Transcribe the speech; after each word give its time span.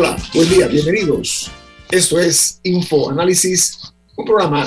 Hola, 0.00 0.16
buen 0.32 0.48
día, 0.48 0.66
bienvenidos. 0.66 1.50
Esto 1.90 2.18
es 2.18 2.58
Info 2.62 3.10
Análisis, 3.10 3.92
un 4.16 4.24
programa 4.24 4.64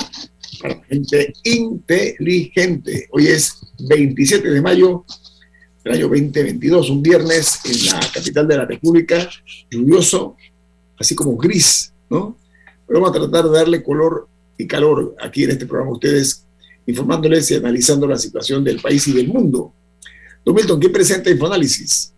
para 0.62 0.84
gente 0.84 1.34
inteligente. 1.44 3.08
Hoy 3.10 3.30
es 3.30 3.58
27 3.80 4.48
de 4.48 4.62
mayo 4.62 5.04
del 5.84 5.94
año 5.94 6.08
2022, 6.10 6.88
un 6.92 7.02
viernes 7.02 7.62
en 7.66 7.86
la 7.88 8.00
capital 8.14 8.48
de 8.48 8.58
la 8.58 8.66
República, 8.66 9.28
lluvioso, 9.72 10.38
así 11.00 11.16
como 11.16 11.36
gris, 11.36 11.92
¿no? 12.12 12.38
Pero 12.86 13.02
vamos 13.02 13.18
a 13.18 13.20
tratar 13.20 13.50
de 13.50 13.58
darle 13.58 13.82
color 13.82 14.28
y 14.56 14.68
calor 14.68 15.16
aquí 15.20 15.46
en 15.46 15.50
este 15.50 15.66
programa 15.66 15.90
a 15.90 15.96
ustedes, 15.96 16.46
informándoles 16.86 17.50
y 17.50 17.56
analizando 17.56 18.06
la 18.06 18.20
situación 18.20 18.64
del 18.64 18.80
país 18.80 19.08
y 19.08 19.14
del 19.14 19.30
mundo. 19.30 19.74
Don 20.46 20.54
Milton, 20.54 20.80
¿qué 20.80 20.90
presenta 20.90 21.32
Infoanálisis? 21.32 22.14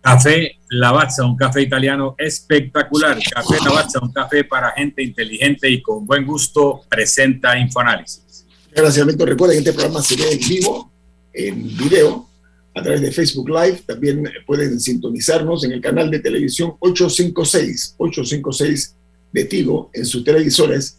Café 0.00 0.58
Lavazza, 0.74 1.24
un 1.24 1.36
café 1.36 1.62
italiano 1.62 2.14
espectacular. 2.18 3.18
Café 3.32 3.56
Lavazza, 3.64 4.00
un 4.02 4.12
café 4.12 4.44
para 4.44 4.72
gente 4.72 5.02
inteligente 5.02 5.70
y 5.70 5.80
con 5.80 6.06
buen 6.06 6.26
gusto, 6.26 6.82
presenta 6.88 7.58
Infoanálisis. 7.58 8.44
Gracias, 8.74 9.06
Milton. 9.06 9.28
Recuerden 9.28 9.62
que 9.62 9.70
este 9.70 9.72
programa 9.72 10.02
se 10.02 10.16
ve 10.16 10.32
en 10.32 10.48
vivo, 10.48 10.90
en 11.32 11.76
video, 11.76 12.28
a 12.74 12.82
través 12.82 13.00
de 13.00 13.12
Facebook 13.12 13.48
Live. 13.48 13.82
También 13.86 14.28
pueden 14.46 14.80
sintonizarnos 14.80 15.64
en 15.64 15.72
el 15.72 15.80
canal 15.80 16.10
de 16.10 16.18
televisión 16.18 16.74
856, 16.80 17.94
856 17.96 18.96
de 19.32 19.44
Tigo 19.44 19.90
en 19.92 20.04
sus 20.04 20.24
televisores, 20.24 20.98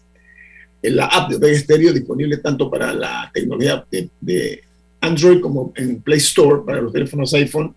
en 0.81 0.95
la 0.95 1.05
app 1.07 1.29
de 1.29 1.35
Omega 1.37 1.59
Stereo, 1.59 1.93
disponible 1.93 2.37
tanto 2.37 2.70
para 2.70 2.93
la 2.93 3.29
tecnología 3.34 3.85
de, 3.91 4.10
de 4.21 4.63
Android 5.01 5.41
como 5.41 5.73
en 5.76 6.01
Play 6.01 6.20
Store 6.20 6.62
para 6.65 6.82
los 6.82 6.93
teléfonos 6.93 7.34
iPhone 7.34 7.76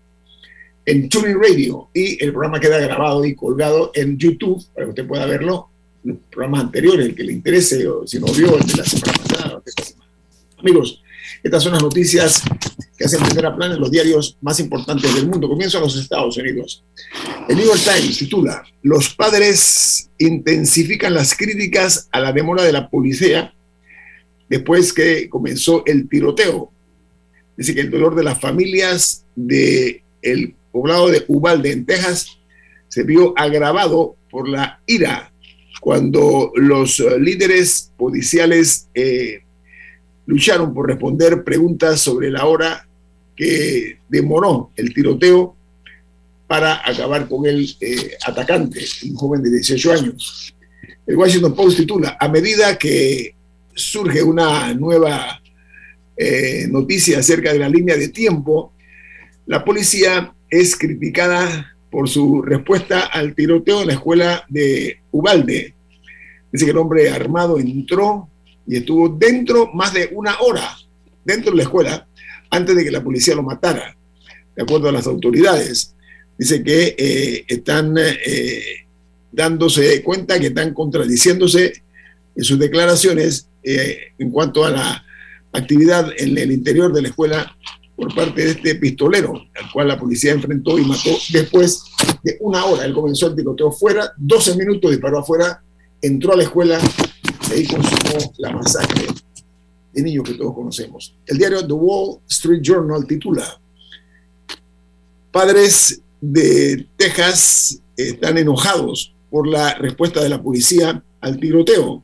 en 0.89 1.07
Tuning 1.07 1.39
Radio 1.39 1.87
y 1.93 2.23
el 2.23 2.31
programa 2.31 2.59
queda 2.59 2.79
grabado 2.79 3.23
y 3.23 3.35
colgado 3.35 3.91
en 3.93 4.17
YouTube 4.17 4.65
para 4.73 4.85
que 4.85 4.89
usted 4.89 5.07
pueda 5.07 5.27
verlo 5.27 5.69
en 6.03 6.13
los 6.13 6.19
programas 6.31 6.61
anteriores, 6.61 7.05
el 7.05 7.15
que 7.15 7.23
le 7.23 7.33
interese 7.33 7.87
o 7.87 8.07
si 8.07 8.19
no 8.19 8.25
vio 8.33 8.57
el 8.57 8.65
de 8.65 8.75
la 8.75 8.83
semana 8.83 9.13
pasada. 9.13 9.61
Amigos, 10.57 11.03
estas 11.43 11.61
son 11.61 11.73
las 11.73 11.83
noticias 11.83 12.41
que 12.97 13.05
hacen 13.05 13.23
primera 13.23 13.55
plana 13.55 13.75
en 13.75 13.81
los 13.81 13.91
diarios 13.91 14.35
más 14.41 14.59
importantes 14.59 15.13
del 15.13 15.27
mundo. 15.27 15.47
Comienzo 15.47 15.77
a 15.77 15.81
los 15.81 15.95
Estados 15.95 16.35
Unidos. 16.37 16.83
El 17.47 17.57
New 17.57 17.67
York 17.67 17.81
Times 17.83 18.17
titula, 18.17 18.63
los 18.81 19.13
padres 19.13 20.09
intensifican 20.17 21.13
las 21.13 21.37
críticas 21.37 22.09
a 22.11 22.19
la 22.19 22.33
demora 22.33 22.63
de 22.63 22.71
la 22.71 22.89
policía 22.89 23.53
después 24.49 24.91
que 24.91 25.29
comenzó 25.29 25.83
el 25.85 26.09
tiroteo. 26.09 26.71
Dice 27.55 27.75
que 27.75 27.81
el 27.81 27.91
dolor 27.91 28.15
de 28.15 28.23
las 28.23 28.41
familias 28.41 29.23
de 29.35 30.01
poblado 30.71 31.09
de 31.09 31.23
Uvalde, 31.27 31.71
en 31.71 31.85
Texas, 31.85 32.39
se 32.87 33.03
vio 33.03 33.33
agravado 33.37 34.15
por 34.29 34.47
la 34.49 34.81
ira 34.85 35.31
cuando 35.79 36.51
los 36.55 36.99
eh, 36.99 37.19
líderes 37.19 37.91
policiales 37.97 38.87
eh, 38.93 39.43
lucharon 40.25 40.73
por 40.73 40.87
responder 40.87 41.43
preguntas 41.43 42.01
sobre 42.01 42.29
la 42.29 42.45
hora 42.45 42.87
que 43.35 43.99
demoró 44.09 44.71
el 44.75 44.93
tiroteo 44.93 45.55
para 46.47 46.81
acabar 46.87 47.27
con 47.27 47.45
el 47.45 47.69
eh, 47.79 48.17
atacante, 48.25 48.83
un 49.05 49.15
joven 49.15 49.43
de 49.43 49.51
18 49.51 49.93
años. 49.93 50.55
El 51.05 51.15
Washington 51.15 51.55
Post 51.55 51.77
titula, 51.77 52.17
a 52.19 52.27
medida 52.27 52.77
que 52.77 53.35
surge 53.73 54.21
una 54.21 54.73
nueva 54.73 55.41
noticia 56.67 57.19
acerca 57.19 57.53
de 57.53 57.59
la 57.59 57.69
línea 57.69 57.95
de 57.95 58.09
tiempo, 58.09 58.73
la 59.45 59.63
policía 59.63 60.33
es 60.49 60.75
criticada 60.75 61.75
por 61.91 62.07
su 62.07 62.41
respuesta 62.41 63.01
al 63.05 63.35
tiroteo 63.35 63.81
en 63.81 63.87
la 63.87 63.93
escuela 63.93 64.45
de 64.49 64.99
Ubalde. 65.11 65.73
Dice 66.51 66.65
que 66.65 66.71
el 66.71 66.77
hombre 66.77 67.09
armado 67.09 67.59
entró 67.59 68.27
y 68.67 68.77
estuvo 68.77 69.09
dentro 69.09 69.71
más 69.73 69.93
de 69.93 70.09
una 70.13 70.39
hora, 70.39 70.77
dentro 71.25 71.51
de 71.51 71.57
la 71.57 71.63
escuela, 71.63 72.07
antes 72.49 72.75
de 72.75 72.83
que 72.83 72.91
la 72.91 73.03
policía 73.03 73.35
lo 73.35 73.43
matara, 73.43 73.95
de 74.55 74.63
acuerdo 74.63 74.89
a 74.89 74.91
las 74.91 75.07
autoridades. 75.07 75.95
Dice 76.37 76.63
que 76.63 76.95
eh, 76.97 77.45
están 77.47 77.95
eh, 77.97 78.85
dándose 79.31 80.01
cuenta 80.03 80.39
que 80.39 80.47
están 80.47 80.73
contradiciéndose 80.73 81.83
en 82.35 82.43
sus 82.43 82.57
declaraciones 82.57 83.47
eh, 83.63 84.13
en 84.17 84.31
cuanto 84.31 84.63
a 84.63 84.69
la 84.69 85.05
actividad 85.51 86.11
en 86.17 86.37
el 86.37 86.51
interior 86.51 86.93
de 86.93 87.01
la 87.01 87.07
escuela 87.09 87.57
por 87.99 88.15
parte 88.15 88.45
de 88.45 88.51
este 88.51 88.75
pistolero, 88.75 89.33
al 89.33 89.71
cual 89.71 89.89
la 89.89 89.99
policía 89.99 90.31
enfrentó 90.31 90.79
y 90.79 90.85
mató 90.85 91.09
después 91.31 91.83
de 92.23 92.37
una 92.39 92.63
hora. 92.65 92.85
Él 92.85 92.93
comenzó 92.93 93.27
el 93.27 93.35
tiroteo 93.35 93.71
fuera, 93.71 94.13
12 94.17 94.55
minutos 94.55 94.91
disparó 94.91 95.19
afuera, 95.19 95.61
entró 96.01 96.33
a 96.33 96.37
la 96.37 96.43
escuela 96.43 96.79
y 97.49 97.53
ahí 97.53 97.67
consumó 97.67 98.33
la 98.37 98.51
masacre 98.51 99.05
de 99.91 100.01
niños 100.01 100.23
que 100.23 100.35
todos 100.35 100.55
conocemos. 100.55 101.13
El 101.25 101.37
diario 101.37 101.65
The 101.65 101.73
Wall 101.73 102.19
Street 102.29 102.61
Journal 102.61 103.05
titula, 103.05 103.59
Padres 105.31 106.01
de 106.21 106.87
Texas 106.95 107.81
están 107.97 108.37
enojados 108.37 109.13
por 109.29 109.45
la 109.45 109.73
respuesta 109.75 110.23
de 110.23 110.29
la 110.29 110.41
policía 110.41 111.03
al 111.19 111.37
tiroteo. 111.37 112.01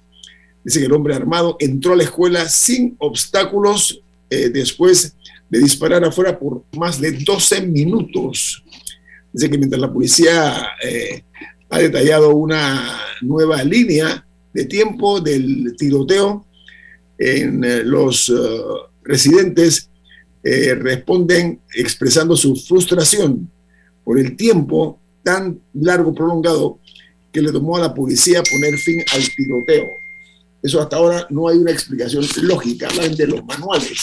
Dice 0.63 0.79
que 0.79 0.85
el 0.87 0.93
hombre 0.93 1.15
armado 1.15 1.55
entró 1.59 1.93
a 1.93 1.95
la 1.95 2.03
escuela 2.03 2.49
sin 2.49 2.95
obstáculos 2.99 4.01
eh, 4.29 4.49
después 4.49 5.15
de 5.49 5.59
disparar 5.59 6.03
afuera 6.03 6.37
por 6.37 6.63
más 6.75 6.99
de 6.99 7.11
12 7.11 7.61
minutos. 7.61 8.63
Dice 9.31 9.49
que 9.49 9.57
mientras 9.57 9.81
la 9.81 9.91
policía 9.91 10.67
eh, 10.83 11.23
ha 11.69 11.79
detallado 11.79 12.35
una 12.35 12.99
nueva 13.21 13.63
línea 13.63 14.25
de 14.53 14.65
tiempo 14.65 15.19
del 15.19 15.75
tiroteo, 15.77 16.45
en 17.17 17.63
eh, 17.63 17.83
los 17.83 18.29
eh, 18.29 18.33
residentes 19.03 19.89
responden 20.43 21.59
expresando 21.73 22.37
su 22.37 22.55
frustración 22.55 23.49
por 24.03 24.19
el 24.19 24.35
tiempo 24.35 24.99
tan 25.23 25.59
largo, 25.73 26.13
prolongado, 26.13 26.77
que 27.31 27.41
le 27.41 27.51
tomó 27.51 27.77
a 27.77 27.79
la 27.79 27.93
policía 27.95 28.43
poner 28.43 28.77
fin 28.77 29.03
al 29.11 29.23
tiroteo. 29.35 29.87
Eso 30.61 30.79
hasta 30.79 30.97
ahora 30.97 31.25
no 31.31 31.47
hay 31.47 31.57
una 31.57 31.71
explicación 31.71 32.23
lógica, 32.43 32.87
hablan 32.89 33.15
de 33.15 33.25
los 33.25 33.43
manuales 33.43 33.99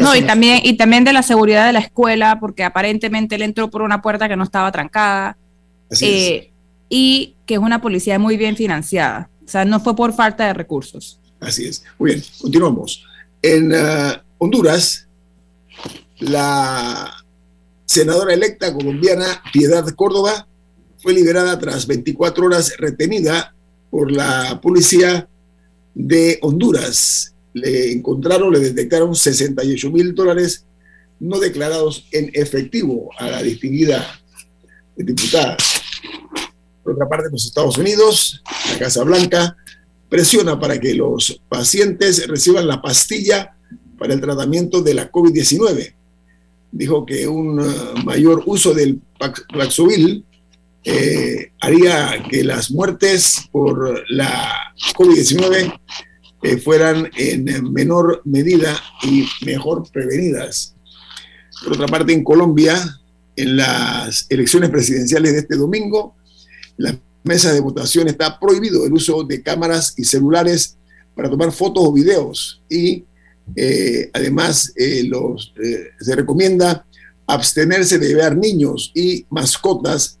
no, 0.00 0.14
y 0.14 0.22
también, 0.22 0.60
y 0.62 0.74
también 0.74 1.04
de 1.04 1.12
la 1.12 1.22
seguridad 1.22 1.66
de 1.66 1.72
la 1.72 1.78
escuela, 1.78 2.38
porque 2.38 2.64
aparentemente 2.64 3.36
él 3.36 3.42
entró 3.42 3.70
por 3.70 3.82
una 3.82 4.02
puerta 4.02 4.28
que 4.28 4.36
no 4.36 4.44
estaba 4.44 4.70
trancada. 4.70 5.36
Eh, 6.00 6.50
y 6.88 7.36
que 7.46 7.54
es 7.54 7.60
una 7.60 7.80
policía 7.80 8.18
muy 8.18 8.36
bien 8.36 8.56
financiada. 8.56 9.30
O 9.44 9.48
sea, 9.48 9.64
no 9.64 9.80
fue 9.80 9.96
por 9.96 10.12
falta 10.12 10.46
de 10.46 10.54
recursos. 10.54 11.18
Así 11.40 11.66
es. 11.66 11.82
Muy 11.98 12.12
bien, 12.12 12.24
continuamos. 12.40 13.04
En 13.42 13.72
uh, 13.72 14.12
Honduras, 14.38 15.06
la 16.18 17.24
senadora 17.86 18.34
electa 18.34 18.72
colombiana 18.74 19.42
Piedad 19.52 19.88
Córdoba 19.94 20.46
fue 21.02 21.14
liberada 21.14 21.58
tras 21.58 21.86
24 21.86 22.46
horas 22.46 22.74
retenida 22.78 23.54
por 23.90 24.12
la 24.12 24.60
policía 24.60 25.28
de 25.94 26.38
Honduras 26.42 27.34
le 27.52 27.92
encontraron, 27.92 28.52
le 28.52 28.60
detectaron 28.60 29.14
68 29.14 29.90
mil 29.90 30.14
dólares 30.14 30.64
no 31.18 31.38
declarados 31.38 32.06
en 32.12 32.30
efectivo 32.32 33.10
a 33.18 33.28
la 33.28 33.42
distinguida 33.42 34.20
diputada. 34.96 35.56
Por 36.82 36.94
otra 36.94 37.08
parte, 37.08 37.30
los 37.30 37.44
Estados 37.44 37.76
Unidos, 37.78 38.42
la 38.72 38.78
Casa 38.78 39.04
Blanca, 39.04 39.56
presiona 40.08 40.58
para 40.58 40.80
que 40.80 40.94
los 40.94 41.40
pacientes 41.48 42.26
reciban 42.26 42.66
la 42.66 42.82
pastilla 42.82 43.54
para 43.98 44.14
el 44.14 44.20
tratamiento 44.20 44.82
de 44.82 44.94
la 44.94 45.12
COVID-19. 45.12 45.94
Dijo 46.72 47.04
que 47.04 47.28
un 47.28 47.60
uh, 47.60 48.04
mayor 48.04 48.42
uso 48.46 48.72
del 48.72 49.00
Paxlovid 49.18 50.22
eh, 50.82 51.52
haría 51.60 52.22
que 52.30 52.42
las 52.42 52.70
muertes 52.70 53.48
por 53.52 54.02
la 54.08 54.74
COVID-19 54.96 55.78
eh, 56.42 56.56
fueran 56.56 57.10
en 57.16 57.72
menor 57.72 58.22
medida 58.24 58.74
y 59.02 59.26
mejor 59.44 59.90
prevenidas. 59.90 60.74
Por 61.62 61.74
otra 61.74 61.86
parte, 61.86 62.12
en 62.12 62.24
Colombia, 62.24 62.76
en 63.36 63.56
las 63.56 64.26
elecciones 64.30 64.70
presidenciales 64.70 65.32
de 65.32 65.38
este 65.40 65.56
domingo, 65.56 66.16
la 66.78 66.98
mesa 67.22 67.52
de 67.52 67.60
votación 67.60 68.08
está 68.08 68.38
prohibido 68.40 68.86
el 68.86 68.92
uso 68.92 69.22
de 69.24 69.42
cámaras 69.42 69.94
y 69.96 70.04
celulares 70.04 70.78
para 71.14 71.28
tomar 71.28 71.52
fotos 71.52 71.84
o 71.84 71.92
videos 71.92 72.62
y 72.68 73.04
eh, 73.56 74.10
además 74.14 74.72
eh, 74.76 75.04
los, 75.04 75.52
se 76.00 76.16
recomienda 76.16 76.86
abstenerse 77.26 77.98
de 77.98 78.08
llevar 78.08 78.36
niños 78.36 78.92
y 78.94 79.26
mascotas 79.28 80.18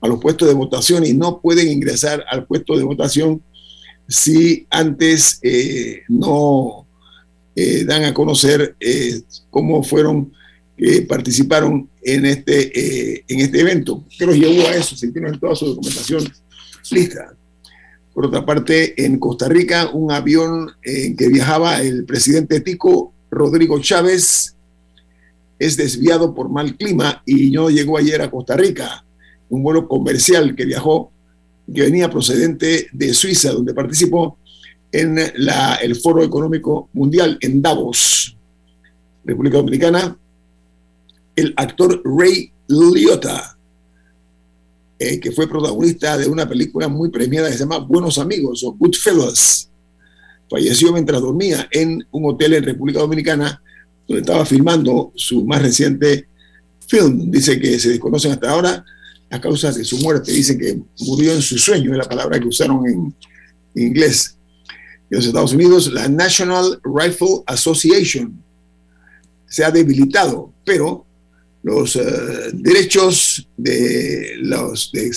a 0.00 0.08
los 0.08 0.20
puestos 0.20 0.46
de 0.46 0.54
votación 0.54 1.04
y 1.04 1.12
no 1.12 1.40
pueden 1.40 1.68
ingresar 1.68 2.24
al 2.30 2.46
puesto 2.46 2.76
de 2.76 2.84
votación 2.84 3.42
si 4.08 4.66
antes 4.70 5.38
eh, 5.42 6.02
no 6.08 6.86
eh, 7.54 7.84
dan 7.84 8.04
a 8.04 8.14
conocer 8.14 8.74
eh, 8.80 9.20
cómo 9.50 9.82
fueron 9.82 10.32
que 10.76 11.02
participaron 11.02 11.90
en 12.02 12.24
este, 12.24 13.24
en 13.26 13.40
este 13.40 13.60
evento, 13.60 14.04
que 14.16 14.24
los 14.24 14.36
llevó 14.36 14.66
a 14.68 14.76
eso, 14.76 14.96
se 14.96 15.10
tienen 15.10 15.38
toda 15.38 15.56
su 15.56 15.66
documentación 15.66 16.24
lista. 16.90 17.34
Por 18.14 18.26
otra 18.26 18.46
parte, 18.46 19.04
en 19.04 19.18
Costa 19.18 19.48
Rica, 19.48 19.90
un 19.90 20.12
avión 20.12 20.70
en 20.82 21.16
que 21.16 21.28
viajaba 21.28 21.82
el 21.82 22.04
presidente 22.04 22.60
Tico 22.60 23.12
Rodrigo 23.30 23.80
Chávez 23.80 24.54
es 25.58 25.76
desviado 25.76 26.34
por 26.34 26.48
mal 26.48 26.76
clima 26.76 27.22
y 27.26 27.50
no 27.50 27.68
llegó 27.70 27.98
ayer 27.98 28.22
a 28.22 28.30
Costa 28.30 28.56
Rica. 28.56 29.04
Un 29.48 29.62
vuelo 29.62 29.88
comercial 29.88 30.54
que 30.54 30.64
viajó, 30.64 31.10
que 31.72 31.82
venía 31.82 32.10
procedente 32.10 32.88
de 32.92 33.14
Suiza, 33.14 33.52
donde 33.52 33.74
participó 33.74 34.38
en 34.90 35.18
la, 35.36 35.74
el 35.76 35.96
Foro 35.96 36.22
Económico 36.22 36.88
Mundial 36.92 37.38
en 37.40 37.60
Davos, 37.60 38.36
República 39.24 39.58
Dominicana, 39.58 40.16
el 41.36 41.52
actor 41.56 42.02
Ray 42.04 42.50
Liotta, 42.68 43.58
eh, 44.98 45.20
que 45.20 45.30
fue 45.30 45.48
protagonista 45.48 46.16
de 46.16 46.26
una 46.26 46.48
película 46.48 46.88
muy 46.88 47.10
premiada 47.10 47.48
que 47.48 47.54
se 47.54 47.60
llama 47.60 47.78
Buenos 47.78 48.18
Amigos 48.18 48.64
o 48.64 48.72
Goodfellas. 48.72 49.70
Falleció 50.50 50.92
mientras 50.92 51.20
dormía 51.20 51.68
en 51.70 52.04
un 52.10 52.24
hotel 52.24 52.54
en 52.54 52.64
República 52.64 53.00
Dominicana 53.00 53.62
donde 54.08 54.22
estaba 54.22 54.46
filmando 54.46 55.12
su 55.14 55.44
más 55.44 55.60
reciente 55.60 56.26
film. 56.88 57.30
Dice 57.30 57.60
que 57.60 57.78
se 57.78 57.90
desconocen 57.90 58.32
hasta 58.32 58.50
ahora 58.50 58.84
las 59.30 59.40
causas 59.40 59.76
de 59.76 59.84
su 59.84 59.98
muerte. 59.98 60.32
Dicen 60.32 60.58
que 60.58 60.80
murió 61.00 61.32
en 61.32 61.42
su 61.42 61.58
sueño, 61.58 61.92
es 61.92 61.98
la 61.98 62.08
palabra 62.08 62.38
que 62.38 62.48
usaron 62.48 62.86
en, 62.86 63.14
en 63.74 63.86
inglés. 63.88 64.36
En 65.10 65.16
los 65.16 65.26
Estados 65.26 65.52
Unidos, 65.52 65.92
la 65.92 66.08
National 66.08 66.80
Rifle 66.84 67.42
Association 67.46 68.42
se 69.46 69.64
ha 69.64 69.70
debilitado, 69.70 70.52
pero 70.64 71.06
los 71.62 71.96
eh, 71.96 72.02
derechos 72.52 73.48
de, 73.56 74.36
los, 74.40 74.90
eh, 74.94 75.10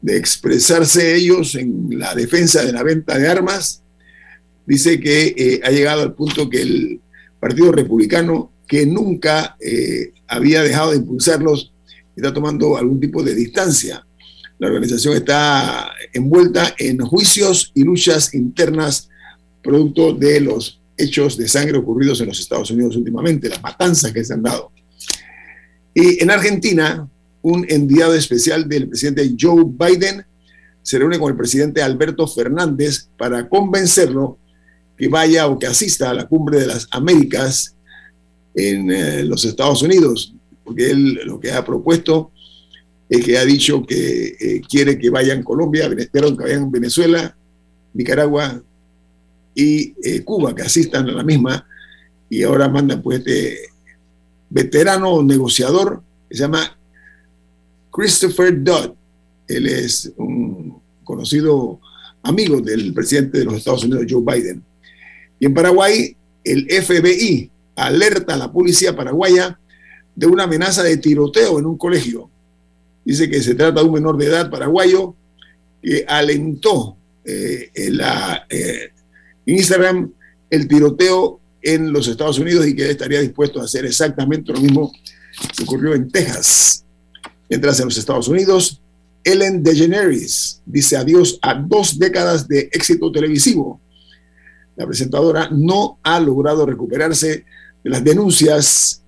de, 0.00 0.16
expresarse 0.16 1.14
ellos 1.14 1.54
en 1.54 1.98
la 1.98 2.14
defensa 2.14 2.64
de 2.64 2.72
la 2.72 2.82
venta 2.82 3.18
de 3.18 3.28
armas, 3.28 3.82
dice 4.66 5.00
que 5.00 5.34
eh, 5.36 5.60
ha 5.64 5.70
llegado 5.70 6.02
al 6.02 6.14
punto 6.14 6.48
que 6.48 6.62
el 6.62 7.00
Partido 7.40 7.72
Republicano, 7.72 8.52
que 8.68 8.86
nunca 8.86 9.58
había 10.28 10.62
dejado 10.62 10.92
de 10.92 10.98
impulsarlos, 10.98 11.71
está 12.16 12.32
tomando 12.32 12.76
algún 12.76 13.00
tipo 13.00 13.22
de 13.22 13.34
distancia. 13.34 14.04
La 14.58 14.68
organización 14.68 15.16
está 15.16 15.90
envuelta 16.12 16.74
en 16.78 16.98
juicios 16.98 17.72
y 17.74 17.82
luchas 17.82 18.34
internas 18.34 19.08
producto 19.62 20.12
de 20.12 20.40
los 20.40 20.80
hechos 20.96 21.36
de 21.36 21.48
sangre 21.48 21.78
ocurridos 21.78 22.20
en 22.20 22.28
los 22.28 22.40
Estados 22.40 22.70
Unidos 22.70 22.96
últimamente, 22.96 23.48
las 23.48 23.62
matanzas 23.62 24.12
que 24.12 24.24
se 24.24 24.34
han 24.34 24.42
dado. 24.42 24.70
Y 25.94 26.22
en 26.22 26.30
Argentina, 26.30 27.08
un 27.42 27.66
enviado 27.68 28.14
especial 28.14 28.68
del 28.68 28.88
presidente 28.88 29.34
Joe 29.38 29.64
Biden 29.66 30.24
se 30.82 30.98
reúne 30.98 31.18
con 31.18 31.30
el 31.30 31.36
presidente 31.36 31.82
Alberto 31.82 32.26
Fernández 32.26 33.08
para 33.16 33.48
convencerlo 33.48 34.38
que 34.96 35.08
vaya 35.08 35.46
o 35.46 35.58
que 35.58 35.66
asista 35.66 36.10
a 36.10 36.14
la 36.14 36.26
cumbre 36.26 36.60
de 36.60 36.66
las 36.66 36.88
Américas 36.90 37.74
en 38.54 38.90
eh, 38.90 39.24
los 39.24 39.44
Estados 39.44 39.82
Unidos, 39.82 40.34
porque 40.64 40.90
él 40.90 41.20
lo 41.24 41.40
que 41.40 41.52
ha 41.52 41.64
propuesto 41.64 42.30
es 43.08 43.24
que 43.24 43.36
ha 43.36 43.44
dicho 43.44 43.84
que 43.84 44.36
eh, 44.40 44.62
quiere 44.68 44.98
que 44.98 45.10
vayan 45.10 45.42
Colombia, 45.42 45.90
que 45.90 46.20
vayan 46.20 46.70
Venezuela, 46.70 47.36
Nicaragua 47.92 48.62
y 49.54 49.94
eh, 50.02 50.22
Cuba, 50.24 50.54
que 50.54 50.62
asistan 50.62 51.08
a 51.08 51.12
la 51.12 51.22
misma, 51.22 51.66
y 52.30 52.42
ahora 52.42 52.68
mandan 52.68 53.02
pues 53.02 53.18
este 53.18 53.58
veterano 54.48 55.22
negociador, 55.22 56.02
se 56.30 56.38
llama 56.38 56.76
Christopher 57.90 58.62
Dodd. 58.62 58.92
Él 59.46 59.66
es 59.68 60.10
un 60.16 60.80
conocido 61.04 61.80
amigo 62.22 62.60
del 62.60 62.94
presidente 62.94 63.38
de 63.38 63.44
los 63.44 63.54
Estados 63.54 63.84
Unidos, 63.84 64.06
Joe 64.08 64.22
Biden. 64.24 64.62
Y 65.38 65.46
en 65.46 65.54
Paraguay, 65.54 66.16
el 66.44 66.66
FBI 66.66 67.50
alerta 67.76 68.34
a 68.34 68.38
la 68.38 68.52
policía 68.52 68.96
paraguaya 68.96 69.58
de 70.14 70.26
una 70.26 70.44
amenaza 70.44 70.82
de 70.82 70.96
tiroteo 70.96 71.58
en 71.58 71.66
un 71.66 71.76
colegio. 71.76 72.30
Dice 73.04 73.28
que 73.28 73.42
se 73.42 73.54
trata 73.54 73.80
de 73.80 73.86
un 73.86 73.94
menor 73.94 74.16
de 74.16 74.26
edad 74.26 74.50
paraguayo 74.50 75.14
que 75.82 76.04
alentó 76.06 76.96
eh, 77.24 77.70
en, 77.74 77.96
la, 77.96 78.46
eh, 78.48 78.90
Instagram 79.46 80.12
el 80.50 80.68
tiroteo 80.68 81.40
en 81.62 81.92
los 81.92 82.08
Estados 82.08 82.38
Unidos 82.38 82.66
y 82.66 82.74
que 82.74 82.90
estaría 82.90 83.20
dispuesto 83.20 83.60
a 83.60 83.64
hacer 83.64 83.86
exactamente 83.86 84.52
lo 84.52 84.60
mismo 84.60 84.92
que 85.56 85.62
ocurrió 85.64 85.94
en 85.94 86.10
Texas. 86.10 86.84
Mientras 87.48 87.78
en 87.80 87.86
los 87.86 87.96
Estados 87.96 88.28
Unidos, 88.28 88.80
Ellen 89.24 89.62
DeGeneres 89.62 90.60
dice 90.66 90.96
adiós 90.96 91.38
a 91.42 91.54
dos 91.54 91.98
décadas 91.98 92.48
de 92.48 92.68
éxito 92.72 93.10
televisivo. 93.12 93.80
La 94.76 94.86
presentadora 94.86 95.48
no 95.50 95.98
ha 96.02 96.18
logrado 96.18 96.66
recuperarse 96.66 97.44
de 97.84 97.90
las 97.90 98.02
denuncias 98.02 99.01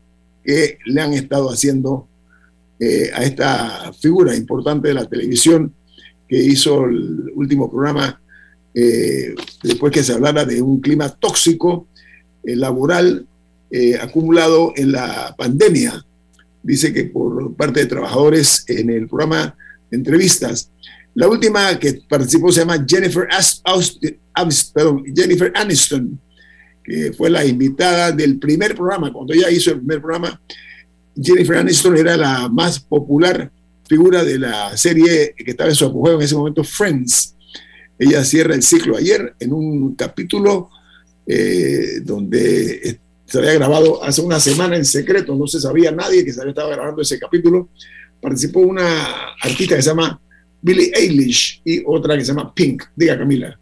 que 0.45 0.79
le 0.85 1.01
han 1.01 1.15
estado 1.15 1.51
haciendo 1.51 2.07
eh, 2.79 3.11
a 3.15 3.23
esta 3.23 3.93
figura 3.93 4.35
importante 4.35 4.89
de 4.89 4.95
la 4.95 5.07
televisión 5.07 5.73
que 6.29 6.37
hizo 6.37 6.85
el 6.85 7.33
último 7.35 7.71
programa 7.71 8.21
eh, 8.75 9.35
después 9.63 9.93
que 9.93 10.03
se 10.03 10.13
hablara 10.13 10.45
de 10.45 10.61
un 10.61 10.81
clima 10.81 11.09
tóxico 11.09 11.87
eh, 12.45 12.57
laboral 12.57 13.27
acumulado 14.01 14.73
en 14.77 14.93
la 14.93 15.35
pandemia. 15.37 16.07
Dice 16.63 16.93
que 16.93 17.07
por 17.07 17.57
parte 17.57 17.81
de 17.81 17.87
trabajadores 17.87 18.65
en 18.69 18.89
el 18.89 19.09
programa 19.09 19.57
de 19.91 19.97
entrevistas. 19.97 20.71
La 21.15 21.27
última 21.27 21.77
que 21.81 22.01
participó 22.09 22.53
se 22.53 22.61
llama 22.61 22.85
Jennifer, 22.87 23.27
Jennifer 25.13 25.53
Aniston, 25.57 26.21
que 26.85 27.13
fue 27.13 27.31
la 27.31 27.45
invitada 27.45 28.13
del 28.13 28.39
primer 28.39 28.75
programa. 28.75 29.13
Cuando 29.13 29.33
ella 29.33 29.51
hizo 29.51 29.71
el 29.71 29.79
primer 29.79 30.01
programa, 30.01 30.41
Jennifer 31.21 31.57
Aniston 31.57 31.97
era 31.97 32.17
la 32.17 32.49
más 32.49 32.79
popular 32.79 33.51
figura 33.89 34.23
de 34.23 34.39
la 34.39 34.77
serie 34.77 35.35
que 35.37 35.51
estaba 35.51 35.71
en 35.71 35.77
su 35.77 35.87
apogeo 35.87 36.17
en 36.17 36.23
ese 36.23 36.35
momento, 36.35 36.63
Friends. 36.63 37.35
Ella 37.99 38.25
cierra 38.25 38.55
el 38.55 38.63
ciclo 38.63 38.97
ayer 38.97 39.35
en 39.39 39.53
un 39.53 39.95
capítulo 39.95 40.71
eh, 41.27 42.01
donde 42.03 42.99
se 43.25 43.39
había 43.39 43.55
grabado 43.55 44.03
hace 44.05 44.21
una 44.21 44.39
semana 44.39 44.77
en 44.77 44.85
secreto, 44.85 45.35
no 45.35 45.47
se 45.47 45.61
sabía 45.61 45.91
nadie 45.91 46.25
que 46.25 46.33
se 46.33 46.41
había 46.41 46.51
estado 46.51 46.71
grabando 46.71 47.03
ese 47.03 47.19
capítulo. 47.19 47.69
Participó 48.21 48.61
una 48.61 49.35
artista 49.41 49.77
que 49.77 49.83
se 49.83 49.91
llama 49.91 50.21
Billie 50.61 50.93
Eilish 50.95 51.63
y 51.65 51.83
otra 51.87 52.17
que 52.17 52.25
se 52.25 52.33
llama 52.33 52.55
Pink. 52.55 52.85
Diga, 52.97 53.19
Camila. 53.19 53.59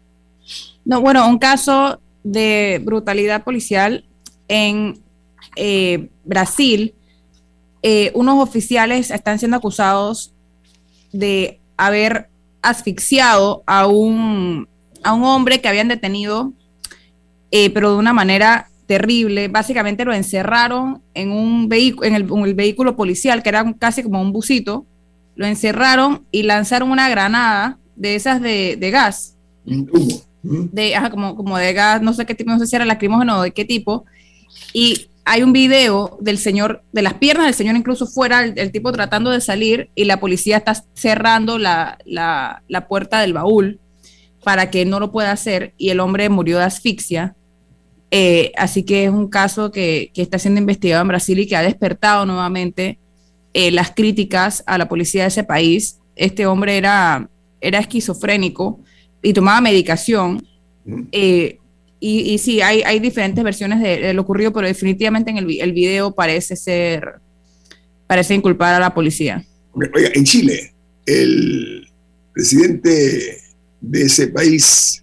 No, 0.85 1.01
bueno, 1.01 1.27
un 1.27 1.37
caso 1.37 1.99
de 2.23 2.81
brutalidad 2.83 3.43
policial 3.43 4.05
en 4.47 4.99
eh, 5.55 6.09
Brasil. 6.23 6.93
Eh, 7.81 8.11
unos 8.15 8.41
oficiales 8.41 9.11
están 9.11 9.39
siendo 9.39 9.57
acusados 9.57 10.33
de 11.11 11.59
haber 11.77 12.29
asfixiado 12.61 13.63
a 13.65 13.87
un, 13.87 14.67
a 15.03 15.13
un 15.13 15.23
hombre 15.23 15.59
que 15.59 15.67
habían 15.67 15.89
detenido 15.89 16.53
eh, 17.55 17.69
pero 17.69 17.91
de 17.91 17.97
una 17.97 18.13
manera 18.13 18.67
terrible. 18.87 19.47
Básicamente 19.47 20.05
lo 20.05 20.11
encerraron 20.11 21.03
en 21.13 21.31
un 21.31 21.69
vehículo, 21.69 22.07
en 22.07 22.15
el, 22.15 22.53
vehículo 22.55 22.95
policial, 22.95 23.43
que 23.43 23.49
era 23.49 23.75
casi 23.77 24.01
como 24.01 24.19
un 24.19 24.31
busito, 24.31 24.87
lo 25.35 25.45
encerraron 25.45 26.25
y 26.31 26.41
lanzaron 26.41 26.89
una 26.89 27.09
granada 27.09 27.77
de 27.95 28.15
esas 28.15 28.41
de, 28.41 28.89
gas. 28.91 29.37
De, 30.43 30.93
como, 31.09 31.35
como 31.35 31.57
de 31.57 31.71
gas, 31.71 32.01
no 32.01 32.13
sé 32.13 32.25
qué 32.25 32.35
tipo, 32.35 32.51
no 32.51 32.59
sé 32.59 32.67
si 32.67 32.75
era 32.75 32.83
lacrimógeno 32.85 33.39
o 33.39 33.41
de 33.43 33.51
qué 33.51 33.63
tipo. 33.63 34.05
Y 34.73 35.07
hay 35.25 35.41
un 35.41 35.53
video 35.53 36.17
del 36.19 36.37
señor, 36.37 36.83
de 36.91 37.01
las 37.01 37.13
piernas 37.15 37.45
del 37.45 37.55
señor 37.55 37.75
incluso 37.75 38.07
fuera, 38.07 38.43
el, 38.43 38.71
tipo 38.71 38.91
tratando 38.91 39.31
de 39.31 39.39
salir 39.39 39.89
y 39.95 40.03
la 40.03 40.19
policía 40.19 40.57
está 40.57 40.83
cerrando 40.93 41.57
la, 41.57 41.97
la, 42.05 42.87
puerta 42.87 43.21
del 43.21 43.33
baúl 43.33 43.79
para 44.43 44.69
que 44.69 44.85
no 44.85 44.99
lo 44.99 45.11
pueda 45.11 45.31
hacer 45.31 45.73
y 45.77 45.89
el 45.89 46.01
hombre 46.01 46.27
murió 46.29 46.57
de 46.57 46.65
asfixia. 46.65 47.35
Eh, 48.11 48.51
así 48.57 48.83
que 48.83 49.05
es 49.05 49.09
un 49.09 49.29
caso 49.29 49.71
que, 49.71 50.11
está 50.15 50.37
siendo 50.37 50.59
investigado 50.59 51.01
en 51.01 51.07
Brasil 51.07 51.39
y 51.39 51.47
que 51.47 51.55
ha 51.55 51.61
despertado 51.61 52.25
nuevamente 52.25 52.99
eh, 53.53 53.71
las 53.71 53.91
críticas 53.91 54.63
a 54.67 54.77
la 54.77 54.89
policía 54.89 55.23
de 55.23 55.29
ese 55.29 55.45
país. 55.45 55.99
Este 56.15 56.45
hombre 56.45 56.77
era, 56.77 57.29
era 57.61 57.79
esquizofrénico 57.79 58.81
y 59.23 59.33
tomaba 59.33 59.61
medicación. 59.61 60.45
Eh, 61.11 61.57
y, 61.99 62.37
sí, 62.37 62.61
hay, 62.61 62.81
hay 62.83 62.99
diferentes 62.99 63.41
versiones 63.43 63.81
de, 63.81 64.13
lo 64.13 64.23
ocurrido, 64.23 64.51
pero 64.51 64.67
definitivamente 64.67 65.31
en 65.31 65.37
el, 65.37 65.61
el, 65.61 65.71
video 65.71 66.13
parece 66.13 66.57
ser, 66.57 67.13
parece 68.05 68.35
inculpar 68.35 68.75
a 68.75 68.79
la 68.79 68.93
policía. 68.93 69.45
Oiga, 69.73 70.09
en 70.13 70.25
Chile, 70.25 70.73
el 71.05 71.87
presidente 72.33 73.37
de 73.79 74.01
ese 74.01 74.27
país, 74.27 75.01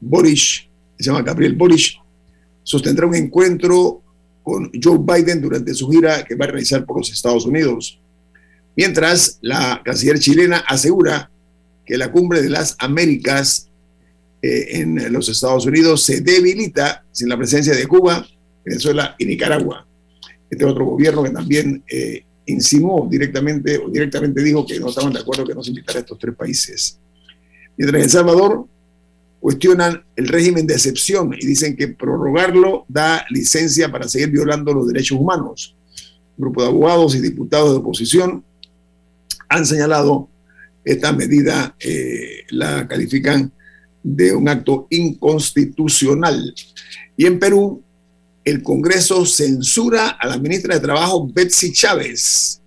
Boris 0.00 0.70
se 1.00 1.06
llama 1.06 1.22
Gabriel 1.22 1.54
Boric, 1.54 1.94
sostendrá 2.62 3.06
un 3.06 3.14
encuentro 3.14 4.02
con 4.42 4.70
Joe 4.82 4.98
Biden 4.98 5.40
durante 5.40 5.72
su 5.72 5.88
gira 5.88 6.24
que 6.24 6.34
va 6.34 6.44
a 6.44 6.48
realizar 6.48 6.84
por 6.84 6.98
los 6.98 7.10
Estados 7.10 7.46
Unidos. 7.46 7.98
Mientras, 8.76 9.38
la 9.40 9.80
canciller 9.82 10.18
chilena 10.18 10.58
asegura 10.58 11.30
que 11.90 11.98
la 11.98 12.12
cumbre 12.12 12.40
de 12.40 12.48
las 12.48 12.76
Américas 12.78 13.68
eh, 14.40 14.78
en 14.80 15.12
los 15.12 15.28
Estados 15.28 15.66
Unidos 15.66 16.04
se 16.04 16.20
debilita 16.20 17.04
sin 17.10 17.28
la 17.28 17.36
presencia 17.36 17.74
de 17.74 17.84
Cuba, 17.88 18.24
Venezuela 18.64 19.16
y 19.18 19.24
Nicaragua. 19.24 19.84
Este 20.48 20.64
otro 20.64 20.84
gobierno 20.84 21.24
que 21.24 21.30
también 21.30 21.82
eh, 21.90 22.22
insinuó 22.46 23.08
directamente 23.10 23.76
o 23.78 23.88
directamente 23.88 24.40
dijo 24.40 24.64
que 24.64 24.78
no 24.78 24.90
estaban 24.90 25.12
de 25.12 25.18
acuerdo 25.18 25.44
que 25.44 25.52
no 25.52 25.64
se 25.64 25.70
invitara 25.70 25.98
a 25.98 26.02
estos 26.02 26.16
tres 26.16 26.36
países. 26.36 26.96
Mientras 27.76 27.98
en 27.98 28.04
El 28.04 28.10
Salvador 28.10 28.66
cuestionan 29.40 30.04
el 30.14 30.28
régimen 30.28 30.68
de 30.68 30.74
excepción 30.74 31.34
y 31.34 31.44
dicen 31.44 31.76
que 31.76 31.88
prorrogarlo 31.88 32.84
da 32.86 33.26
licencia 33.30 33.90
para 33.90 34.08
seguir 34.08 34.30
violando 34.30 34.72
los 34.72 34.86
derechos 34.86 35.18
humanos. 35.18 35.74
Un 36.38 36.44
grupo 36.44 36.62
de 36.62 36.68
abogados 36.68 37.16
y 37.16 37.20
diputados 37.20 37.72
de 37.72 37.78
oposición 37.78 38.44
han 39.48 39.66
señalado 39.66 40.28
esta 40.84 41.12
medida, 41.12 41.74
eh, 41.78 42.44
la 42.50 42.86
califican 42.88 43.52
de 44.02 44.34
un 44.34 44.48
acto 44.48 44.86
inconstitucional. 44.90 46.54
Y 47.16 47.26
en 47.26 47.38
Perú, 47.38 47.82
el 48.44 48.62
Congreso 48.62 49.26
censura 49.26 50.08
a 50.08 50.26
la 50.26 50.38
ministra 50.38 50.74
de 50.74 50.80
Trabajo 50.80 51.28
Betsy 51.32 51.72
Chávez 51.72 52.60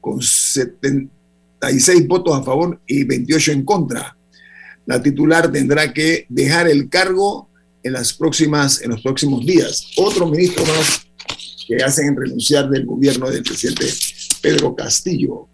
con 0.00 0.20
76 0.20 2.06
votos 2.06 2.38
a 2.38 2.42
favor 2.42 2.80
y 2.86 3.04
28 3.04 3.52
en 3.52 3.64
contra. 3.64 4.16
La 4.84 5.02
titular 5.02 5.50
tendrá 5.50 5.92
que 5.92 6.26
dejar 6.28 6.68
el 6.68 6.88
cargo 6.88 7.48
en, 7.82 7.92
las 7.92 8.12
próximas, 8.12 8.80
en 8.82 8.90
los 8.90 9.02
próximos 9.02 9.44
días. 9.44 9.88
Otro 9.96 10.28
ministro 10.28 10.64
más 10.66 11.06
que 11.66 11.82
hacen 11.82 12.14
renunciar 12.16 12.70
del 12.70 12.86
gobierno 12.86 13.28
del 13.30 13.42
presidente 13.42 13.86
Pedro 14.40 14.76
Castillo. 14.76 15.48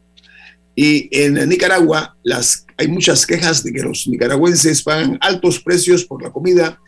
Y 0.75 1.09
en 1.13 1.49
Nicaragua 1.49 2.17
las, 2.23 2.67
hay 2.77 2.89
muchas 2.89 3.27
quejas 3.27 3.63
de 3.63 3.73
que 3.73 3.83
los 3.83 4.07
nicaragüenses 4.09 4.83
pagan 4.83 5.19
altos 5.21 5.61
precios 5.61 6.05
por 6.05 6.23
la 6.23 6.31
comida 6.31 6.79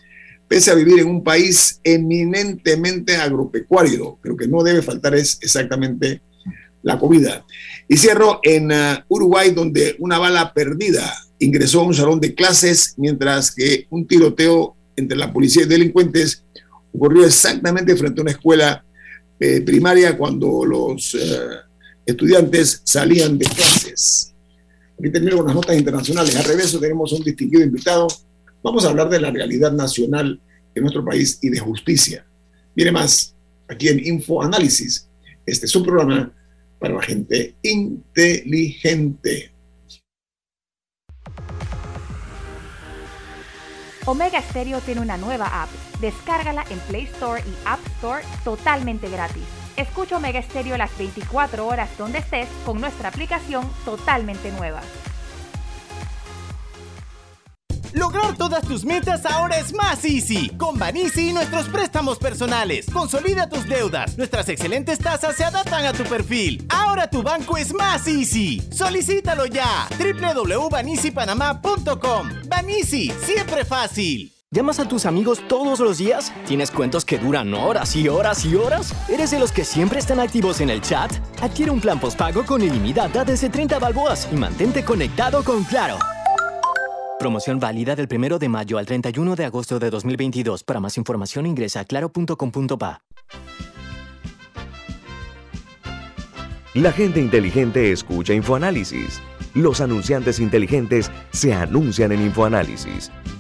pese 0.48 0.70
a 0.70 0.74
vivir 0.74 1.00
en 1.00 1.08
un 1.08 1.24
país 1.24 1.80
eminentemente 1.84 3.16
agropecuario. 3.16 4.18
Creo 4.22 4.36
que 4.36 4.48
no 4.48 4.62
debe 4.62 4.82
faltar 4.82 5.14
es 5.14 5.38
exactamente 5.40 6.20
la 6.82 6.98
comida. 6.98 7.44
Y 7.88 7.96
cierro 7.96 8.40
en 8.42 8.70
uh, 8.70 9.02
Uruguay, 9.08 9.50
donde 9.52 9.96
una 9.98 10.18
bala 10.18 10.52
perdida 10.52 11.12
ingresó 11.38 11.80
a 11.80 11.84
un 11.84 11.94
salón 11.94 12.20
de 12.20 12.34
clases, 12.34 12.94
mientras 12.98 13.54
que 13.54 13.86
un 13.90 14.06
tiroteo 14.06 14.76
entre 14.96 15.16
la 15.16 15.32
policía 15.32 15.64
y 15.64 15.66
delincuentes 15.66 16.44
ocurrió 16.92 17.24
exactamente 17.24 17.96
frente 17.96 18.20
a 18.20 18.22
una 18.22 18.30
escuela 18.30 18.84
eh, 19.40 19.60
primaria 19.62 20.16
cuando 20.16 20.64
los 20.64 21.14
uh, 21.14 21.18
estudiantes 22.06 22.82
salían 22.84 23.38
de 23.38 23.46
clases. 23.46 24.34
Aquí 24.98 25.10
termino 25.10 25.38
con 25.38 25.46
las 25.46 25.54
notas 25.54 25.76
internacionales. 25.76 26.36
Al 26.36 26.44
revés, 26.44 26.78
tenemos 26.78 27.12
un 27.12 27.22
distinguido 27.24 27.64
invitado 27.64 28.08
Vamos 28.64 28.86
a 28.86 28.88
hablar 28.88 29.10
de 29.10 29.20
la 29.20 29.30
realidad 29.30 29.72
nacional 29.72 30.40
en 30.74 30.82
nuestro 30.82 31.04
país 31.04 31.38
y 31.42 31.50
de 31.50 31.58
justicia. 31.58 32.26
Viene 32.74 32.92
más 32.92 33.36
aquí 33.68 33.88
en 33.88 34.04
Info 34.04 34.42
Análisis. 34.42 35.06
Este 35.44 35.66
es 35.66 35.76
un 35.76 35.82
programa 35.82 36.32
para 36.78 36.94
la 36.94 37.02
gente 37.02 37.54
inteligente. 37.60 39.52
Omega 44.06 44.40
Stereo 44.40 44.80
tiene 44.80 45.02
una 45.02 45.18
nueva 45.18 45.62
app. 45.62 45.68
Descárgala 46.00 46.64
en 46.70 46.78
Play 46.80 47.04
Store 47.04 47.42
y 47.42 47.52
App 47.66 47.86
Store 47.98 48.24
totalmente 48.44 49.10
gratis. 49.10 49.63
Escucha 49.76 50.16
Omega 50.16 50.40
Stereo 50.42 50.76
las 50.76 50.96
24 50.96 51.66
horas 51.66 51.90
donde 51.98 52.18
estés 52.18 52.48
con 52.64 52.80
nuestra 52.80 53.08
aplicación 53.08 53.68
totalmente 53.84 54.52
nueva. 54.52 54.80
Lograr 57.94 58.36
todas 58.36 58.62
tus 58.64 58.84
metas 58.84 59.24
ahora 59.24 59.56
es 59.56 59.72
más 59.72 60.04
easy. 60.04 60.50
Con 60.58 60.78
Banisi 60.78 61.28
y 61.28 61.32
nuestros 61.32 61.68
préstamos 61.68 62.18
personales. 62.18 62.86
Consolida 62.92 63.48
tus 63.48 63.68
deudas. 63.68 64.18
Nuestras 64.18 64.48
excelentes 64.48 64.98
tasas 64.98 65.36
se 65.36 65.44
adaptan 65.44 65.86
a 65.86 65.92
tu 65.92 66.02
perfil. 66.02 66.66
Ahora 66.70 67.08
tu 67.08 67.22
banco 67.22 67.56
es 67.56 67.72
más 67.72 68.08
easy. 68.08 68.60
Solicítalo 68.72 69.46
ya. 69.46 69.86
www.banisipanamá.com. 69.96 72.30
Banisi, 72.48 73.12
siempre 73.24 73.64
fácil. 73.64 74.32
¿Llamas 74.54 74.78
a 74.78 74.86
tus 74.86 75.04
amigos 75.04 75.42
todos 75.48 75.80
los 75.80 75.98
días? 75.98 76.32
¿Tienes 76.46 76.70
cuentos 76.70 77.04
que 77.04 77.18
duran 77.18 77.52
horas 77.54 77.96
y 77.96 78.06
horas 78.06 78.44
y 78.44 78.54
horas? 78.54 78.94
¿Eres 79.10 79.32
de 79.32 79.40
los 79.40 79.50
que 79.50 79.64
siempre 79.64 79.98
están 79.98 80.20
activos 80.20 80.60
en 80.60 80.70
el 80.70 80.80
chat? 80.80 81.10
Adquiere 81.42 81.72
un 81.72 81.80
plan 81.80 81.98
postpago 81.98 82.46
con 82.46 82.62
ilimitada 82.62 83.24
desde 83.24 83.50
30 83.50 83.80
balboas 83.80 84.28
y 84.32 84.36
mantente 84.36 84.84
conectado 84.84 85.42
con 85.42 85.64
Claro. 85.64 85.96
Promoción 87.18 87.58
válida 87.58 87.96
del 87.96 88.06
1 88.08 88.38
de 88.38 88.48
mayo 88.48 88.78
al 88.78 88.86
31 88.86 89.34
de 89.34 89.44
agosto 89.44 89.80
de 89.80 89.90
2022. 89.90 90.62
Para 90.62 90.78
más 90.78 90.96
información 90.98 91.46
ingresa 91.46 91.80
a 91.80 91.84
claro.com.pa. 91.84 93.02
La 96.74 96.92
gente 96.92 97.18
inteligente 97.18 97.90
escucha 97.90 98.34
InfoAnálisis. 98.34 99.20
Los 99.54 99.80
anunciantes 99.80 100.38
inteligentes 100.38 101.10
se 101.32 101.52
anuncian 101.52 102.12
en 102.12 102.22
InfoAnálisis. 102.22 103.10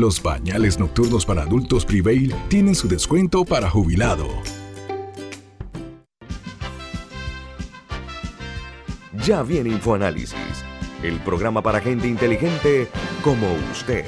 Los 0.00 0.18
pañales 0.18 0.78
nocturnos 0.78 1.26
para 1.26 1.42
adultos 1.42 1.84
Prevail 1.84 2.34
tienen 2.48 2.74
su 2.74 2.88
descuento 2.88 3.44
para 3.44 3.68
jubilado. 3.68 4.26
Ya 9.26 9.42
viene 9.42 9.68
InfoAnálisis, 9.68 10.64
el 11.02 11.20
programa 11.20 11.62
para 11.62 11.82
gente 11.82 12.08
inteligente 12.08 12.88
como 13.22 13.46
usted. 13.70 14.06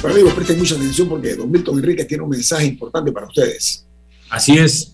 Bueno, 0.00 0.14
amigos, 0.14 0.34
presten 0.34 0.58
mucha 0.60 0.76
atención 0.76 1.08
porque 1.08 1.34
Don 1.34 1.50
Milton 1.50 1.78
Enrique 1.78 2.04
tiene 2.04 2.22
un 2.22 2.30
mensaje 2.30 2.66
importante 2.66 3.10
para 3.10 3.26
ustedes. 3.26 3.84
Así 4.30 4.56
es. 4.56 4.93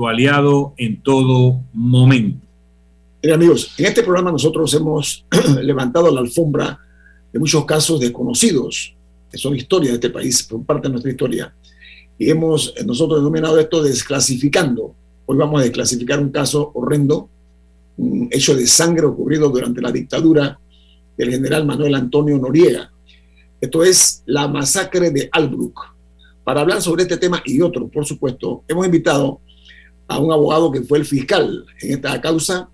tu 0.00 0.08
aliado 0.08 0.72
en 0.78 1.02
todo 1.02 1.60
momento. 1.74 2.46
Miren 3.22 3.34
amigos, 3.34 3.74
en 3.76 3.84
este 3.84 4.02
programa 4.02 4.32
nosotros 4.32 4.72
hemos 4.72 5.26
levantado 5.62 6.10
la 6.10 6.22
alfombra 6.22 6.78
de 7.30 7.38
muchos 7.38 7.66
casos 7.66 8.00
desconocidos, 8.00 8.94
que 9.30 9.36
son 9.36 9.54
historias 9.54 9.92
de 9.92 9.96
este 9.96 10.08
país, 10.08 10.38
son 10.48 10.64
parte 10.64 10.88
de 10.88 10.92
nuestra 10.92 11.10
historia. 11.10 11.54
Y 12.18 12.30
hemos 12.30 12.72
nosotros 12.86 13.20
denominado 13.20 13.60
esto 13.60 13.82
desclasificando. 13.82 14.94
Hoy 15.26 15.36
vamos 15.36 15.60
a 15.60 15.64
desclasificar 15.64 16.18
un 16.18 16.30
caso 16.30 16.70
horrendo, 16.72 17.28
un 17.98 18.30
hecho 18.30 18.56
de 18.56 18.66
sangre 18.66 19.04
ocurrido 19.04 19.50
durante 19.50 19.82
la 19.82 19.92
dictadura 19.92 20.58
del 21.14 21.30
general 21.30 21.66
Manuel 21.66 21.94
Antonio 21.94 22.38
Noriega. 22.38 22.90
Esto 23.60 23.84
es 23.84 24.22
la 24.24 24.48
masacre 24.48 25.10
de 25.10 25.28
Albrook. 25.30 25.78
Para 26.42 26.62
hablar 26.62 26.80
sobre 26.80 27.02
este 27.02 27.18
tema 27.18 27.42
y 27.44 27.60
otros, 27.60 27.90
por 27.92 28.06
supuesto, 28.06 28.64
hemos 28.66 28.86
invitado 28.86 29.42
a 30.10 30.18
un 30.18 30.32
abogado 30.32 30.72
que 30.72 30.82
fue 30.82 30.98
el 30.98 31.04
fiscal 31.04 31.64
en 31.80 31.92
esta 31.92 32.20
causa, 32.20 32.68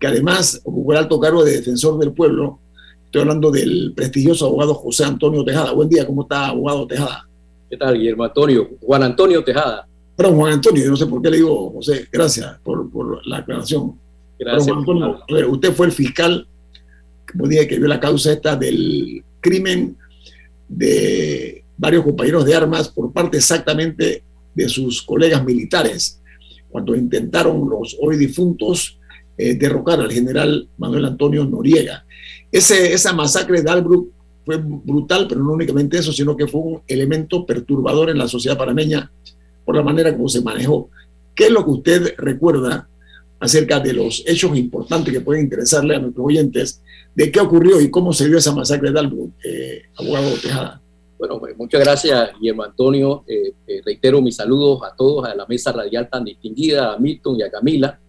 que 0.00 0.08
además 0.08 0.60
ocupó 0.64 0.92
el 0.92 0.98
alto 0.98 1.20
cargo 1.20 1.44
de 1.44 1.52
defensor 1.52 1.96
del 1.96 2.12
pueblo. 2.12 2.58
Estoy 3.04 3.22
hablando 3.22 3.52
del 3.52 3.92
prestigioso 3.94 4.46
abogado 4.46 4.74
José 4.74 5.04
Antonio 5.04 5.44
Tejada. 5.44 5.70
Buen 5.72 5.88
día, 5.88 6.04
¿cómo 6.04 6.22
está, 6.22 6.48
abogado 6.48 6.84
Tejada? 6.88 7.28
¿Qué 7.70 7.76
tal, 7.76 7.96
Guillermo 7.96 8.24
Antonio? 8.24 8.68
Juan 8.80 9.04
Antonio 9.04 9.44
Tejada. 9.44 9.86
Perdón, 10.16 10.34
Juan 10.34 10.54
Antonio, 10.54 10.82
yo 10.82 10.90
no 10.90 10.96
sé 10.96 11.06
por 11.06 11.22
qué 11.22 11.30
le 11.30 11.36
digo 11.36 11.70
José, 11.70 12.08
gracias 12.10 12.58
por, 12.64 12.90
por 12.90 13.24
la 13.28 13.38
aclaración. 13.38 13.96
Gracias. 14.36 14.64
Juan 14.66 14.78
Antonio, 14.80 15.50
usted 15.50 15.72
fue 15.72 15.86
el 15.86 15.92
fiscal, 15.92 16.48
como 17.30 17.46
dije, 17.46 17.68
que 17.68 17.78
vio 17.78 17.86
la 17.86 18.00
causa 18.00 18.32
esta 18.32 18.56
del 18.56 19.22
crimen 19.40 19.96
de 20.68 21.64
varios 21.76 22.02
compañeros 22.02 22.44
de 22.44 22.56
armas 22.56 22.88
por 22.88 23.12
parte 23.12 23.36
exactamente 23.36 24.24
de 24.52 24.68
sus 24.68 25.00
colegas 25.00 25.44
militares, 25.44 26.21
cuando 26.72 26.96
intentaron 26.96 27.68
los 27.68 27.96
hoy 28.00 28.16
difuntos 28.16 28.98
eh, 29.36 29.54
derrocar 29.54 30.00
al 30.00 30.10
general 30.10 30.68
Manuel 30.78 31.04
Antonio 31.04 31.44
Noriega. 31.44 32.04
Ese, 32.50 32.92
esa 32.92 33.12
masacre 33.12 33.62
de 33.62 33.70
Albrook 33.70 34.08
fue 34.44 34.56
brutal, 34.56 35.26
pero 35.28 35.42
no 35.42 35.52
únicamente 35.52 35.98
eso, 35.98 36.12
sino 36.12 36.36
que 36.36 36.48
fue 36.48 36.60
un 36.60 36.82
elemento 36.88 37.46
perturbador 37.46 38.10
en 38.10 38.18
la 38.18 38.28
sociedad 38.28 38.58
panameña 38.58 39.10
por 39.64 39.76
la 39.76 39.82
manera 39.82 40.12
como 40.12 40.28
se 40.28 40.40
manejó. 40.40 40.90
¿Qué 41.34 41.44
es 41.44 41.50
lo 41.50 41.64
que 41.64 41.70
usted 41.70 42.14
recuerda 42.18 42.88
acerca 43.40 43.80
de 43.80 43.92
los 43.92 44.22
hechos 44.26 44.56
importantes 44.56 45.12
que 45.12 45.20
pueden 45.20 45.44
interesarle 45.44 45.96
a 45.96 45.98
nuestros 45.98 46.26
oyentes 46.26 46.82
de 47.14 47.30
qué 47.30 47.40
ocurrió 47.40 47.80
y 47.80 47.90
cómo 47.90 48.12
se 48.12 48.28
dio 48.28 48.38
esa 48.38 48.54
masacre 48.54 48.92
de 48.92 48.98
Albrook, 48.98 49.32
eh, 49.44 49.82
abogado 49.96 50.34
Tejada? 50.40 50.81
Bueno, 51.22 51.38
pues, 51.38 51.56
muchas 51.56 51.80
gracias, 51.80 52.32
Guillermo 52.40 52.64
Antonio. 52.64 53.22
Eh, 53.28 53.52
eh, 53.68 53.80
reitero 53.84 54.20
mis 54.20 54.34
saludos 54.34 54.80
a 54.82 54.92
todos, 54.96 55.24
a 55.24 55.36
la 55.36 55.46
mesa 55.46 55.70
radial 55.70 56.10
tan 56.10 56.24
distinguida, 56.24 56.94
a 56.94 56.98
Milton 56.98 57.38
y 57.38 57.42
a 57.44 57.48
Camila, 57.48 58.00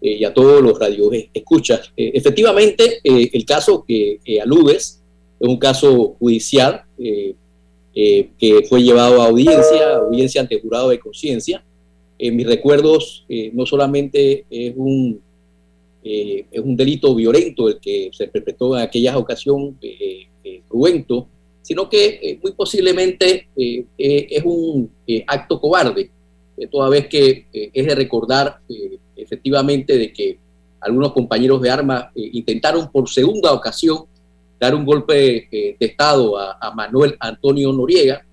y 0.00 0.24
a 0.24 0.32
todos 0.32 0.62
los 0.62 0.78
radios 0.78 1.12
escuchas. 1.34 1.92
efectivamente, 1.94 3.00
el 3.04 3.44
caso 3.44 3.84
que 3.86 4.18
aludes 4.42 5.02
es 5.38 5.46
un 5.46 5.58
caso 5.58 6.16
judicial 6.18 6.82
eh, 6.98 8.30
que 8.38 8.62
fue 8.66 8.82
llevado 8.82 9.20
a 9.20 9.26
audiencia, 9.26 9.96
audiencia 9.96 10.40
ante 10.40 10.58
jurado 10.58 10.88
de 10.88 10.98
conciencia. 10.98 11.62
En 12.18 12.36
mis 12.36 12.46
recuerdos, 12.46 13.26
eh, 13.28 13.50
no 13.52 13.66
solamente 13.66 14.46
es 14.48 14.72
un, 14.74 15.20
eh, 16.02 16.46
es 16.50 16.60
un 16.62 16.74
delito 16.74 17.14
violento 17.14 17.68
el 17.68 17.78
que 17.80 18.08
se 18.14 18.28
perpetró 18.28 18.74
en 18.78 18.82
aquella 18.82 19.18
ocasión, 19.18 19.78
cruento, 20.68 21.28
sino 21.66 21.88
que 21.88 22.38
muy 22.42 22.52
posiblemente 22.52 23.48
es 23.56 24.44
un 24.44 24.88
acto 25.26 25.60
cobarde, 25.60 26.10
toda 26.70 26.88
vez 26.88 27.08
que 27.08 27.46
es 27.52 27.86
de 27.86 27.94
recordar 27.94 28.60
efectivamente 29.16 29.98
de 29.98 30.12
que 30.12 30.38
algunos 30.80 31.12
compañeros 31.12 31.60
de 31.60 31.70
armas 31.70 32.06
intentaron 32.14 32.88
por 32.92 33.08
segunda 33.08 33.52
ocasión 33.52 34.04
dar 34.58 34.74
un 34.74 34.84
golpe 34.84 35.48
eh, 35.50 35.76
de 35.78 35.86
Estado 35.86 36.38
a, 36.38 36.72
Manuel 36.74 37.16
Antonio 37.20 37.72
Noriega 37.72 38.24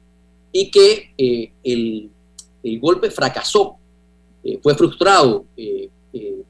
y 0.52 0.70
que 0.72 1.14
eh, 1.18 1.52
el, 1.64 2.10
golpe 2.80 3.12
fracasó, 3.12 3.76
eh, 4.44 4.60
fue 4.62 4.74
frustrado 4.76 5.46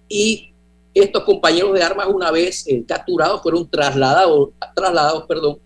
y 0.08 0.50
estos 0.94 1.24
compañeros 1.24 1.74
de 1.74 1.82
armas 1.82 2.08
una 2.08 2.30
vez 2.30 2.66
capturados 2.88 3.42
fueron 3.42 3.68
trasladados, 3.68 4.50
trasladados 4.76 5.24
perdón, 5.26 5.58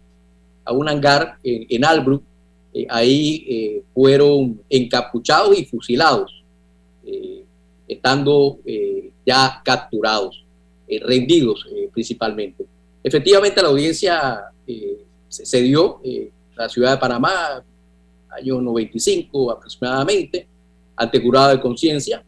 a 0.67 0.73
un 0.73 0.89
hangar 0.89 1.38
en, 1.43 1.65
en 1.69 1.86
Albrook. 1.86 2.23
ahí 2.89 3.82
fueron 3.93 4.62
encapuchados 4.69 5.58
y 5.58 5.65
fusilados, 5.65 6.43
estando 7.88 8.60
ya 9.25 9.62
capturados, 9.63 10.43
rendidos 10.88 11.65
principalmente. 11.93 12.65
Efectivamente, 13.08 13.62
la 13.62 13.69
audiencia 13.69 14.51
eh, 14.67 15.06
se, 15.30 15.62
dio 15.62 16.01
en 16.03 16.30
la 16.58 16.67
ciudad 16.67 16.91
de 16.91 16.97
Panamá, 16.97 17.63
año 18.30 18.62
95 18.62 19.49
aproximadamente, 19.49 20.45
ante 20.93 21.21
jurado 21.21 21.51
de 21.51 21.62
conciencia. 21.62 22.21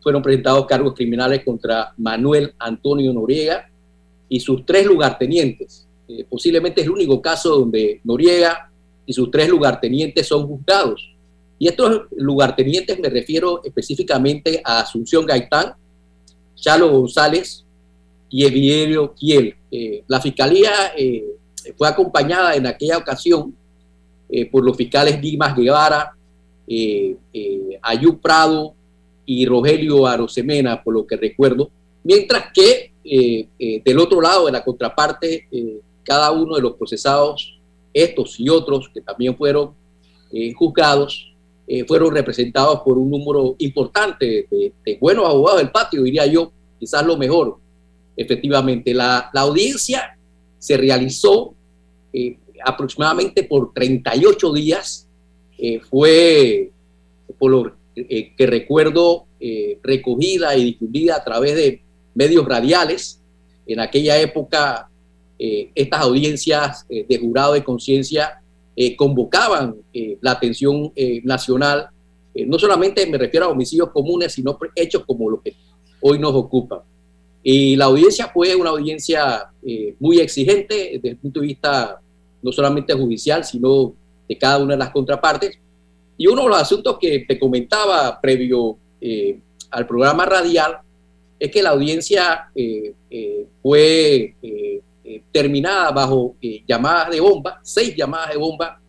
Fueron 0.00 0.22
presentados 0.22 0.66
cargos 0.66 0.94
criminales 0.94 1.44
contra 1.44 1.92
Manuel 1.96 2.54
Antonio 2.58 3.12
Noriega 3.12 3.68
y 4.28 4.38
sus 4.38 4.64
tres 4.64 4.86
lugartenientes. 4.86 5.88
Eh, 6.18 6.26
posiblemente 6.28 6.80
es 6.80 6.86
el 6.86 6.92
único 6.92 7.22
caso 7.22 7.60
donde 7.60 8.00
Noriega 8.04 8.70
y 9.06 9.12
sus 9.12 9.30
tres 9.30 9.48
lugartenientes 9.48 10.26
son 10.26 10.46
juzgados. 10.46 11.10
Y 11.58 11.68
estos 11.68 12.02
lugartenientes 12.16 12.98
me 12.98 13.08
refiero 13.08 13.62
específicamente 13.64 14.60
a 14.64 14.80
Asunción 14.80 15.24
Gaitán, 15.24 15.74
Chalo 16.56 16.90
González 16.90 17.64
y 18.28 18.44
Eviderio 18.44 19.14
Kiel. 19.14 19.54
Eh, 19.70 20.02
la 20.06 20.20
fiscalía 20.20 20.70
eh, 20.96 21.24
fue 21.76 21.88
acompañada 21.88 22.54
en 22.54 22.66
aquella 22.66 22.98
ocasión 22.98 23.54
por 24.50 24.64
los 24.64 24.74
fiscales 24.78 25.20
Dimas 25.20 25.54
Guevara, 25.54 26.16
Ayú 27.82 28.18
Prado 28.18 28.72
y 29.26 29.44
Rogelio 29.44 30.06
Arosemena, 30.06 30.82
por 30.82 30.94
lo 30.94 31.06
que 31.06 31.18
recuerdo, 31.18 31.70
mientras 32.02 32.46
que 32.50 32.92
del 33.84 33.98
otro 33.98 34.22
lado 34.22 34.46
de 34.46 34.52
la 34.52 34.64
contraparte, 34.64 35.48
cada 36.04 36.30
uno 36.32 36.56
de 36.56 36.62
los 36.62 36.74
procesados, 36.74 37.58
estos 37.92 38.38
y 38.40 38.48
otros 38.48 38.90
que 38.92 39.00
también 39.00 39.36
fueron 39.36 39.74
juzgados, 40.56 41.30
fueron 41.86 42.14
representados 42.14 42.80
por 42.80 42.96
un 42.96 43.10
número 43.10 43.54
importante 43.58 44.46
de, 44.50 44.72
de 44.82 44.98
buenos 44.98 45.26
abogados 45.26 45.60
del 45.60 45.70
patio, 45.70 46.02
diría 46.02 46.24
yo, 46.24 46.50
quizás 46.78 47.04
lo 47.04 47.18
mejor, 47.18 47.58
Efectivamente, 48.16 48.92
la, 48.92 49.30
audiencia 49.34 50.16
se 50.58 50.76
realizó 50.76 51.54
eh, 52.12 52.36
aproximadamente 52.64 53.44
por 53.44 53.72
38 53.72 54.52
días. 54.52 55.08
Eh, 55.58 55.80
fue, 55.80 56.70
por 57.38 57.50
lo 57.50 57.72
eh, 57.96 58.32
que 58.36 58.46
recuerdo, 58.46 59.26
recogida 59.82 60.56
y 60.56 60.64
difundida 60.66 61.16
a 61.16 61.24
través 61.24 61.56
de 61.56 61.82
medios 62.14 62.46
radiales. 62.46 63.20
En 63.66 63.80
aquella 63.80 64.20
época, 64.20 64.88
estas 65.74 66.00
audiencias 66.00 66.86
de 66.88 67.18
jurado 67.18 67.54
de 67.54 67.64
conciencia 67.64 68.40
convocaban 68.96 69.74
la 70.20 70.32
atención 70.32 70.92
nacional. 71.24 71.88
no 72.46 72.58
solamente 72.58 73.04
me 73.06 73.18
refiero 73.18 73.46
a 73.46 73.48
homicidios 73.48 73.90
comunes, 73.90 74.32
sino 74.32 74.56
hechos 74.76 75.04
como 75.04 75.28
los 75.28 75.42
que 75.42 75.56
hoy 76.00 76.18
nos 76.18 76.34
ocupan. 76.34 76.80
Y 77.42 77.74
la 77.76 77.86
audiencia 77.86 78.28
fue 78.28 78.54
una 78.54 78.70
audiencia 78.70 79.50
eh, 79.66 79.96
muy 79.98 80.20
exigente 80.20 80.92
desde 80.94 81.08
el 81.10 81.16
punto 81.16 81.40
de 81.40 81.46
vista 81.46 82.00
no 82.40 82.52
solamente 82.52 82.92
judicial, 82.92 83.44
sino 83.44 83.94
de 84.28 84.38
cada 84.38 84.58
una 84.58 84.74
de 84.74 84.78
las 84.78 84.90
contrapartes. 84.90 85.58
Y 86.16 86.26
uno 86.28 86.42
de 86.42 86.48
los 86.50 86.58
asuntos 86.58 86.98
que 87.00 87.24
te 87.26 87.38
comentaba 87.38 88.20
previo 88.20 88.76
eh, 89.00 89.38
al 89.70 89.86
programa 89.86 90.24
radial 90.24 90.78
es 91.38 91.50
que 91.50 91.62
la 91.62 91.70
audiencia 91.70 92.50
eh, 92.54 92.94
fue 93.60 94.34
terminada 95.30 95.90
bajo 95.90 96.36
llamadas 96.66 97.10
de 97.10 97.20
bomba, 97.20 97.60
seis 97.62 97.94
llamadas 97.96 98.30
de 98.30 98.38
bomba 98.38 98.80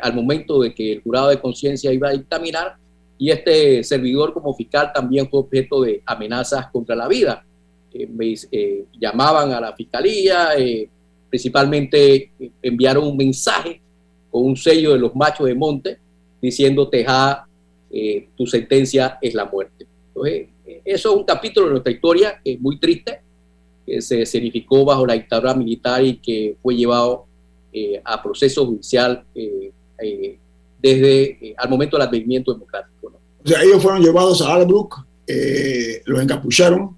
al 0.00 0.14
momento 0.14 0.60
de 0.60 0.74
que 0.74 0.92
el 0.92 1.02
jurado 1.02 1.28
de 1.28 1.40
conciencia 1.40 1.92
iba 1.92 2.08
a 2.08 2.12
dictaminar 2.12 2.76
y 3.18 3.30
este 3.30 3.82
servidor 3.84 4.32
como 4.32 4.54
fiscal 4.54 4.92
también 4.94 5.28
fue 5.28 5.40
objeto 5.40 5.82
de 5.82 6.02
amenazas 6.06 6.68
contra 6.70 6.94
la 6.94 7.08
vida 7.08 7.44
me 8.08 8.34
eh, 8.52 8.84
llamaban 8.98 9.52
a 9.52 9.60
la 9.60 9.74
fiscalía, 9.74 10.50
eh, 10.56 10.88
principalmente 11.28 12.30
eh, 12.38 12.50
enviaron 12.62 13.06
un 13.06 13.16
mensaje 13.16 13.80
con 14.30 14.44
un 14.44 14.56
sello 14.56 14.92
de 14.92 14.98
los 14.98 15.14
machos 15.14 15.46
de 15.46 15.54
monte 15.54 15.98
diciendo, 16.40 16.88
Tejada, 16.88 17.46
tu 18.36 18.46
sentencia 18.46 19.18
es 19.20 19.34
la 19.34 19.44
muerte. 19.46 19.84
Entonces, 20.08 20.48
eso 20.84 21.10
es 21.10 21.16
un 21.16 21.24
capítulo 21.24 21.66
de 21.66 21.72
nuestra 21.72 21.92
historia 21.92 22.40
que 22.42 22.52
es 22.52 22.60
muy 22.60 22.78
triste, 22.78 23.20
que 23.86 24.00
se 24.00 24.22
escenificó 24.22 24.84
bajo 24.84 25.06
la 25.06 25.14
dictadura 25.14 25.54
militar 25.54 26.04
y 26.04 26.16
que 26.16 26.56
fue 26.62 26.74
llevado 26.74 27.26
a 28.04 28.22
proceso 28.22 28.66
judicial 28.66 29.24
desde 30.82 31.54
al 31.56 31.68
momento 31.68 31.96
del 31.96 32.08
advenimiento 32.08 32.52
democrático. 32.52 33.12
O 33.44 33.48
sea, 33.48 33.62
ellos 33.62 33.82
fueron 33.82 34.02
llevados 34.02 34.42
a 34.42 34.54
Albrook, 34.54 35.04
los 36.06 36.22
encapucharon, 36.22 36.96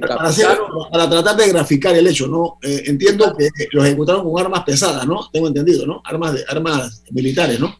para, 0.00 1.10
tratar 1.10 1.36
de 1.36 1.48
graficar 1.48 1.94
el 1.96 2.06
hecho, 2.06 2.26
¿no? 2.26 2.58
Eh, 2.62 2.84
entiendo 2.86 3.34
que 3.36 3.48
los 3.72 3.84
ejecutaron 3.84 4.24
con 4.24 4.40
armas 4.40 4.64
pesadas, 4.64 5.06
¿no? 5.06 5.28
Tengo 5.32 5.48
entendido, 5.48 5.86
¿no? 5.86 6.00
Armas, 6.04 6.34
de, 6.34 6.44
armas 6.48 7.02
militares, 7.10 7.58
¿no? 7.60 7.74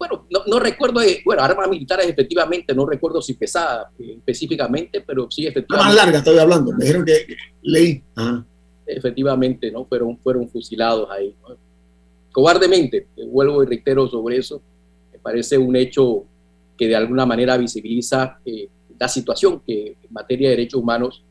Bueno, 0.00 0.26
no, 0.46 0.58
recuerdo, 0.58 1.02
bueno, 1.26 1.42
armas 1.42 1.68
militares 1.68 2.08
efectivamente, 2.08 2.74
no 2.74 2.86
recuerdo 2.86 3.20
si 3.20 3.34
pesada 3.34 3.90
específicamente, 3.98 5.02
pero 5.02 5.30
sí 5.30 5.46
efectivamente. 5.46 5.88
Más 5.88 5.94
larga 5.94 6.18
estoy 6.20 6.38
hablando, 6.38 6.72
me 6.72 6.86
dijeron 6.86 7.04
que 7.04 7.26
leí. 7.60 8.02
Efectivamente, 8.86 9.70
¿no? 9.70 9.84
Fueron, 9.84 10.16
fueron 10.16 10.48
fusilados 10.48 11.06
ahí. 11.10 11.34
Cobardemente, 12.32 13.08
vuelvo 13.28 13.62
y 13.62 13.66
reitero 13.66 14.08
sobre 14.08 14.38
eso, 14.38 14.62
me 15.12 15.18
parece 15.18 15.58
un 15.58 15.76
hecho 15.76 16.24
que 16.78 16.88
de 16.88 16.96
alguna 16.96 17.26
manera 17.26 17.58
visibiliza 17.58 18.38
eh, 18.46 18.70
la 18.98 19.06
situación 19.06 19.60
que 19.66 19.98
en 20.02 20.12
materia 20.12 20.48
de 20.48 20.56
derechos 20.56 20.80
humanos 20.80 21.22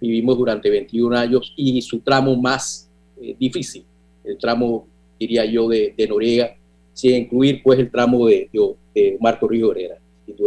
vivimos 0.00 0.36
durante 0.36 0.68
21 0.68 1.16
años 1.16 1.54
y 1.56 1.80
su 1.82 2.00
tramo 2.00 2.34
más 2.34 2.90
eh, 3.22 3.36
difícil, 3.38 3.84
el 4.24 4.36
tramo, 4.38 4.88
diría 5.20 5.44
yo, 5.44 5.68
de, 5.68 5.94
de 5.96 6.08
Noriega, 6.08 6.57
sin 6.98 7.14
incluir 7.14 7.62
pues 7.62 7.78
el 7.78 7.92
tramo 7.92 8.26
de, 8.26 8.50
de, 8.52 9.16
Marco 9.20 9.46
Río 9.46 9.70
Herrera. 9.70 9.98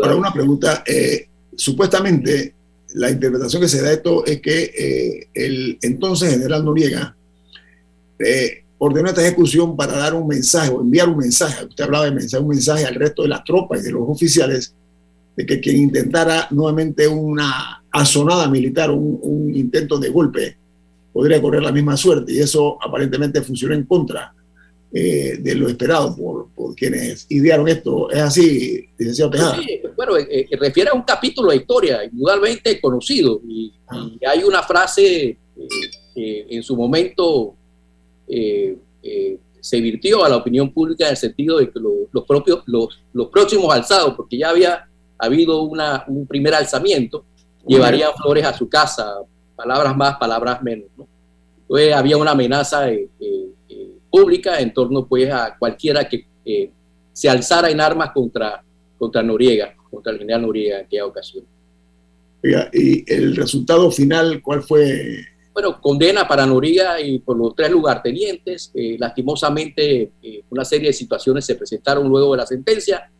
Ahora 0.04 0.18
una 0.18 0.34
pregunta, 0.34 0.84
eh, 0.86 1.30
supuestamente 1.56 2.54
la 2.96 3.10
interpretación 3.10 3.62
que 3.62 3.70
se 3.70 3.82
da 3.82 3.88
de 3.88 3.94
esto 3.96 4.26
es 4.26 4.42
que 4.42 5.30
el 5.34 5.78
entonces 5.82 6.32
general 6.32 6.66
Noriega 6.66 7.16
ordenó 8.80 9.08
esta 9.08 9.22
ejecución 9.22 9.78
para 9.78 9.96
dar 9.96 10.14
un 10.14 10.28
mensaje 10.28 10.70
o 10.70 10.82
enviar 10.82 11.08
un 11.08 11.18
mensaje, 11.18 11.66
usted 11.66 11.86
hablaba 11.86 12.06
de 12.06 12.12
mensaje, 12.12 12.44
un 12.44 12.50
mensaje 12.50 12.84
al 12.84 12.96
resto 12.96 13.22
de 13.22 13.30
las 13.30 13.46
tropas 13.46 13.80
y 13.80 13.84
de 13.84 13.92
los 13.92 14.02
oficiales 14.06 14.76
de 15.38 15.46
que 15.46 15.62
quien 15.62 15.78
intentara 15.78 16.48
nuevamente 16.52 17.08
una 17.08 17.82
azonada 17.90 18.50
militar, 18.50 18.92
un, 18.92 19.20
un 19.22 19.56
intento 19.56 19.98
de 19.98 20.10
golpe, 20.10 20.58
podría 21.14 21.42
correr 21.42 21.64
la 21.64 21.72
misma 21.72 21.96
suerte 21.96 22.34
y 22.34 22.40
eso 22.40 22.78
aparentemente 22.84 23.42
funcionó 23.42 23.74
en 23.76 23.86
contra 23.86 24.34
eh, 24.94 25.38
de 25.40 25.56
lo 25.56 25.70
esperado 25.70 26.16
por, 26.16 26.50
por, 26.54 26.76
quienes 26.76 27.26
idearon 27.30 27.68
esto. 27.68 28.10
¿Es 28.12 28.20
así, 28.20 28.90
licenciado 28.98 29.32
Tejada? 29.32 29.56
Sí, 29.62 29.82
bueno, 29.96 30.18
eh, 30.18 30.28
eh, 30.30 30.58
refiere 30.58 30.90
a 30.90 30.94
un 30.94 31.04
capítulo 31.04 31.50
de 31.52 31.58
historia 31.58 32.04
indudablemente 32.04 32.80
conocido 32.82 33.42
y, 33.48 33.74
ah. 33.88 34.10
y 34.20 34.26
hay 34.26 34.44
una 34.44 34.64
frase 34.64 35.38
en 36.14 36.62
su 36.64 36.76
momento 36.76 37.56
eh, 38.34 38.78
eh, 39.04 39.40
se 39.60 39.82
virtió 39.82 40.24
a 40.24 40.30
la 40.30 40.38
opinión 40.38 40.72
pública 40.72 41.04
en 41.04 41.12
el 41.12 41.18
sentido 41.18 41.58
de 41.58 41.70
que 41.70 41.80
los, 41.80 42.24
propios, 42.26 42.64
los, 42.66 43.02
los, 43.12 43.28
próximos 43.28 43.72
alzados, 43.76 44.16
porque 44.16 44.38
ya 44.38 44.50
había 44.50 44.88
habido 45.18 45.64
una, 45.64 46.06
un 46.08 46.26
primer 46.26 46.56
alzamiento, 46.56 47.26
llevarían 47.68 48.12
flores 48.16 48.46
a 48.46 48.58
su 48.58 48.70
casa, 48.70 49.18
palabras 49.56 49.96
más, 49.98 50.18
palabras 50.18 50.64
menos. 50.64 50.88
Entonces 51.64 51.94
había 51.94 52.18
una 52.18 52.32
amenaza 52.32 52.90
eh, 52.90 53.10
pública 54.12 54.60
en 54.60 54.74
torno 54.74 55.08
pues 55.08 55.32
a 55.32 55.56
cualquiera 55.58 56.08
que 56.08 56.26
se 57.14 57.30
alzara 57.30 57.70
en 57.70 57.80
armas 57.80 58.12
contra, 58.12 58.64
contra 58.98 59.24
Noriega, 59.24 59.76
contra 59.90 60.12
el 60.12 60.20
general 60.20 60.42
Noriega 60.44 60.80
en 60.80 60.86
aquella 60.86 61.06
ocasión. 61.06 61.46
y 62.74 63.12
el 63.12 63.36
resultado 63.36 63.90
final, 63.92 64.42
¿cuál 64.42 64.64
fue, 64.64 65.26
bueno, 65.54 65.82
condena 65.82 66.28
para 66.28 66.46
Noriega 66.46 67.02
y 67.02 67.20
por 67.20 67.38
los 67.38 67.56
tres 67.56 67.70
lugartenientes. 67.72 68.72
Eh, 68.74 68.96
lastimosamente, 68.98 70.12
eh, 70.22 70.44
una 70.50 70.64
serie 70.64 70.88
de 70.88 70.94
situaciones 70.94 71.46
se 71.46 71.56
presentaron 71.56 72.08
luego 72.08 72.32
de 72.32 72.38
la 72.38 72.46
sentencia. 72.46 73.12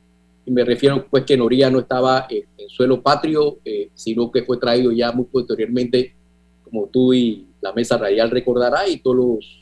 Y 0.46 0.52
me 0.52 0.64
refiero 0.64 1.06
pues 1.10 1.26
que 1.26 1.36
Noriega 1.36 1.70
no 1.70 1.80
estaba 1.80 2.28
en 2.30 2.70
suelo 2.70 3.02
patrio, 3.02 3.60
eh, 3.66 3.90
sino 3.94 4.32
que 4.32 4.44
fue 4.44 4.58
traído 4.58 4.92
ya 4.92 5.12
muy 5.12 5.26
posteriormente, 5.26 6.16
como 6.64 6.88
tú 6.88 7.14
y 7.14 7.48
la 7.60 7.74
mesa 7.74 7.98
radial 7.98 8.32
recordará, 8.32 8.88
y 8.88 8.98
todos 9.02 9.18
los 9.18 9.61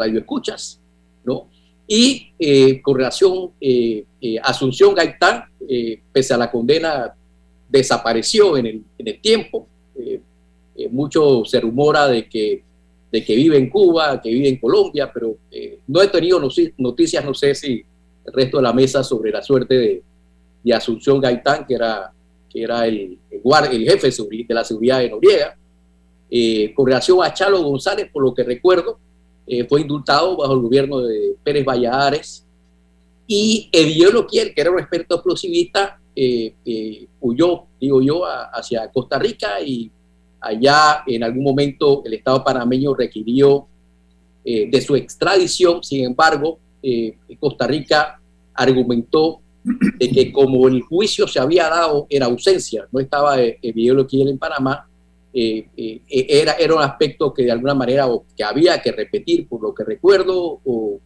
radioescuchas, 0.00 0.80
¿no? 1.24 1.48
Y 1.86 2.80
con 2.82 2.96
relación 2.96 3.50
a 4.42 4.48
Asunción 4.48 4.94
Gaitán, 4.94 5.44
pese 6.12 6.34
a 6.34 6.36
la 6.36 6.50
condena, 6.50 7.14
desapareció 7.68 8.56
en 8.56 8.84
el, 8.98 9.20
tiempo 9.20 9.66
eh, 10.80 10.88
mucho 10.88 11.44
se 11.44 11.60
rumora 11.60 12.08
de 12.08 12.26
que, 12.26 12.62
de 13.12 13.24
que 13.24 13.36
vive 13.36 13.58
en 13.58 13.68
Cuba, 13.68 14.20
que 14.20 14.30
vive 14.30 14.48
en 14.48 14.56
Colombia, 14.56 15.10
pero 15.12 15.36
eh, 15.50 15.80
no 15.86 16.00
he 16.00 16.08
tenido 16.08 16.40
noticias, 16.78 17.22
no 17.24 17.34
sé 17.34 17.54
si 17.54 17.84
el 18.24 18.32
resto 18.32 18.56
de 18.56 18.62
la 18.62 18.72
mesa 18.72 19.04
sobre 19.04 19.30
la 19.30 19.42
suerte 19.42 19.74
de, 19.74 20.02
Asunción 20.74 21.20
Gaitán, 21.20 21.66
que 21.66 21.74
era, 21.74 22.12
que 22.48 22.62
era 22.62 22.86
el, 22.86 23.18
el, 23.30 23.84
jefe 23.84 24.10
de 24.10 24.54
la 24.54 24.62
seguridad 24.62 25.00
de 25.00 25.08
Noriega. 25.08 25.56
Eh, 26.30 26.72
con 26.74 26.86
relación 26.86 27.24
a 27.24 27.32
Chalo 27.32 27.62
González, 27.62 28.08
por 28.12 28.22
lo 28.22 28.34
que 28.34 28.44
recuerdo, 28.44 28.98
fue 29.68 29.80
indultado 29.80 30.36
bajo 30.36 30.54
el 30.54 30.60
gobierno 30.60 31.00
de 31.00 31.34
Pérez 31.42 31.64
Valladares. 31.64 32.46
Y 33.26 33.68
Edielo 33.72 34.26
Kiel, 34.26 34.54
que 34.54 34.60
era 34.60 34.70
un 34.70 34.78
experto 34.78 35.16
explosivista, 35.16 35.98
huyó, 37.20 37.64
digo 37.80 38.02
yo, 38.02 38.24
hacia 38.26 38.90
Costa 38.90 39.18
Rica 39.18 39.60
y 39.60 39.90
Allá 40.40 41.02
en 41.06 41.22
algún 41.22 41.44
momento 41.44 42.02
el 42.04 42.14
Estado 42.14 42.42
panameño 42.42 42.94
requirió 42.94 43.66
eh, 44.42 44.70
de 44.70 44.80
su 44.80 44.96
extradición, 44.96 45.84
sin 45.84 46.04
embargo, 46.04 46.58
eh, 46.82 47.14
Costa 47.38 47.66
Rica 47.66 48.18
argumentó 48.54 49.40
de 49.62 50.10
que 50.10 50.32
como 50.32 50.66
el 50.66 50.80
juicio 50.80 51.28
se 51.28 51.38
había 51.38 51.68
dado 51.68 52.06
en 52.08 52.22
ausencia, 52.22 52.86
no 52.90 53.00
estaba 53.00 53.38
el 53.38 53.58
eh, 53.60 53.72
video 53.72 54.06
que 54.06 54.16
en 55.32 55.68
Panamá, 55.68 56.04
era, 56.08 56.52
era 56.54 56.74
un 56.74 56.82
aspecto 56.82 57.32
que 57.32 57.44
de 57.44 57.52
alguna 57.52 57.74
manera 57.74 58.08
o 58.08 58.24
que 58.36 58.44
había 58.44 58.80
que 58.82 58.92
repetir, 58.92 59.48
por 59.48 59.62
lo 59.62 59.74
que 59.74 59.84
recuerdo, 59.84 60.60
o, 60.64 61.00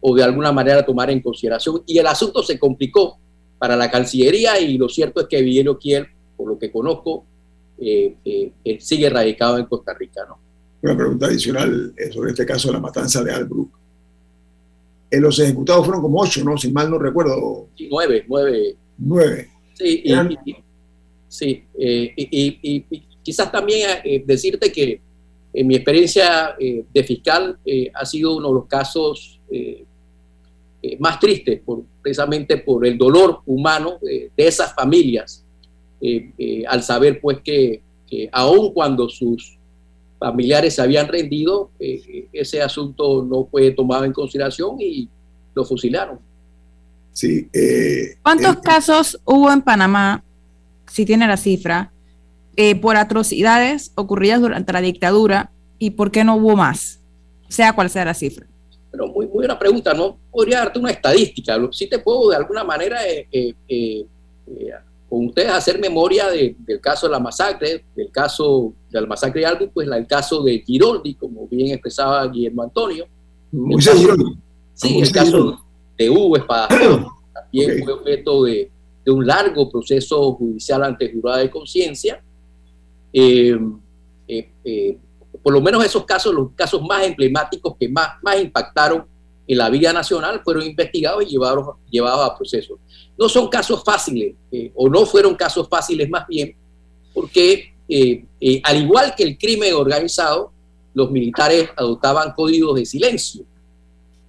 o 0.00 0.14
de 0.14 0.22
alguna 0.22 0.52
manera 0.52 0.84
tomar 0.84 1.10
en 1.10 1.20
consideración. 1.20 1.82
Y 1.86 1.98
el 1.98 2.06
asunto 2.06 2.42
se 2.42 2.58
complicó 2.58 3.18
para 3.58 3.76
la 3.76 3.90
Cancillería 3.90 4.58
y 4.58 4.78
lo 4.78 4.88
cierto 4.88 5.20
es 5.20 5.26
que 5.28 5.42
Villelo 5.42 5.78
Kiel, 5.78 6.06
por 6.36 6.48
lo 6.48 6.58
que 6.58 6.72
conozco, 6.72 7.24
eh, 7.78 8.14
eh, 8.24 8.78
sigue 8.80 9.10
radicado 9.10 9.58
en 9.58 9.66
Costa 9.66 9.94
Rica. 9.94 10.22
¿no? 10.26 10.38
Una 10.82 10.96
pregunta 10.96 11.26
adicional 11.26 11.94
eh, 11.96 12.10
sobre 12.10 12.30
este 12.30 12.46
caso 12.46 12.68
de 12.68 12.74
la 12.74 12.80
matanza 12.80 13.22
de 13.22 13.32
Albrook. 13.32 13.70
los 15.10 15.38
ejecutados 15.38 15.84
fueron 15.84 16.02
como 16.02 16.20
ocho, 16.20 16.42
¿no? 16.42 16.56
Si 16.56 16.72
mal 16.72 16.90
no 16.90 16.98
recuerdo. 16.98 17.68
Sí, 17.76 17.88
nueve, 17.90 18.24
nueve. 18.28 18.76
Nueve. 18.96 19.50
Sí, 19.74 20.02
y, 20.04 20.14
sí, 21.28 21.64
y, 21.76 23.02
quizás 23.30 23.52
también 23.52 24.00
decirte 24.26 24.72
que 24.72 25.00
en 25.52 25.66
mi 25.66 25.76
experiencia 25.76 26.56
de 26.58 27.04
fiscal 27.04 27.58
ha 27.94 28.04
sido 28.04 28.36
uno 28.36 28.48
de 28.48 28.54
los 28.54 28.66
casos 28.66 29.40
más 30.98 31.20
tristes, 31.20 31.60
por, 31.60 31.82
precisamente 32.02 32.56
por 32.58 32.86
el 32.86 32.98
dolor 32.98 33.40
humano 33.46 33.98
de 34.02 34.30
esas 34.36 34.74
familias. 34.74 35.44
Eh, 36.02 36.32
eh, 36.38 36.64
al 36.66 36.82
saber 36.82 37.20
pues 37.20 37.40
que, 37.44 37.82
que, 38.08 38.30
aun 38.32 38.72
cuando 38.72 39.06
sus 39.10 39.58
familiares 40.18 40.74
se 40.74 40.80
habían 40.80 41.06
rendido, 41.08 41.70
eh, 41.78 42.26
ese 42.32 42.62
asunto 42.62 43.22
no 43.22 43.44
fue 43.44 43.70
tomado 43.72 44.06
en 44.06 44.12
consideración 44.12 44.76
y 44.80 45.08
lo 45.54 45.64
fusilaron. 45.64 46.18
Sí, 47.12 47.48
¿Cuántos 48.22 48.60
casos 48.60 49.20
hubo 49.24 49.52
en 49.52 49.60
Panamá, 49.60 50.24
si 50.86 51.04
tiene 51.04 51.26
la 51.26 51.36
cifra, 51.36 51.92
por 52.80 52.96
atrocidades 52.96 53.92
ocurridas 53.94 54.40
durante 54.40 54.72
la 54.72 54.80
dictadura 54.80 55.50
y 55.78 55.90
por 55.90 56.10
qué 56.10 56.24
no 56.24 56.36
hubo 56.36 56.56
más? 56.56 57.00
Sea 57.48 57.72
cual 57.74 57.90
sea 57.90 58.04
la 58.04 58.14
cifra. 58.14 58.46
Pero 58.90 59.06
muy, 59.06 59.26
muy 59.26 59.34
buena 59.34 59.58
pregunta, 59.58 59.94
no 59.94 60.18
podría 60.30 60.58
darte 60.58 60.78
una 60.78 60.90
estadística, 60.90 61.56
sí 61.72 61.88
te 61.88 61.98
puedo 61.98 62.30
de 62.30 62.36
alguna 62.36 62.64
manera 62.64 62.98
con 65.10 65.26
ustedes 65.26 65.50
hacer 65.50 65.80
memoria 65.80 66.28
del 66.28 66.80
caso 66.80 67.08
de 67.08 67.12
la 67.12 67.18
masacre, 67.18 67.84
del 67.96 68.12
caso 68.12 68.72
de 68.88 69.00
la 69.00 69.06
masacre 69.08 69.40
de 69.40 69.46
Albu, 69.46 69.70
pues 69.72 69.88
el 69.88 70.06
caso 70.06 70.40
de 70.44 70.60
Giroldi, 70.60 71.14
como 71.14 71.48
bien 71.48 71.72
expresaba 71.72 72.26
Guillermo 72.28 72.62
Antonio. 72.62 73.06
Sí, 74.74 75.00
el 75.00 75.12
caso 75.12 75.60
de 75.98 76.08
Hugo 76.08 76.36
Espadazón 76.36 77.08
también 77.34 77.82
fue 77.82 77.92
objeto 77.92 78.44
de, 78.44 78.70
un 79.06 79.26
largo 79.26 79.68
proceso 79.68 80.34
judicial 80.34 80.84
ante 80.84 81.12
jurada 81.12 81.38
de 81.38 81.50
conciencia. 81.50 82.22
Eh, 83.12 83.58
eh, 84.28 84.52
eh, 84.64 84.98
por 85.42 85.52
lo 85.52 85.60
menos 85.60 85.84
esos 85.84 86.04
casos, 86.04 86.34
los 86.34 86.50
casos 86.54 86.82
más 86.82 87.06
emblemáticos 87.06 87.76
que 87.78 87.88
más, 87.88 88.22
más 88.22 88.40
impactaron 88.40 89.06
en 89.46 89.58
la 89.58 89.68
vida 89.68 89.92
nacional, 89.92 90.40
fueron 90.44 90.64
investigados 90.64 91.24
y 91.24 91.26
llevados, 91.26 91.76
llevados 91.90 92.30
a 92.30 92.36
proceso 92.36 92.78
no 93.18 93.28
son 93.28 93.48
casos 93.48 93.84
fáciles, 93.84 94.34
o 94.74 94.88
no 94.88 95.04
fueron 95.04 95.34
casos 95.34 95.68
fáciles 95.68 96.08
más 96.08 96.26
bien, 96.26 96.56
porque 97.12 97.74
al 98.64 98.82
igual 98.82 99.14
que 99.14 99.24
el 99.24 99.36
crimen 99.36 99.74
organizado, 99.74 100.52
los 100.94 101.10
militares 101.10 101.68
adoptaban 101.76 102.32
códigos 102.32 102.76
de 102.76 102.86
silencio. 102.86 103.44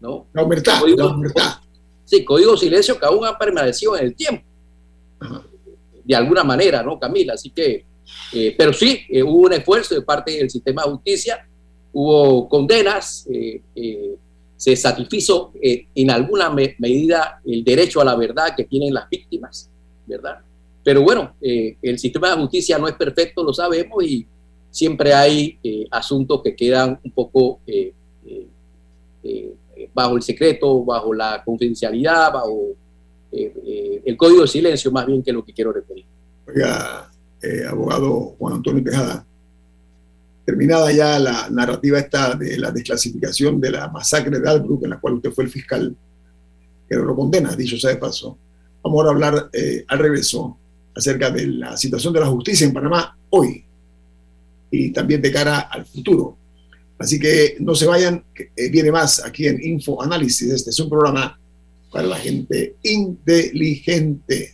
¿no? 0.02 0.28
La 0.34 0.44
Sí, 2.04 2.26
códigos 2.26 2.60
de 2.60 2.68
silencio 2.68 3.00
que 3.00 3.06
aún 3.06 3.24
han 3.24 3.38
permanecido 3.38 3.96
en 3.98 4.08
el 4.08 4.16
tiempo. 4.16 4.44
De 6.04 6.14
alguna 6.14 6.44
manera, 6.44 6.84
¿no, 6.84 7.00
Camila? 7.00 7.36
Así 7.36 7.50
que, 7.50 7.86
pero 8.58 8.72
sí, 8.72 9.02
hubo 9.24 9.48
un 9.48 9.54
esfuerzo 9.54 9.96
de 9.96 10.02
parte 10.02 10.32
del 10.32 10.50
sistema 10.50 10.84
de 10.84 10.92
justicia, 10.92 11.46
hubo 11.92 12.48
condenas, 12.48 13.28
se 14.62 14.76
satisfizo 14.76 15.52
eh, 15.60 15.88
en 15.96 16.12
alguna 16.12 16.52
medida 16.52 17.42
el 17.44 17.64
derecho 17.64 18.00
a 18.00 18.06
la 18.06 18.16
verdad 18.16 18.54
que 18.56 18.66
tienen 18.66 18.94
las 18.94 19.10
víctimas, 19.10 19.68
¿verdad? 20.06 20.38
Pero 20.84 21.02
bueno, 21.02 21.34
eh, 21.42 21.78
el 21.82 21.98
sistema 21.98 22.30
de 22.30 22.36
justicia 22.44 22.78
no 22.78 22.88
es 22.88 22.94
perfecto, 22.94 23.44
lo 23.44 23.56
sabemos, 23.56 24.04
y 24.04 24.24
siempre 24.70 25.16
hay 25.16 25.58
eh, 25.64 25.88
asuntos 25.90 26.44
que 26.44 26.56
quedan 26.56 27.00
un 27.04 27.10
poco 27.10 27.60
bajo 29.96 30.16
el 30.16 30.22
secreto, 30.22 30.86
bajo 30.86 31.12
la 31.12 31.42
confidencialidad, 31.44 32.32
bajo 32.32 32.76
el 33.32 34.16
código 34.16 34.44
de 34.44 34.48
silencio, 34.48 34.92
más 34.92 35.08
bien 35.08 35.24
que 35.24 35.34
lo 35.34 35.44
que 35.44 35.54
quiero 35.54 35.74
referir. 35.74 36.06
Abogado 37.70 38.36
Juan 38.38 38.56
Antonio 38.56 38.84
Tejada, 38.84 39.26
terminada 40.46 40.92
ya 40.92 41.20
la 41.20 41.50
narrativa 41.50 42.00
esta 42.00 42.36
de 42.36 42.58
la 42.58 42.72
desclasificación 42.72 43.60
de 43.62 43.72
la 43.72 43.88
masacre 43.90 44.40
de 44.40 44.50
Albrook, 44.50 44.84
en 44.84 44.92
la 44.92 45.00
cual 45.00 45.16
usted 45.16 45.32
fue 45.32 45.46
el 45.46 45.50
fiscal, 45.50 45.96
que 46.90 46.96
lo 46.96 47.16
condena, 47.16 47.56
dicho 47.56 47.78
sea 47.78 47.92
de 47.92 47.98
paso, 47.98 48.38
vamos 48.84 48.98
ahora 48.98 49.10
a 49.10 49.14
hablar 49.14 49.50
eh, 49.54 49.86
al 49.88 50.00
regreso 50.00 50.58
acerca 50.96 51.30
de 51.32 51.48
la 51.48 51.78
situación 51.78 52.14
de 52.14 52.20
la 52.20 52.28
justicia 52.28 52.66
en 52.66 52.74
Panamá 52.74 53.18
hoy 53.30 53.64
y 54.70 54.92
también 54.92 55.22
de 55.22 55.32
cara 55.32 55.60
al 55.60 55.86
futuro. 55.86 56.38
Así 56.98 57.20
que 57.20 57.58
no 57.60 57.74
se 57.74 57.88
vayan, 57.88 58.24
eh, 58.36 58.70
viene 58.70 58.92
más 58.92 59.26
aquí 59.26 59.48
en 59.48 59.62
Info 59.64 60.02
Análisis. 60.02 60.52
Este 60.52 60.70
es 60.70 60.80
un 60.80 60.90
programa 60.90 61.40
para 61.92 62.08
la 62.08 62.18
gente 62.18 62.76
inteligente. 62.84 64.54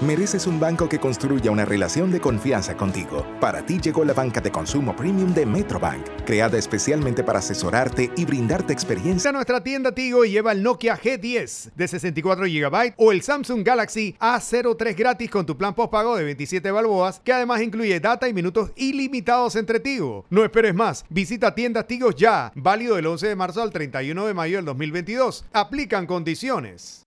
Mereces 0.00 0.46
un 0.46 0.58
banco 0.58 0.88
que 0.88 0.98
construya 0.98 1.50
una 1.50 1.66
relación 1.66 2.10
de 2.10 2.20
confianza 2.20 2.74
contigo. 2.74 3.26
Para 3.38 3.66
ti 3.66 3.78
llegó 3.78 4.02
la 4.02 4.14
banca 4.14 4.40
de 4.40 4.50
consumo 4.50 4.96
premium 4.96 5.34
de 5.34 5.44
Metrobank, 5.44 6.24
creada 6.24 6.56
especialmente 6.56 7.22
para 7.22 7.40
asesorarte 7.40 8.10
y 8.16 8.24
brindarte 8.24 8.72
experiencia. 8.72 9.28
A 9.28 9.34
nuestra 9.34 9.62
tienda 9.62 9.92
Tigo 9.92 10.24
y 10.24 10.30
lleva 10.30 10.52
el 10.52 10.62
Nokia 10.62 10.96
G10 10.96 11.72
de 11.76 11.86
64 11.86 12.46
GB 12.46 12.94
o 12.96 13.12
el 13.12 13.20
Samsung 13.20 13.62
Galaxy 13.62 14.16
A03 14.18 14.96
gratis 14.96 15.30
con 15.30 15.44
tu 15.44 15.58
plan 15.58 15.74
postpago 15.74 16.16
de 16.16 16.24
27 16.24 16.70
balboas, 16.70 17.20
que 17.20 17.34
además 17.34 17.60
incluye 17.60 18.00
data 18.00 18.26
y 18.26 18.32
minutos 18.32 18.72
ilimitados 18.76 19.54
entre 19.54 19.80
Tigo. 19.80 20.24
No 20.30 20.44
esperes 20.44 20.74
más, 20.74 21.04
visita 21.10 21.54
tiendas 21.54 21.86
Tigo 21.86 22.10
ya, 22.12 22.52
válido 22.54 22.96
del 22.96 23.06
11 23.06 23.28
de 23.28 23.36
marzo 23.36 23.60
al 23.60 23.70
31 23.70 24.26
de 24.26 24.32
mayo 24.32 24.56
del 24.56 24.64
2022. 24.64 25.44
Aplican 25.52 26.06
condiciones. 26.06 27.06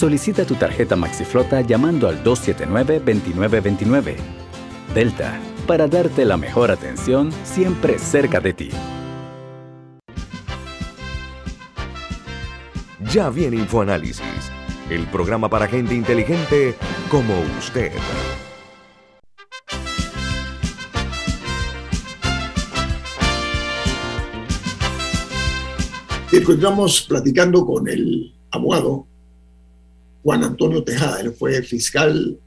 Solicita 0.00 0.46
tu 0.46 0.54
tarjeta 0.54 0.96
MaxiFlota 0.96 1.60
llamando 1.60 2.08
al 2.08 2.24
279-2929. 2.24 4.16
Delta, 4.94 5.38
para 5.66 5.88
darte 5.88 6.24
la 6.24 6.38
mejor 6.38 6.70
atención 6.70 7.30
siempre 7.44 7.98
cerca 7.98 8.40
de 8.40 8.54
ti. 8.54 8.70
Ya 13.12 13.28
viene 13.28 13.58
InfoAnálisis, 13.58 14.50
el 14.88 15.06
programa 15.08 15.50
para 15.50 15.66
gente 15.66 15.94
inteligente 15.94 16.76
como 17.10 17.34
usted. 17.58 17.92
Encontramos 26.32 27.02
platicando 27.02 27.66
con 27.66 27.86
el 27.86 28.34
abogado 28.50 29.09
Juan 30.22 30.44
Antonio 30.44 30.82
Tejada. 30.82 31.20
Él 31.20 31.32
fue 31.32 31.62
fiscal, 31.62 32.38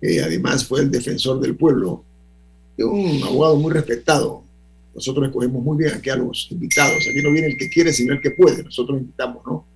y 0.00 0.18
además 0.18 0.64
fue 0.64 0.80
el 0.80 0.90
defensor 0.90 1.40
del 1.40 1.56
pueblo, 1.56 2.04
un 2.78 3.22
abogado 3.22 3.56
muy 3.56 3.72
respetado. 3.72 4.44
Nosotros 4.94 5.26
escogemos 5.26 5.62
muy 5.62 5.76
bien 5.76 5.94
aquí 5.94 6.10
a 6.10 6.16
los 6.16 6.48
invitados. 6.50 7.06
Aquí 7.08 7.22
no 7.22 7.30
viene 7.30 7.48
el 7.48 7.58
que 7.58 7.68
quiere, 7.68 7.92
sino 7.92 8.14
el 8.14 8.20
que 8.20 8.30
puede. 8.30 8.62
Nosotros 8.62 8.98
invitamos, 8.98 9.42
¿no? 9.46 9.66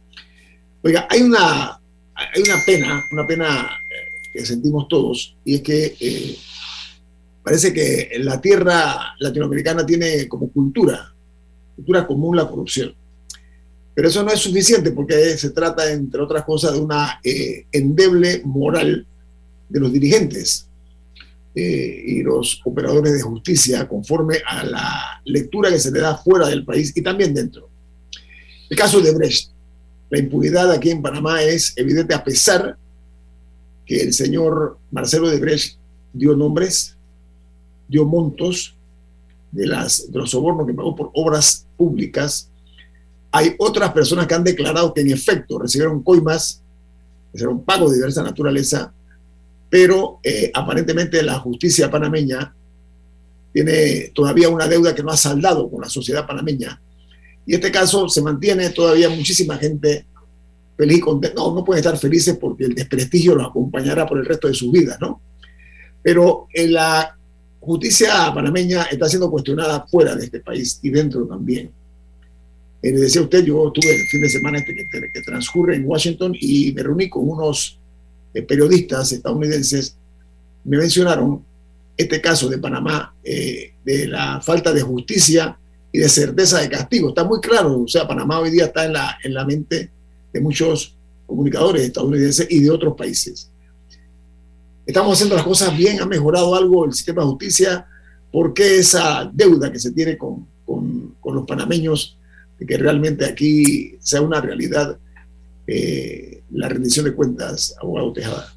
Oiga, 0.82 1.06
hay 1.10 1.22
una, 1.22 1.78
hay 2.14 2.42
una 2.42 2.56
pena, 2.64 3.04
una 3.12 3.26
pena 3.26 3.70
eh, 3.90 4.30
que 4.32 4.46
sentimos 4.46 4.88
todos, 4.88 5.36
y 5.44 5.56
es 5.56 5.60
que 5.60 5.96
eh, 6.00 6.36
parece 7.42 7.72
que 7.72 8.12
la 8.20 8.40
tierra 8.40 9.14
latinoamericana 9.18 9.84
tiene 9.84 10.26
como 10.26 10.50
cultura, 10.50 11.14
cultura 11.76 12.06
común 12.06 12.36
la 12.36 12.48
corrupción. 12.48 12.94
Pero 13.94 14.08
eso 14.08 14.22
no 14.22 14.30
es 14.30 14.40
suficiente 14.40 14.92
porque 14.92 15.36
se 15.36 15.50
trata, 15.50 15.90
entre 15.90 16.20
otras 16.20 16.44
cosas, 16.44 16.74
de 16.74 16.80
una 16.80 17.20
eh, 17.24 17.66
endeble 17.72 18.42
moral 18.44 19.06
de 19.68 19.80
los 19.80 19.92
dirigentes 19.92 20.66
eh, 21.54 22.04
y 22.06 22.22
los 22.22 22.60
operadores 22.64 23.12
de 23.12 23.22
justicia 23.22 23.88
conforme 23.88 24.38
a 24.46 24.64
la 24.64 25.22
lectura 25.24 25.70
que 25.70 25.80
se 25.80 25.90
le 25.90 26.00
da 26.00 26.16
fuera 26.16 26.48
del 26.48 26.64
país 26.64 26.92
y 26.96 27.02
también 27.02 27.34
dentro. 27.34 27.68
El 28.68 28.76
caso 28.76 29.00
de 29.00 29.12
Brecht. 29.12 29.50
La 30.10 30.18
impunidad 30.18 30.70
aquí 30.72 30.90
en 30.90 31.02
Panamá 31.02 31.42
es 31.42 31.72
evidente 31.76 32.14
a 32.14 32.24
pesar 32.24 32.76
que 33.86 34.00
el 34.00 34.12
señor 34.12 34.78
Marcelo 34.90 35.28
de 35.28 35.38
Brecht 35.38 35.76
dio 36.12 36.36
nombres, 36.36 36.96
dio 37.88 38.04
montos 38.04 38.76
de, 39.52 39.66
las, 39.66 40.10
de 40.10 40.18
los 40.18 40.30
sobornos 40.30 40.66
que 40.66 40.74
pagó 40.74 40.94
por 40.96 41.10
obras 41.14 41.66
públicas 41.76 42.49
hay 43.32 43.54
otras 43.58 43.92
personas 43.92 44.26
que 44.26 44.34
han 44.34 44.44
declarado 44.44 44.92
que 44.92 45.02
en 45.02 45.12
efecto 45.12 45.58
recibieron 45.58 46.02
coimas, 46.02 46.62
recibieron 47.32 47.64
pagos 47.64 47.90
de 47.90 47.98
diversa 47.98 48.22
naturaleza, 48.22 48.92
pero 49.68 50.18
eh, 50.22 50.50
aparentemente 50.52 51.22
la 51.22 51.38
justicia 51.38 51.90
panameña 51.90 52.54
tiene 53.52 54.10
todavía 54.14 54.48
una 54.48 54.66
deuda 54.66 54.94
que 54.94 55.02
no 55.02 55.10
ha 55.10 55.16
saldado 55.16 55.70
con 55.70 55.80
la 55.80 55.88
sociedad 55.88 56.26
panameña. 56.26 56.80
Y 57.46 57.54
este 57.54 57.70
caso 57.70 58.08
se 58.08 58.22
mantiene 58.22 58.70
todavía 58.70 59.08
muchísima 59.08 59.56
gente 59.56 60.06
feliz 60.76 60.98
y 60.98 61.00
contenta. 61.00 61.40
No, 61.40 61.54
no 61.54 61.64
pueden 61.64 61.84
estar 61.84 61.98
felices 61.98 62.36
porque 62.40 62.64
el 62.64 62.74
desprestigio 62.74 63.34
los 63.34 63.46
acompañará 63.46 64.06
por 64.06 64.18
el 64.18 64.26
resto 64.26 64.48
de 64.48 64.54
sus 64.54 64.72
vidas, 64.72 64.98
¿no? 65.00 65.20
Pero 66.02 66.46
en 66.52 66.72
la 66.72 67.16
justicia 67.60 68.32
panameña 68.34 68.84
está 68.84 69.08
siendo 69.08 69.30
cuestionada 69.30 69.86
fuera 69.86 70.14
de 70.14 70.24
este 70.24 70.40
país 70.40 70.78
y 70.82 70.90
dentro 70.90 71.26
también. 71.26 71.72
Eh, 72.82 72.92
le 72.92 73.00
decía 73.00 73.22
usted, 73.22 73.44
yo 73.44 73.70
tuve 73.72 73.94
el 73.94 74.06
fin 74.06 74.22
de 74.22 74.28
semana 74.28 74.58
este 74.58 74.74
que, 74.74 75.20
transcurre 75.22 75.76
en 75.76 75.86
Washington 75.86 76.34
y 76.38 76.72
me 76.72 76.82
reuní 76.82 77.08
con 77.10 77.28
unos 77.28 77.78
eh, 78.32 78.42
periodistas 78.42 79.12
estadounidenses. 79.12 79.96
Me 80.64 80.78
mencionaron 80.78 81.44
este 81.96 82.20
caso 82.20 82.48
de 82.48 82.58
Panamá, 82.58 83.14
eh, 83.22 83.74
de 83.84 84.06
la 84.06 84.40
falta 84.40 84.72
de 84.72 84.80
justicia 84.80 85.58
y 85.92 85.98
de 85.98 86.08
certeza 86.08 86.60
de 86.60 86.70
castigo. 86.70 87.10
Está 87.10 87.24
muy 87.24 87.40
claro, 87.40 87.82
o 87.82 87.88
sea, 87.88 88.08
Panamá 88.08 88.40
hoy 88.40 88.50
día 88.50 88.66
está 88.66 88.86
en 88.86 88.94
la, 88.94 89.18
en 89.22 89.34
la 89.34 89.44
mente 89.44 89.90
de 90.32 90.40
muchos 90.40 90.96
comunicadores 91.26 91.82
estadounidenses 91.82 92.46
y 92.48 92.60
de 92.60 92.70
otros 92.70 92.96
países. 92.96 93.50
Estamos 94.86 95.12
haciendo 95.12 95.36
las 95.36 95.44
cosas 95.44 95.76
bien, 95.76 96.00
ha 96.00 96.06
mejorado 96.06 96.54
algo 96.54 96.86
el 96.86 96.92
sistema 96.92 97.22
de 97.22 97.28
justicia. 97.28 97.86
¿Por 98.32 98.54
qué 98.54 98.78
esa 98.78 99.30
deuda 99.32 99.70
que 99.70 99.78
se 99.78 99.92
tiene 99.92 100.16
con, 100.16 100.46
con, 100.64 101.16
con 101.20 101.34
los 101.34 101.46
panameños 101.46 102.16
que 102.66 102.76
realmente 102.76 103.24
aquí 103.24 103.96
sea 104.00 104.20
una 104.20 104.40
realidad 104.40 104.98
eh, 105.66 106.42
la 106.52 106.68
rendición 106.68 107.04
de 107.04 107.14
cuentas, 107.14 107.74
abogado 107.80 108.12
Tejada? 108.12 108.52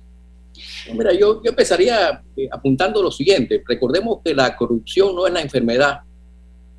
Mira, 0.91 1.13
yo, 1.13 1.41
yo 1.41 1.49
empezaría 1.49 2.21
eh, 2.35 2.47
apuntando 2.51 3.01
lo 3.01 3.11
siguiente. 3.11 3.63
Recordemos 3.65 4.19
que 4.23 4.33
la 4.33 4.55
corrupción 4.55 5.15
no 5.15 5.25
es 5.25 5.33
la 5.33 5.41
enfermedad, 5.41 5.99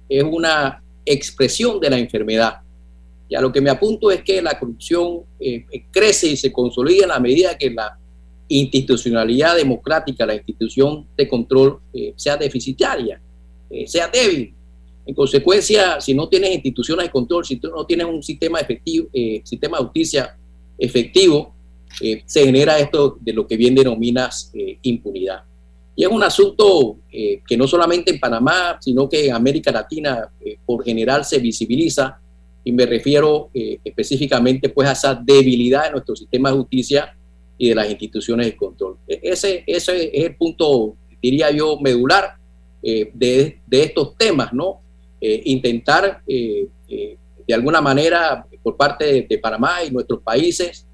es 0.08 0.22
una 0.22 0.82
expresión 1.04 1.80
de 1.80 1.90
la 1.90 1.98
enfermedad. 1.98 2.58
Ya 3.30 3.40
lo 3.40 3.50
que 3.50 3.60
me 3.60 3.70
apunto 3.70 4.10
es 4.10 4.22
que 4.22 4.42
la 4.42 4.58
corrupción 4.58 5.20
eh, 5.40 5.64
crece 5.90 6.28
y 6.28 6.36
se 6.36 6.52
consolida 6.52 7.04
en 7.04 7.08
la 7.08 7.20
medida 7.20 7.56
que 7.56 7.70
la 7.70 7.98
institucionalidad 8.48 9.56
democrática, 9.56 10.26
la 10.26 10.34
institución 10.34 11.06
de 11.16 11.26
control, 11.26 11.80
eh, 11.94 12.12
sea 12.16 12.36
deficitaria, 12.36 13.20
sea 13.86 14.08
débil. 14.08 14.54
En 15.06 15.14
consecuencia, 15.14 16.00
si 16.00 16.14
no 16.14 16.28
tienes 16.28 16.54
instituciones 16.54 17.06
de 17.06 17.10
control, 17.10 17.44
si 17.44 17.56
tú 17.56 17.68
no 17.68 17.84
tienes 17.84 18.06
un 18.06 18.22
sistema 18.22 18.58
efectivo, 18.60 19.08
sistema 19.44 19.78
de 19.78 19.84
justicia 19.84 20.36
efectivo, 20.78 21.54
eh, 22.00 22.22
se 22.26 22.44
genera 22.44 22.78
esto 22.78 23.16
de 23.20 23.32
lo 23.32 23.46
que 23.46 23.56
bien 23.56 23.74
denominas 23.74 24.50
eh, 24.54 24.78
impunidad. 24.82 25.42
Y 25.96 26.04
es 26.04 26.10
un 26.10 26.22
asunto 26.22 26.96
eh, 27.12 27.40
que 27.46 27.56
no 27.56 27.68
solamente 27.68 28.10
en 28.10 28.18
Panamá, 28.18 28.78
sino 28.80 29.08
que 29.08 29.26
en 29.26 29.34
América 29.34 29.70
Latina 29.70 30.28
por 30.66 30.84
general 30.84 31.24
se 31.24 31.38
visibiliza 31.38 32.18
y 32.64 32.72
me 32.72 32.86
refiero 32.86 33.50
específicamente 33.52 34.70
pues 34.70 34.88
a 34.88 34.92
esa 34.92 35.14
debilidad 35.14 35.84
de 35.84 35.90
nuestro 35.92 36.16
sistema 36.16 36.50
de 36.50 36.56
justicia 36.56 37.14
y 37.58 37.68
de 37.68 37.74
las 37.74 37.88
instituciones 37.88 38.46
de 38.46 38.56
control. 38.56 38.96
E-, 39.06 39.20
ese, 39.22 39.62
ese 39.66 40.10
es 40.12 40.24
el 40.24 40.34
punto, 40.34 40.96
diría 41.22 41.52
yo, 41.52 41.78
medular 41.78 42.36
de, 42.82 43.60
de, 43.66 43.82
estos 43.82 44.16
temas, 44.16 44.52
¿no? 44.52 44.80
Intentar 45.44 46.22
de 46.26 47.54
alguna 47.54 47.80
manera 47.80 48.46
por 48.62 48.76
parte 48.76 49.26
de, 49.28 49.38
Panamá 49.38 49.84
y 49.86 49.90
nuestros 49.90 50.20
países 50.20 50.86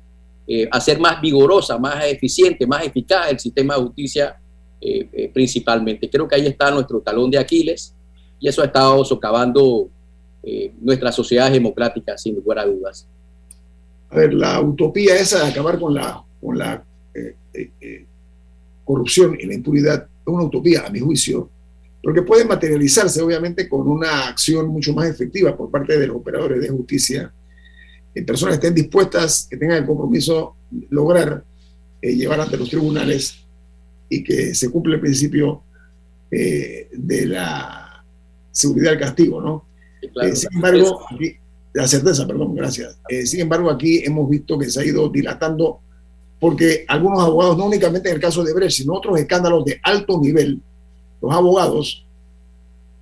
eh, 0.46 0.68
hacer 0.72 0.98
más 0.98 1.20
vigorosa, 1.20 1.78
más 1.78 2.04
eficiente, 2.06 2.66
más 2.66 2.84
eficaz 2.84 3.30
el 3.30 3.38
sistema 3.38 3.76
de 3.76 3.82
justicia 3.82 4.36
eh, 4.80 5.08
eh, 5.12 5.30
principalmente. 5.32 6.10
Creo 6.10 6.26
que 6.26 6.34
ahí 6.34 6.46
está 6.46 6.70
nuestro 6.72 7.00
talón 7.00 7.30
de 7.30 7.38
Aquiles 7.38 7.94
y 8.40 8.48
eso 8.48 8.62
ha 8.62 8.66
estado 8.66 9.04
socavando 9.04 9.88
nuestra 10.80 11.12
sociedad 11.12 11.52
democrática, 11.52 12.16
sin 12.16 12.34
lugar 12.34 12.60
a 12.60 12.64
dudas. 12.64 13.06
A 14.08 14.16
ver, 14.16 14.32
la 14.32 14.58
utopía 14.62 15.14
esa 15.14 15.44
de 15.44 15.50
acabar 15.50 15.78
con 15.78 15.94
la, 15.94 16.24
con 16.40 16.56
la 16.58 16.82
corrupción 18.84 19.36
y 19.38 19.44
la 19.44 19.54
impunidad 19.54 20.04
es 20.04 20.26
una 20.26 20.44
utopía, 20.44 20.86
a 20.86 20.90
mi 20.90 20.98
juicio, 20.98 21.50
porque 22.02 22.22
puede 22.22 22.44
materializarse 22.44 23.20
obviamente 23.20 23.68
con 23.68 23.86
una 23.88 24.28
acción 24.28 24.68
mucho 24.68 24.92
más 24.94 25.08
efectiva 25.08 25.56
por 25.56 25.70
parte 25.70 25.98
de 25.98 26.06
los 26.06 26.16
operadores 26.16 26.60
de 26.60 26.68
justicia 26.68 27.32
eh, 28.14 28.22
personas 28.22 28.58
que 28.58 28.66
estén 28.66 28.82
dispuestas, 28.82 29.46
que 29.48 29.56
tengan 29.56 29.78
el 29.78 29.86
compromiso 29.86 30.56
de 30.70 30.86
lograr 30.90 31.44
eh, 32.02 32.14
llevar 32.14 32.40
ante 32.40 32.56
los 32.56 32.68
tribunales 32.68 33.36
y 34.08 34.24
que 34.24 34.54
se 34.54 34.70
cumple 34.70 34.96
el 34.96 35.00
principio 35.00 35.62
eh, 36.30 36.88
de 36.92 37.26
la 37.26 38.04
seguridad 38.50 38.90
del 38.90 39.00
castigo, 39.00 39.40
¿no? 39.40 39.66
sin 40.34 40.48
embargo, 40.54 41.00
aquí, 41.10 41.36
la 41.74 41.86
certeza, 41.86 42.26
perdón, 42.26 42.54
gracias. 42.54 42.98
sin 43.26 43.40
embargo, 43.40 43.70
aquí 43.70 44.02
hemos 44.04 44.28
visto 44.28 44.58
que 44.58 44.70
se 44.70 44.80
ha 44.80 44.84
ido 44.84 45.08
dilatando 45.08 45.80
porque 46.40 46.86
algunos 46.88 47.20
abogados, 47.20 47.58
no 47.58 47.66
únicamente 47.66 48.08
en 48.08 48.14
el 48.16 48.20
caso 48.20 48.42
de 48.42 48.54
Brecht, 48.54 48.78
sino 48.78 48.94
otros 48.94 49.20
escándalos 49.20 49.64
de 49.66 49.78
alto 49.82 50.18
nivel, 50.18 50.60
los 51.20 51.32
abogados 51.32 52.06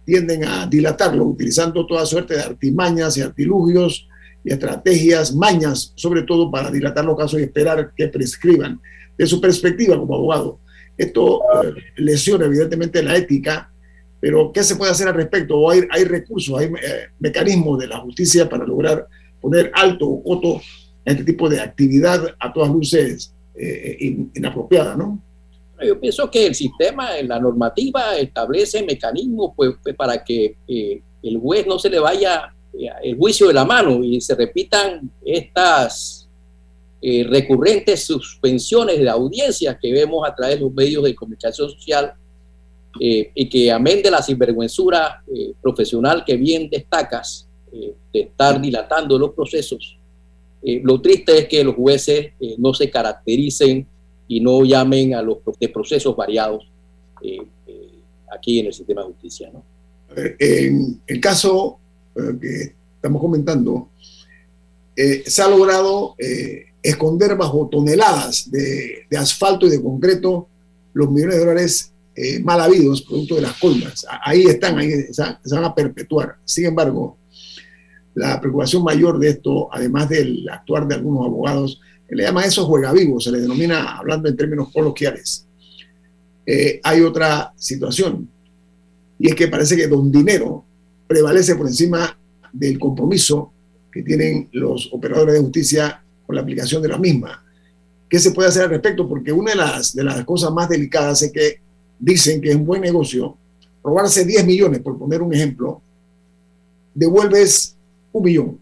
tienden 0.04 0.44
a 0.44 0.66
dilatarlo 0.66 1.24
utilizando 1.24 1.86
toda 1.86 2.06
suerte 2.06 2.34
de 2.34 2.40
artimañas 2.40 3.18
y 3.18 3.20
artilugios 3.20 4.08
y 4.42 4.52
estrategias, 4.52 5.34
mañas, 5.34 5.92
sobre 5.96 6.22
todo 6.22 6.50
para 6.50 6.70
dilatar 6.70 7.04
los 7.04 7.16
casos 7.16 7.38
y 7.40 7.42
esperar 7.42 7.92
que 7.94 8.08
prescriban. 8.08 8.80
De 9.18 9.26
su 9.26 9.40
perspectiva 9.40 9.98
como 9.98 10.14
abogado, 10.14 10.60
esto 10.96 11.42
eh, 11.62 11.74
lesiona 11.96 12.46
evidentemente 12.46 13.02
la 13.02 13.16
ética, 13.16 13.70
pero 14.18 14.50
¿qué 14.50 14.62
se 14.62 14.76
puede 14.76 14.92
hacer 14.92 15.08
al 15.08 15.14
respecto? 15.14 15.58
¿O 15.58 15.70
hay, 15.70 15.82
hay 15.90 16.04
recursos, 16.04 16.58
hay 16.58 16.66
eh, 16.66 17.08
mecanismos 17.18 17.78
de 17.78 17.88
la 17.88 17.98
justicia 17.98 18.48
para 18.48 18.64
lograr 18.64 19.06
poner 19.40 19.70
alto 19.74 20.08
o 20.08 20.22
coto 20.22 20.56
a 21.04 21.10
este 21.10 21.24
tipo 21.24 21.50
de 21.50 21.60
actividad 21.60 22.34
a 22.40 22.52
todas 22.52 22.70
luces 22.70 23.34
eh, 23.54 24.26
inapropiada, 24.34 24.96
¿no? 24.96 25.20
Yo 25.86 26.00
pienso 26.00 26.30
que 26.30 26.46
el 26.46 26.54
sistema, 26.54 27.10
la 27.22 27.38
normativa 27.38 28.16
establece 28.16 28.82
mecanismos 28.82 29.52
pues, 29.56 29.76
para 29.96 30.22
que 30.24 30.56
el 30.66 31.38
juez 31.38 31.66
no 31.66 31.78
se 31.78 31.90
le 31.90 31.98
vaya 31.98 32.52
el 33.02 33.16
juicio 33.16 33.48
de 33.48 33.54
la 33.54 33.64
mano 33.64 34.02
y 34.02 34.20
se 34.20 34.34
repitan 34.34 35.10
estas 35.24 36.28
eh, 37.00 37.24
recurrentes 37.28 38.04
suspensiones 38.04 38.98
de 38.98 39.08
audiencias 39.08 39.76
que 39.80 39.92
vemos 39.92 40.28
a 40.28 40.34
través 40.34 40.56
de 40.56 40.62
los 40.62 40.74
medios 40.74 41.04
de 41.04 41.14
comunicación 41.14 41.70
social 41.70 42.12
eh, 43.00 43.30
y 43.34 43.48
que 43.48 43.70
amén 43.70 44.02
de 44.02 44.10
la 44.10 44.20
sinvergüenzura 44.20 45.22
eh, 45.32 45.52
profesional 45.62 46.24
que 46.26 46.36
bien 46.36 46.68
destacas 46.68 47.46
de 47.70 47.94
estar 48.12 48.58
dilatando 48.60 49.18
los 49.18 49.32
procesos, 49.32 49.98
lo 50.62 51.02
triste 51.02 51.36
es 51.36 51.48
que 51.48 51.62
los 51.62 51.74
jueces 51.74 52.32
no 52.56 52.72
se 52.72 52.88
caractericen 52.88 53.86
y 54.28 54.40
no 54.40 54.64
llamen 54.64 55.14
a 55.14 55.22
los 55.22 55.38
de 55.58 55.68
procesos 55.68 56.14
variados 56.14 56.68
aquí 58.30 58.60
en 58.60 58.66
el 58.66 58.72
sistema 58.72 59.02
de 59.02 59.08
justicia. 59.08 59.50
En 60.38 61.00
el 61.06 61.20
caso 61.20 61.78
que 62.14 62.74
estamos 62.96 63.20
comentando, 63.20 63.88
eh, 65.00 65.22
se 65.24 65.42
ha 65.42 65.48
logrado 65.48 66.16
eh, 66.18 66.66
esconder 66.82 67.36
bajo 67.36 67.68
toneladas 67.68 68.50
de, 68.50 69.06
asfalto 69.16 69.66
y 69.66 69.70
de 69.70 69.80
concreto 69.80 70.48
los 70.92 71.08
millones 71.08 71.36
de 71.36 71.40
dólares 71.40 71.92
eh, 72.16 72.40
mal 72.40 72.60
habidos 72.60 73.02
producto 73.02 73.36
de 73.36 73.42
las 73.42 73.52
coimas. 73.60 74.04
Ahí 74.24 74.42
están, 74.46 74.76
ahí 74.76 74.90
se, 75.12 75.22
van 75.22 75.64
a 75.64 75.72
perpetuar. 75.72 76.38
Sin 76.44 76.66
embargo, 76.66 77.16
la 78.16 78.40
preocupación 78.40 78.82
mayor 78.82 79.20
de 79.20 79.28
esto, 79.28 79.68
además 79.72 80.08
del 80.08 80.48
actuar 80.50 80.88
de 80.88 80.96
algunos 80.96 81.26
abogados, 81.26 81.80
le 82.16 82.22
llaman 82.22 82.44
eso 82.44 82.64
juega 82.66 82.92
vivo, 82.92 83.20
se 83.20 83.30
le 83.30 83.40
denomina, 83.40 83.98
hablando 83.98 84.28
en 84.28 84.36
términos 84.36 84.70
coloquiales. 84.72 85.46
hay 86.82 87.00
otra 87.02 87.52
situación, 87.56 88.28
y 89.18 89.28
es 89.28 89.34
que 89.34 89.48
parece 89.48 89.76
que 89.76 89.88
don 89.88 90.10
dinero 90.10 90.64
prevalece 91.06 91.56
por 91.56 91.66
encima 91.66 92.16
del 92.52 92.78
compromiso 92.78 93.52
que 93.92 94.02
tienen 94.02 94.48
los 94.52 94.90
operadores 94.92 95.34
de 95.34 95.40
justicia 95.40 96.02
con 96.26 96.36
la 96.36 96.42
aplicación 96.42 96.82
de 96.82 96.88
la 96.88 96.98
misma. 96.98 97.44
¿Qué 98.08 98.18
se 98.18 98.30
puede 98.30 98.48
hacer 98.48 98.62
al 98.62 98.70
respecto? 98.70 99.08
Porque 99.08 99.32
una 99.32 99.50
de 99.50 99.56
las, 99.56 99.94
de 99.94 100.04
las 100.04 100.24
cosas 100.24 100.52
más 100.52 100.68
delicadas 100.68 101.22
es 101.22 101.32
que 101.32 101.60
dicen 101.98 102.40
que 102.40 102.50
es 102.50 102.56
un 102.56 102.64
buen 102.64 102.80
negocio 102.80 103.36
robarse 103.82 104.24
10 104.24 104.44
millones, 104.44 104.80
por 104.80 104.98
poner 104.98 105.22
un 105.22 105.32
ejemplo, 105.32 105.80
devuelves 106.94 107.74
un 108.12 108.22
millón, 108.22 108.58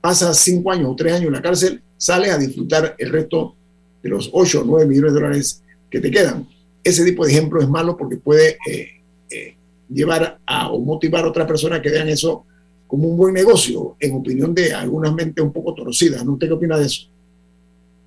pasas 0.00 0.38
5 0.38 0.70
años 0.70 0.90
o 0.90 0.96
3 0.96 1.14
años 1.14 1.26
en 1.26 1.32
la 1.32 1.42
cárcel, 1.42 1.82
sales 2.02 2.32
a 2.32 2.38
disfrutar 2.38 2.96
el 2.98 3.10
resto 3.10 3.54
de 4.02 4.08
los 4.08 4.28
8 4.32 4.62
o 4.62 4.64
9 4.64 4.86
millones 4.86 5.14
de 5.14 5.20
dólares 5.20 5.62
que 5.88 6.00
te 6.00 6.10
quedan. 6.10 6.48
Ese 6.82 7.04
tipo 7.04 7.24
de 7.24 7.30
ejemplo 7.30 7.62
es 7.62 7.68
malo 7.68 7.96
porque 7.96 8.16
puede 8.16 8.58
eh, 8.68 8.88
eh, 9.30 9.54
llevar 9.88 10.40
a 10.44 10.72
o 10.72 10.80
motivar 10.80 11.24
a 11.24 11.28
otras 11.28 11.46
personas 11.46 11.80
que 11.80 11.90
vean 11.90 12.08
eso 12.08 12.44
como 12.88 13.06
un 13.06 13.16
buen 13.16 13.32
negocio, 13.32 13.94
en 14.00 14.16
opinión 14.16 14.52
de 14.52 14.74
algunas 14.74 15.14
mentes 15.14 15.44
un 15.44 15.52
poco 15.52 15.74
torcidas. 15.74 16.24
¿no? 16.24 16.32
¿Usted 16.32 16.48
qué 16.48 16.52
opina 16.54 16.76
de 16.76 16.86
eso? 16.86 17.06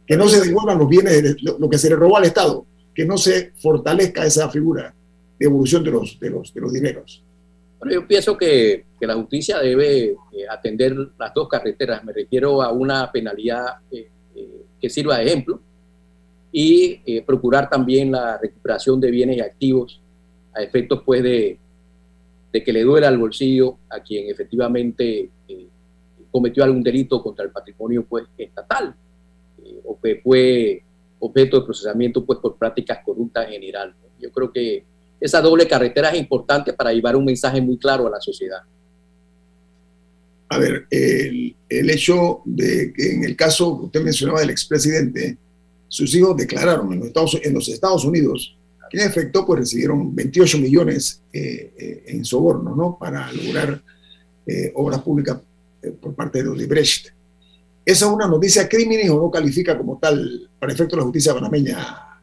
Que 0.05 0.17
no 0.17 0.27
se 0.27 0.41
devuelvan 0.41 0.77
los 0.77 0.89
bienes, 0.89 1.23
de, 1.23 1.38
lo, 1.58 1.69
que 1.69 1.77
se 1.77 1.89
le 1.89 1.95
robó 1.95 2.17
al 2.17 2.25
Estado, 2.25 2.65
que 2.93 3.05
no 3.05 3.17
se 3.17 3.53
fortalezca 3.62 4.25
esa 4.25 4.49
figura 4.49 4.93
de 5.39 5.45
evolución 5.45 5.86
de 5.86 5.91
los, 5.91 6.19
de 6.19 6.31
los, 6.31 6.53
de 6.53 6.60
los 6.60 6.73
dineros. 6.73 7.23
Bueno, 7.86 8.02
yo 8.02 8.08
pienso 8.08 8.36
que, 8.36 8.86
que 9.00 9.06
la 9.06 9.13
justicia 9.13 9.60
debe 9.60 10.06
eh, 10.06 10.15
atender 10.50 10.95
las 11.19 11.32
dos 11.36 11.48
carreteras. 11.48 12.04
Me 12.04 12.13
refiero 12.13 12.63
a 12.63 12.71
una 12.71 13.12
penalidad 13.12 13.75
eh, 13.92 14.10
eh, 14.36 14.62
que 14.81 14.90
sirva 14.90 15.19
de 15.19 15.25
ejemplo 15.25 15.60
y 16.52 17.21
procurar 17.21 17.69
también 17.69 18.12
la 18.12 18.40
recuperación 18.40 19.00
de 19.00 19.12
bienes 19.12 19.38
y 19.38 19.42
activos 19.42 20.02
a 20.56 20.63
efectos 20.63 21.04
pues 21.06 21.21
de, 21.21 21.60
de 22.52 22.63
que 22.63 22.73
le 22.73 22.81
duela 22.81 23.08
al 23.08 23.19
bolsillo 23.19 23.77
a 23.90 24.00
quien 24.00 24.31
efectivamente 24.31 25.29
eh, 25.48 25.67
cometió 26.31 26.63
algún 26.63 26.81
delito 26.81 27.21
contra 27.21 27.46
el 27.46 27.52
patrimonio 27.52 28.04
pues, 28.08 28.23
estatal 28.36 28.96
eh, 29.63 29.81
o 29.83 30.00
que 30.02 30.21
fue 30.23 30.81
objeto 31.19 31.60
de 31.60 31.65
procesamiento 31.65 32.25
pues, 32.25 32.40
por 32.40 32.58
prácticas 32.58 33.00
corruptas 33.06 33.46
en 33.46 33.52
general. 33.52 33.94
Yo 34.19 34.31
creo 34.31 34.52
que 34.52 34.86
esa 35.20 35.42
doble 35.42 35.68
carretera 35.68 36.10
es 36.10 36.20
importante 36.20 36.74
para 36.74 36.92
llevar 36.92 37.16
un 37.16 37.26
mensaje 37.26 37.62
muy 37.62 37.78
claro 37.78 38.08
a 38.08 38.12
la 38.12 38.22
sociedad. 38.22 38.60
A 40.50 40.58
ver, 40.58 40.86
el, 40.90 41.56
hecho 41.70 42.42
de 42.46 42.94
que 42.94 43.13
en 43.13 43.24
el 43.24 43.36
caso 43.36 43.80
que 43.80 43.86
usted 43.86 44.02
mencionaba 44.02 44.42
del 44.42 44.52
expresidente, 44.52 45.38
sus 45.88 46.13
hijos 46.16 46.38
declararon 46.38 46.94
en 46.94 47.54
los 47.54 47.68
Estados, 47.68 48.06
Unidos 48.06 48.56
en 48.92 49.02
efecto, 49.02 49.46
pues 49.46 49.60
recibieron 49.60 50.16
28 50.16 50.58
millones 50.60 51.22
eh, 51.34 51.74
eh, 51.78 52.04
en 52.08 52.24
soborno, 52.24 52.76
¿no? 52.76 52.98
Para 52.98 53.32
lograr 53.34 53.82
eh, 54.46 54.72
obras 54.76 55.02
públicas 55.02 55.38
por 56.02 56.16
parte 56.16 56.42
de 56.42 56.50
Odebrecht. 56.50 57.08
¿Esa 57.86 58.06
es 58.06 58.12
una 58.12 58.28
noticia 58.28 58.68
criminal 58.68 59.10
o 59.12 59.24
no 59.24 59.32
califica 59.32 59.78
como 59.78 59.98
tal 60.00 60.50
para 60.60 60.74
efecto 60.74 60.96
la 60.96 61.04
justicia 61.04 61.34
panameña, 61.34 62.22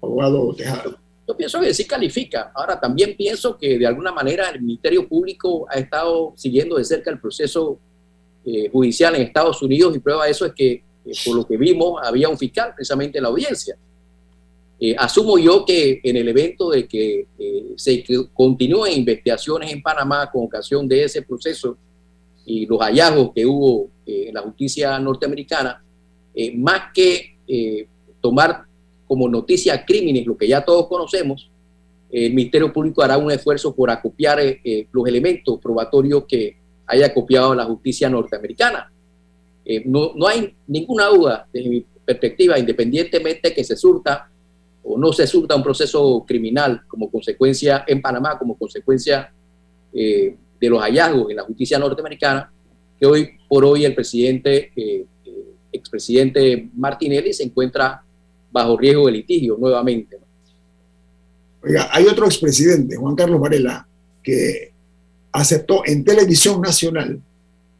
abogado 0.00 0.54
Tejada? 0.54 0.99
Yo 1.30 1.36
pienso 1.36 1.60
que 1.60 1.72
sí 1.72 1.84
califica. 1.84 2.50
Ahora, 2.52 2.80
también 2.80 3.14
pienso 3.16 3.56
que 3.56 3.78
de 3.78 3.86
alguna 3.86 4.10
manera 4.10 4.50
el 4.50 4.60
Ministerio 4.60 5.06
Público 5.06 5.64
ha 5.70 5.78
estado 5.78 6.32
siguiendo 6.34 6.76
de 6.76 6.84
cerca 6.84 7.08
el 7.08 7.20
proceso 7.20 7.78
eh, 8.44 8.68
judicial 8.68 9.14
en 9.14 9.22
Estados 9.22 9.62
Unidos 9.62 9.94
y 9.94 10.00
prueba 10.00 10.24
de 10.24 10.32
eso 10.32 10.44
es 10.44 10.52
que, 10.54 10.72
eh, 10.72 11.12
por 11.24 11.36
lo 11.36 11.46
que 11.46 11.56
vimos, 11.56 12.00
había 12.02 12.28
un 12.28 12.36
fiscal 12.36 12.74
precisamente 12.74 13.18
en 13.18 13.22
la 13.22 13.28
audiencia. 13.28 13.76
Eh, 14.80 14.96
asumo 14.98 15.38
yo 15.38 15.64
que 15.64 16.00
en 16.02 16.16
el 16.16 16.26
evento 16.26 16.70
de 16.70 16.88
que 16.88 17.28
se 17.76 18.04
continúen 18.34 18.94
investigaciones 18.94 19.72
en 19.72 19.82
Panamá 19.82 20.28
con 20.32 20.46
ocasión 20.46 20.88
de 20.88 21.04
ese 21.04 21.22
proceso 21.22 21.78
y 22.44 22.66
los 22.66 22.80
hallazgos 22.80 23.30
que 23.32 23.46
hubo 23.46 23.88
en 24.04 24.34
la 24.34 24.40
justicia 24.40 24.98
norteamericana, 24.98 25.80
más 26.56 26.92
que 26.92 27.36
tomar 28.20 28.64
como 29.10 29.28
noticia 29.28 29.84
crímenes, 29.84 30.24
lo 30.24 30.36
que 30.36 30.46
ya 30.46 30.64
todos 30.64 30.86
conocemos, 30.86 31.50
el 32.12 32.32
Ministerio 32.32 32.72
Público 32.72 33.02
hará 33.02 33.18
un 33.18 33.32
esfuerzo 33.32 33.74
por 33.74 33.90
acopiar 33.90 34.38
eh, 34.38 34.60
eh, 34.62 34.86
los 34.92 35.04
elementos 35.04 35.58
probatorios 35.60 36.26
que 36.28 36.56
haya 36.86 37.12
copiado 37.12 37.52
la 37.52 37.64
justicia 37.64 38.08
norteamericana. 38.08 38.88
Eh, 39.64 39.82
no, 39.84 40.12
no, 40.14 40.28
hay 40.28 40.54
ninguna 40.68 41.06
duda, 41.06 41.48
desde 41.52 41.68
mi 41.68 41.84
perspectiva, 42.04 42.56
independientemente 42.56 43.52
que 43.52 43.64
se 43.64 43.74
surta 43.74 44.30
o 44.84 44.96
no 44.96 45.12
se 45.12 45.26
surta 45.26 45.56
un 45.56 45.64
proceso 45.64 46.24
criminal 46.24 46.82
como 46.86 47.10
consecuencia 47.10 47.82
en 47.88 48.00
Panamá, 48.00 48.38
como 48.38 48.56
consecuencia 48.56 49.34
de 49.92 50.36
los 50.68 50.80
hallazgos 50.80 51.30
en 51.30 51.36
la 51.36 51.42
justicia 51.42 51.80
norteamericana, 51.80 52.52
que 52.96 53.06
hoy 53.06 53.30
por 53.48 53.64
hoy 53.64 53.84
el 53.84 53.92
presidente, 53.92 54.70
expresidente 55.72 56.70
Martinelli 56.76 57.32
se 57.32 57.42
encuentra 57.42 58.04
bajo 58.50 58.76
riesgo 58.76 59.06
de 59.06 59.12
litigio 59.12 59.56
nuevamente. 59.58 60.18
Oiga, 61.62 61.88
hay 61.92 62.06
otro 62.06 62.26
expresidente, 62.26 62.96
Juan 62.96 63.14
Carlos 63.14 63.40
Varela, 63.40 63.86
que 64.22 64.72
aceptó 65.32 65.82
en 65.86 66.04
televisión 66.04 66.60
nacional 66.60 67.20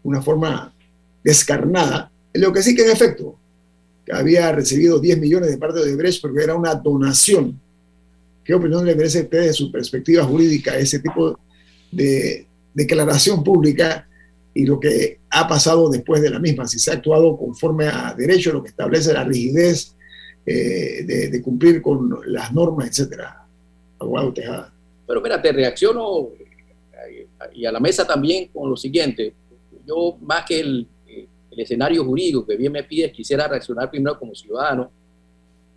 una 0.02 0.22
forma 0.22 0.72
descarnada, 1.22 2.10
en 2.32 2.40
lo 2.42 2.52
que 2.52 2.62
sí 2.62 2.74
que 2.74 2.84
en 2.84 2.90
efecto, 2.90 3.36
había 4.12 4.52
recibido 4.52 4.98
10 4.98 5.18
millones 5.18 5.50
de 5.50 5.58
parte 5.58 5.84
de 5.84 5.96
Brecht 5.96 6.20
porque 6.20 6.42
era 6.42 6.54
una 6.54 6.74
donación. 6.74 7.60
¿Qué 8.44 8.54
opinión 8.54 8.84
le 8.84 8.94
merece 8.94 9.22
usted 9.22 9.42
de 9.42 9.52
su 9.52 9.70
perspectiva 9.70 10.24
jurídica 10.24 10.76
ese 10.76 10.98
tipo 10.98 11.38
de 11.92 12.46
declaración 12.74 13.44
pública 13.44 14.08
y 14.52 14.64
lo 14.64 14.80
que 14.80 15.20
ha 15.30 15.46
pasado 15.46 15.88
después 15.90 16.22
de 16.22 16.30
la 16.30 16.38
misma? 16.38 16.66
Si 16.66 16.78
se 16.78 16.90
ha 16.90 16.94
actuado 16.94 17.36
conforme 17.36 17.86
a 17.86 18.14
derecho, 18.16 18.52
lo 18.52 18.62
que 18.62 18.70
establece 18.70 19.12
la 19.12 19.24
rigidez 19.24 19.94
eh, 20.46 21.04
de, 21.04 21.42
cumplir 21.42 21.82
con 21.82 22.20
las 22.26 22.52
normas, 22.52 22.88
etcétera. 22.88 23.46
Abogado 23.98 24.32
Tejada. 24.32 24.72
Pero 25.06 25.22
te 25.22 25.52
reacciono 25.52 26.28
eh, 27.08 27.26
y 27.54 27.64
a 27.64 27.72
la 27.72 27.80
mesa 27.80 28.06
también 28.06 28.48
con 28.48 28.70
lo 28.70 28.76
siguiente. 28.76 29.34
Yo, 29.86 30.16
más 30.20 30.44
que 30.44 30.60
el, 30.60 30.86
el 31.50 31.60
escenario 31.60 32.04
jurídico 32.04 32.46
que 32.46 32.56
bien 32.56 32.72
me 32.72 32.84
pides, 32.84 33.12
quisiera 33.12 33.48
reaccionar 33.48 33.90
primero 33.90 34.18
como 34.18 34.34
ciudadano 34.34 34.90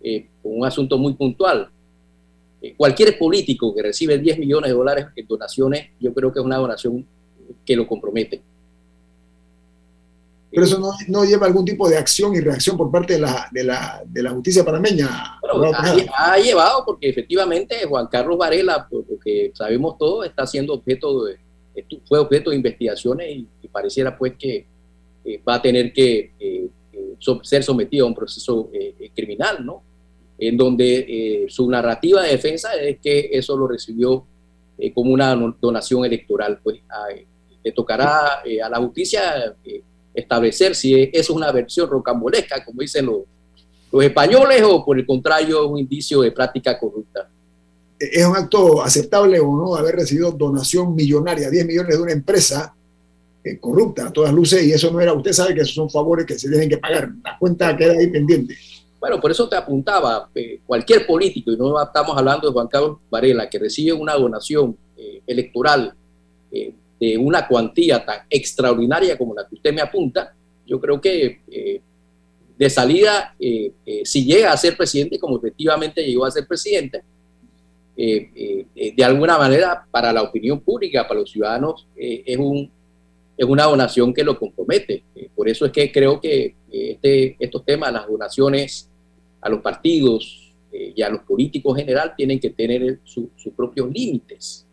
eh, 0.02 0.28
con 0.42 0.58
un 0.58 0.64
asunto 0.64 0.98
muy 0.98 1.14
puntual. 1.14 1.70
cualquier 2.76 3.18
político 3.18 3.74
que 3.74 3.82
recibe 3.82 4.18
10 4.18 4.38
millones 4.38 4.70
de 4.70 4.76
dólares 4.76 5.06
en 5.14 5.26
donaciones, 5.26 5.90
yo 6.00 6.14
creo 6.14 6.32
que 6.32 6.38
es 6.38 6.44
una 6.44 6.56
donación 6.56 7.06
que 7.64 7.76
lo 7.76 7.86
compromete 7.86 8.42
pero 10.54 10.66
eso 10.66 10.94
no, 11.08 11.24
lleva 11.24 11.46
algún 11.46 11.64
tipo 11.64 11.88
de 11.88 11.96
acción 11.96 12.34
y 12.34 12.40
reacción 12.40 12.76
por 12.76 12.90
parte 12.90 13.14
de 13.14 13.20
la, 13.20 13.48
de 13.50 13.64
la, 13.64 14.02
de 14.06 14.22
la 14.22 14.30
justicia 14.30 14.64
panameña. 14.64 15.38
ha, 16.16 16.38
llevado 16.38 16.84
porque 16.86 17.08
efectivamente 17.08 17.84
Juan 17.88 18.06
Carlos 18.06 18.38
Varela, 18.38 18.86
por 18.88 19.04
lo 19.10 19.18
que 19.18 19.50
sabemos 19.52 19.98
todos, 19.98 20.26
está 20.26 20.46
siendo 20.46 20.74
objeto 20.74 21.24
de, 21.24 21.38
fue 22.06 22.20
objeto 22.20 22.50
de 22.50 22.56
investigaciones 22.56 23.36
y, 23.36 23.68
pareciera 23.68 24.16
pues 24.16 24.34
que 24.38 24.66
eh, 25.24 25.42
va 25.46 25.56
a 25.56 25.62
tener 25.62 25.92
que 25.92 26.30
eh, 26.38 26.68
eh, 26.92 27.14
ser 27.42 27.64
sometido 27.64 28.06
a 28.06 28.08
un 28.08 28.14
proceso 28.14 28.70
criminal, 29.16 29.66
¿no? 29.66 29.82
En 30.38 30.56
donde 30.56 31.46
su 31.48 31.68
narrativa 31.68 32.22
de 32.22 32.30
defensa 32.30 32.72
es 32.74 33.00
que 33.00 33.30
eso 33.32 33.56
lo 33.56 33.66
recibió 33.66 34.24
como 34.94 35.12
una 35.12 35.34
donación 35.60 36.04
electoral. 36.04 36.60
Pues 36.62 36.80
le 37.64 37.72
tocará 37.72 38.42
a 38.62 38.68
la 38.68 38.78
justicia 38.78 39.56
establecer 40.14 40.74
si 40.74 40.94
eso 40.94 41.10
es 41.12 41.30
una 41.30 41.50
versión 41.50 41.90
rocambolesca, 41.90 42.64
como 42.64 42.80
dicen 42.80 43.06
los, 43.06 43.22
los 43.92 44.04
españoles, 44.04 44.62
o 44.64 44.84
por 44.84 44.98
el 44.98 45.06
contrario, 45.06 45.66
un 45.68 45.78
indicio 45.78 46.20
de 46.22 46.32
práctica 46.32 46.78
corrupta. 46.78 47.28
¿Es 47.98 48.24
un 48.24 48.36
acto 48.36 48.82
aceptable 48.82 49.40
o 49.40 49.56
no 49.56 49.76
haber 49.76 49.96
recibido 49.96 50.32
donación 50.32 50.94
millonaria, 50.94 51.50
10 51.50 51.66
millones 51.66 51.96
de 51.96 52.02
una 52.02 52.12
empresa 52.12 52.74
eh, 53.42 53.58
corrupta 53.58 54.08
a 54.08 54.12
todas 54.12 54.32
luces? 54.32 54.62
Y 54.64 54.72
eso 54.72 54.90
no 54.90 55.00
era, 55.00 55.12
usted 55.12 55.32
sabe 55.32 55.54
que 55.54 55.60
esos 55.60 55.74
son 55.74 55.90
favores 55.90 56.26
que 56.26 56.38
se 56.38 56.48
tienen 56.48 56.68
que 56.68 56.78
pagar, 56.78 57.10
la 57.24 57.38
cuenta 57.38 57.76
queda 57.76 57.92
ahí 57.92 58.08
pendiente. 58.08 58.56
Bueno, 59.00 59.20
por 59.20 59.30
eso 59.30 59.48
te 59.48 59.56
apuntaba, 59.56 60.30
eh, 60.34 60.60
cualquier 60.66 61.06
político, 61.06 61.52
y 61.52 61.56
no 61.56 61.80
estamos 61.80 62.16
hablando 62.16 62.48
de 62.48 62.52
Juan 62.52 62.68
Carlos 62.68 62.98
Varela, 63.10 63.48
que 63.48 63.58
recibe 63.58 63.92
una 63.92 64.14
donación 64.14 64.76
eh, 64.96 65.22
electoral 65.26 65.94
de 67.04 67.18
una 67.18 67.46
cuantía 67.46 68.04
tan 68.04 68.20
extraordinaria 68.30 69.18
como 69.18 69.34
la 69.34 69.46
que 69.46 69.56
usted 69.56 69.72
me 69.72 69.82
apunta, 69.82 70.34
yo 70.66 70.80
creo 70.80 71.00
que 71.00 71.40
eh, 71.50 71.80
de 72.56 72.70
salida, 72.70 73.34
eh, 73.38 73.72
eh, 73.84 74.02
si 74.04 74.24
llega 74.24 74.52
a 74.52 74.56
ser 74.56 74.76
presidente, 74.76 75.18
como 75.18 75.38
efectivamente 75.38 76.04
llegó 76.04 76.24
a 76.24 76.30
ser 76.30 76.46
presidente, 76.46 77.02
de 77.96 79.04
alguna 79.04 79.38
manera 79.38 79.86
para 79.88 80.12
la 80.12 80.22
opinión 80.22 80.58
pública, 80.58 81.06
para 81.06 81.20
los 81.20 81.30
ciudadanos, 81.30 81.86
es, 81.94 82.36
un, 82.36 82.68
es 83.36 83.46
una 83.46 83.64
donación 83.64 84.12
que 84.12 84.24
lo 84.24 84.36
compromete. 84.36 85.04
por 85.36 85.48
eso 85.48 85.64
es 85.64 85.70
que 85.70 85.92
creo 85.92 86.20
que 86.20 86.56
este, 86.72 87.36
estos 87.38 87.64
temas, 87.64 87.92
las 87.92 88.08
donaciones 88.08 88.90
a 89.40 89.48
los 89.48 89.60
partidos 89.60 90.52
y 90.72 91.02
a 91.02 91.08
los 91.08 91.20
políticos 91.20 91.78
en 91.78 91.84
general, 91.84 92.14
tienen 92.16 92.40
que 92.40 92.50
tener 92.50 92.98
sus 93.04 93.28
propios 93.56 93.88
límites. 93.92 94.66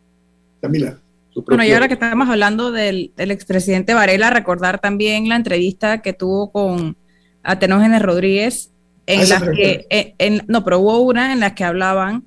Camila. 0.60 1.01
Bueno, 1.36 1.64
y 1.64 1.72
ahora 1.72 1.88
que 1.88 1.94
estamos 1.94 2.30
hablando 2.30 2.72
del, 2.72 3.14
expresidente 3.18 3.94
Varela, 3.94 4.30
recordar 4.30 4.80
también 4.80 5.30
la 5.30 5.36
entrevista 5.36 6.02
que 6.02 6.14
tuvo 6.14 6.52
con 6.52 6.98
Atenógenes 7.44 8.02
Rodríguez, 8.02 8.72
en 9.06 9.30
la 9.30 9.52
que, 9.52 9.88
eh, 9.90 10.42
no, 10.48 10.64
pero 10.64 10.80
hubo 10.80 11.00
una 11.00 11.34
en 11.34 11.40
la 11.40 11.56
que 11.56 11.64
hablaban 11.64 12.26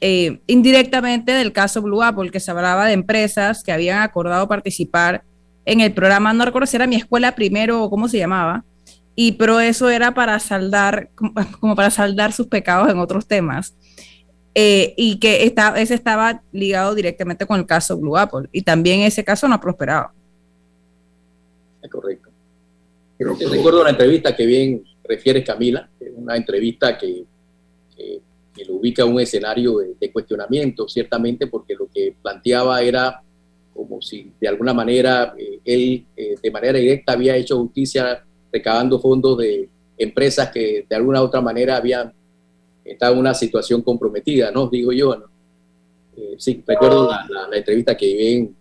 eh, 0.00 0.40
indirectamente 0.46 1.32
del 1.32 1.52
caso 1.52 1.80
Blue 1.80 2.02
Apple, 2.02 2.30
que 2.30 2.40
se 2.40 2.50
hablaba 2.50 2.86
de 2.86 2.92
empresas 2.92 3.62
que 3.62 3.72
habían 3.72 4.02
acordado 4.02 4.46
participar 4.46 5.24
en 5.64 5.80
el 5.80 5.92
programa, 5.94 6.34
no 6.34 6.44
recuerdo 6.44 6.66
si 6.66 6.76
era 6.76 6.86
mi 6.86 6.96
escuela 6.96 7.34
primero 7.34 7.82
o 7.82 7.88
cómo 7.88 8.08
se 8.08 8.18
llamaba, 8.18 8.64
y 9.16 9.32
pero 9.32 9.60
eso 9.60 9.88
era 9.88 10.12
para 10.12 10.38
saldar, 10.40 11.08
como 11.60 11.74
para 11.74 11.90
saldar 11.90 12.32
sus 12.32 12.48
pecados 12.48 12.90
en 12.90 12.98
otros 12.98 13.26
temas. 13.26 13.74
Eh, 14.54 14.94
y 14.96 15.18
que 15.18 15.52
ese 15.76 15.94
estaba 15.94 16.40
ligado 16.52 16.94
directamente 16.94 17.44
con 17.44 17.58
el 17.58 17.66
caso 17.66 17.96
Blue 17.98 18.16
Apple. 18.16 18.48
Y 18.52 18.62
también 18.62 19.00
ese 19.00 19.24
caso 19.24 19.48
no 19.48 19.54
ha 19.54 19.60
prosperado. 19.60 20.10
Es 21.82 21.90
correcto. 21.90 22.30
recuerdo 23.18 23.80
una 23.80 23.90
entrevista 23.90 24.34
que 24.34 24.46
bien 24.46 24.84
refiere 25.02 25.42
Camila, 25.42 25.88
una 26.16 26.36
entrevista 26.36 26.96
que, 26.96 27.24
que, 27.96 28.64
lo 28.64 28.74
ubica 28.76 29.04
un 29.04 29.20
escenario 29.20 29.78
de, 30.00 30.12
cuestionamiento, 30.12 30.88
ciertamente, 30.88 31.48
porque 31.48 31.74
lo 31.74 31.88
que 31.92 32.14
planteaba 32.22 32.80
era 32.80 33.20
como 33.74 34.00
si 34.00 34.30
de 34.40 34.46
alguna 34.46 34.72
manera 34.72 35.34
eh, 35.36 35.58
él 35.64 36.06
eh, 36.16 36.36
de 36.40 36.50
manera 36.52 36.78
directa 36.78 37.14
había 37.14 37.36
hecho 37.36 37.58
justicia 37.58 38.24
recabando 38.52 39.00
fondos 39.00 39.36
de 39.38 39.68
empresas 39.98 40.50
que 40.50 40.86
de 40.88 40.96
alguna 40.96 41.20
u 41.20 41.24
otra 41.24 41.40
manera 41.40 41.76
habían 41.76 42.12
está 42.84 43.10
en 43.10 43.18
una 43.18 43.34
situación 43.34 43.82
comprometida, 43.82 44.50
¿no? 44.50 44.68
Digo 44.68 44.92
yo, 44.92 45.16
¿no? 45.16 45.26
Eh, 46.16 46.36
sí, 46.38 46.62
recuerdo 46.66 47.08
la, 47.08 47.48
entrevista 47.56 47.96
que 47.96 48.14
bien 48.14 48.56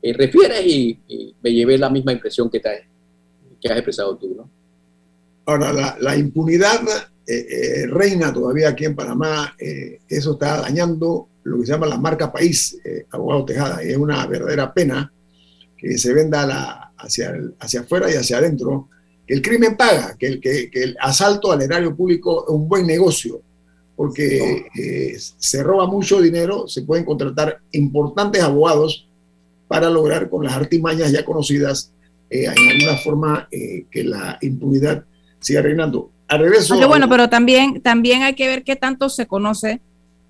eh, 0.00 0.12
refieres 0.12 0.64
y, 0.66 1.34
me 1.42 1.52
llevé 1.52 1.76
la 1.76 1.90
misma 1.90 2.12
impresión 2.12 2.48
que, 2.48 2.60
te, 2.60 2.88
que 3.60 3.68
has 3.68 3.76
expresado 3.76 4.16
tú, 4.16 4.34
¿no? 4.36 4.48
Ahora, 5.44 5.96
la, 5.98 6.16
impunidad 6.16 6.80
eh, 7.26 7.86
reina 7.88 8.32
todavía 8.32 8.68
aquí 8.68 8.84
en 8.84 8.94
Panamá, 8.94 9.56
eso 10.08 10.32
está 10.32 10.60
dañando 10.60 11.28
lo 11.42 11.58
que 11.58 11.66
se 11.66 11.72
llama 11.72 11.88
la 11.88 11.98
marca 11.98 12.32
país, 12.32 12.78
abogado 13.10 13.44
Tejada, 13.44 13.84
y 13.84 13.90
es 13.90 13.96
una 13.96 14.24
verdadera 14.26 14.72
pena 14.72 15.12
que 15.76 15.98
se 15.98 16.14
venda 16.14 16.46
la, 16.46 16.92
hacia, 16.96 17.34
hacia 17.58 17.80
afuera 17.80 18.08
y 18.08 18.14
hacia 18.14 18.38
adentro 18.38 18.88
que 19.26 19.34
el 19.34 19.42
crimen 19.42 19.76
paga, 19.76 20.16
que 20.18 20.26
el, 20.26 20.40
que, 20.40 20.70
el 20.72 20.96
asalto 21.00 21.52
al 21.52 21.62
erario 21.62 21.94
público 21.94 22.44
es 22.46 22.54
un 22.54 22.68
buen 22.68 22.86
negocio, 22.86 23.40
porque 23.96 24.66
eh, 24.74 25.16
se 25.18 25.62
roba 25.62 25.86
mucho 25.86 26.20
dinero, 26.20 26.66
se 26.66 26.82
pueden 26.82 27.04
contratar 27.04 27.60
importantes 27.72 28.42
abogados 28.42 29.06
para 29.68 29.88
lograr 29.88 30.28
con 30.28 30.44
las 30.44 30.54
artimañas 30.54 31.12
ya 31.12 31.24
conocidas 31.24 31.92
en 32.30 32.48
alguna 32.48 32.96
forma 32.96 33.48
que 33.50 34.04
la 34.04 34.38
impunidad 34.40 35.04
siga 35.38 35.60
reinando. 35.60 36.10
Al 36.28 36.40
regreso. 36.40 36.88
bueno, 36.88 37.08
pero 37.08 37.28
también, 37.28 37.82
también 37.82 38.22
hay 38.22 38.34
que 38.34 38.46
ver 38.46 38.64
qué 38.64 38.74
tanto 38.74 39.10
se 39.10 39.26
conoce 39.26 39.80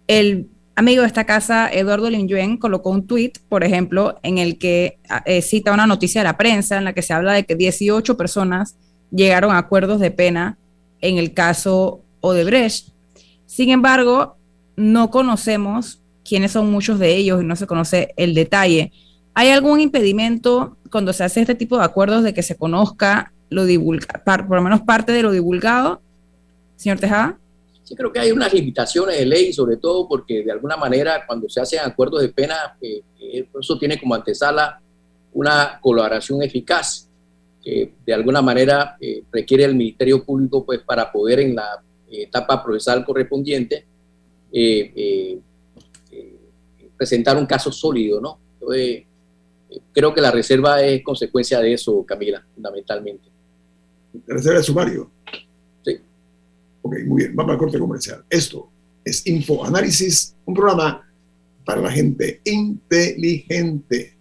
el 0.09 0.49
amigo 0.74 1.02
de 1.02 1.08
esta 1.08 1.24
casa, 1.24 1.68
Eduardo 1.70 2.10
Linyuen, 2.10 2.56
colocó 2.56 2.90
un 2.90 3.06
tweet, 3.06 3.32
por 3.48 3.64
ejemplo, 3.64 4.18
en 4.22 4.38
el 4.38 4.58
que 4.58 4.98
eh, 5.26 5.42
cita 5.42 5.72
una 5.72 5.86
noticia 5.86 6.20
de 6.20 6.24
la 6.24 6.36
prensa 6.36 6.78
en 6.78 6.84
la 6.84 6.92
que 6.92 7.02
se 7.02 7.12
habla 7.12 7.32
de 7.32 7.44
que 7.44 7.54
18 7.54 8.16
personas 8.16 8.76
llegaron 9.10 9.52
a 9.52 9.58
acuerdos 9.58 10.00
de 10.00 10.10
pena 10.10 10.58
en 11.00 11.18
el 11.18 11.34
caso 11.34 12.00
Odebrecht. 12.20 12.88
Sin 13.46 13.70
embargo, 13.70 14.36
no 14.76 15.10
conocemos 15.10 16.00
quiénes 16.24 16.52
son 16.52 16.70
muchos 16.70 16.98
de 16.98 17.16
ellos 17.16 17.42
y 17.42 17.46
no 17.46 17.56
se 17.56 17.66
conoce 17.66 18.14
el 18.16 18.34
detalle. 18.34 18.92
¿Hay 19.34 19.48
algún 19.48 19.80
impedimento 19.80 20.76
cuando 20.90 21.12
se 21.12 21.24
hace 21.24 21.40
este 21.40 21.54
tipo 21.54 21.78
de 21.78 21.84
acuerdos 21.84 22.22
de 22.22 22.34
que 22.34 22.42
se 22.42 22.56
conozca 22.56 23.32
lo 23.50 23.66
divulga, 23.66 24.22
por 24.24 24.56
lo 24.56 24.62
menos 24.62 24.80
parte 24.80 25.12
de 25.12 25.22
lo 25.22 25.30
divulgado, 25.30 26.00
señor 26.76 26.98
Tejada? 26.98 27.38
Sí, 27.93 27.97
creo 27.97 28.12
que 28.12 28.20
hay 28.20 28.32
unas 28.32 28.53
limitaciones 28.55 29.18
de 29.18 29.26
ley, 29.26 29.53
sobre 29.53 29.76
todo 29.76 30.09
porque 30.09 30.43
de 30.43 30.53
alguna 30.53 30.76
manera 30.76 31.26
cuando 31.26 31.49
se 31.49 31.61
hacen 31.61 31.80
acuerdos 31.80 32.22
de 32.22 32.28
pena, 32.30 32.76
eh, 32.80 33.03
eh, 33.20 33.49
eso 33.61 33.78
tiene 33.78 34.01
como 34.01 34.14
antesala 34.14 34.80
una 35.32 35.78
colaboración 35.80 36.43
eficaz 36.43 37.09
que 37.62 37.93
de 38.07 38.14
alguna 38.14 38.40
manera 38.40 38.97
eh, 39.01 39.24
requiere 39.30 39.64
el 39.64 39.74
Ministerio 39.74 40.24
Público 40.24 40.64
pues 40.64 40.80
para 40.80 41.11
poder 41.12 41.40
en 41.40 41.55
la 41.55 41.82
etapa 42.11 42.62
procesal 42.62 43.05
correspondiente 43.05 43.86
presentar 46.97 47.36
un 47.36 47.47
caso 47.47 47.72
sólido, 47.72 48.20
¿no? 48.20 48.38
Entonces, 48.55 49.05
creo 49.93 50.14
que 50.14 50.20
la 50.20 50.30
reserva 50.30 50.82
es 50.82 51.03
consecuencia 51.03 51.59
de 51.59 51.72
eso, 51.72 52.05
Camila, 52.07 52.45
fundamentalmente. 52.55 53.28
¿La 54.26 54.36
reserva 54.36 54.59
de 54.59 54.64
sumario? 54.64 55.11
Ok, 56.83 56.97
muy 57.07 57.22
bien, 57.22 57.37
vamos 57.37 57.53
al 57.53 57.59
corte 57.59 57.78
comercial. 57.78 58.24
Esto 58.28 58.70
es 59.05 59.26
Info 59.26 59.64
Análisis, 59.64 60.37
un 60.45 60.55
programa 60.55 61.09
para 61.64 61.80
la 61.80 61.91
gente 61.91 62.41
inteligente. 62.45 64.18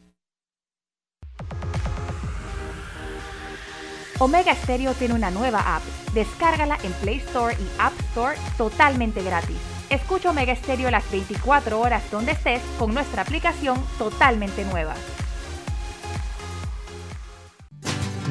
Omega 4.19 4.53
Stereo 4.53 4.93
tiene 4.93 5.15
una 5.15 5.31
nueva 5.31 5.75
app. 5.75 5.81
Descárgala 6.13 6.77
en 6.83 6.91
Play 6.93 7.17
Store 7.17 7.55
y 7.55 7.67
App 7.79 7.99
Store 8.11 8.37
totalmente 8.55 9.23
gratis. 9.23 9.57
Escucha 9.89 10.29
Omega 10.29 10.55
Stereo 10.55 10.91
las 10.91 11.09
24 11.11 11.79
horas 11.79 12.03
donde 12.11 12.33
estés 12.33 12.61
con 12.77 12.93
nuestra 12.93 13.23
aplicación 13.23 13.83
totalmente 13.97 14.63
nueva. 14.65 14.93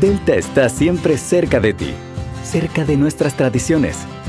Delta 0.01 0.37
está 0.37 0.68
siempre 0.68 1.18
cerca 1.18 1.59
de 1.59 1.74
ti, 1.74 1.91
cerca 2.45 2.85
de 2.85 2.97
nuestras 2.97 3.37
tradiciones 3.37 3.97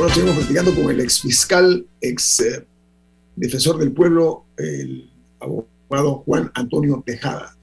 Bueno, 0.00 0.14
seguimos 0.14 0.36
platicando 0.38 0.74
con 0.74 0.90
el 0.90 1.00
ex 1.02 1.20
fiscal, 1.20 1.86
ex 2.00 2.40
eh, 2.40 2.64
defensor 3.36 3.76
del 3.76 3.92
pueblo, 3.92 4.46
el 4.56 5.10
abogado 5.38 6.22
Juan 6.24 6.50
Antonio 6.54 7.02
Tejada. 7.04 7.54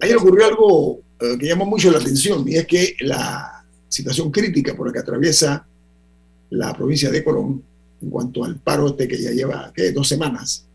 Ayer 0.00 0.16
ocurrió 0.16 0.46
algo 0.46 1.02
eh, 1.20 1.38
que 1.38 1.46
llamó 1.46 1.64
mucho 1.64 1.92
la 1.92 1.98
atención 1.98 2.48
y 2.48 2.56
es 2.56 2.66
que 2.66 2.96
la 3.02 3.64
situación 3.88 4.32
crítica 4.32 4.74
por 4.74 4.88
la 4.88 4.92
que 4.92 4.98
atraviesa 4.98 5.64
la 6.50 6.74
provincia 6.74 7.12
de 7.12 7.22
Colón 7.22 7.62
en 8.02 8.10
cuanto 8.10 8.44
al 8.44 8.56
paro 8.56 8.88
este 8.88 9.06
que 9.06 9.22
ya 9.22 9.30
lleva 9.30 9.72
dos 9.94 10.08
semanas, 10.08 10.66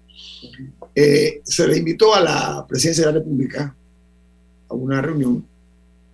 eh, 0.95 1.41
se 1.43 1.67
le 1.67 1.79
invitó 1.79 2.15
a 2.15 2.21
la 2.21 2.65
presidencia 2.65 3.05
de 3.05 3.11
la 3.11 3.19
República 3.19 3.75
a 4.69 4.73
una 4.73 5.01
reunión 5.01 5.45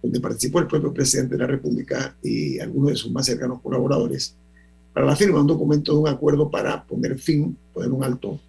donde 0.02 0.20
participó 0.20 0.58
el 0.58 0.66
propio 0.66 0.92
presidente 0.92 1.36
de 1.36 1.42
la 1.42 1.48
República 1.48 2.16
y 2.24 2.58
algunos 2.58 2.90
de 2.90 2.96
sus 2.96 3.12
más 3.12 3.28
cercanos 3.28 3.62
colaboradores 3.62 4.36
para 4.94 5.08
la 5.08 5.16
firma 5.16 5.36
de 5.36 5.42
un 5.42 5.48
documento 5.48 5.94
de 5.94 6.00
un 6.00 6.08
acuerdo 6.08 6.50
para 6.50 6.86
poner 6.86 7.18
fin, 7.18 7.58
poner 7.74 7.92
un 7.92 8.04
alto 8.04 8.40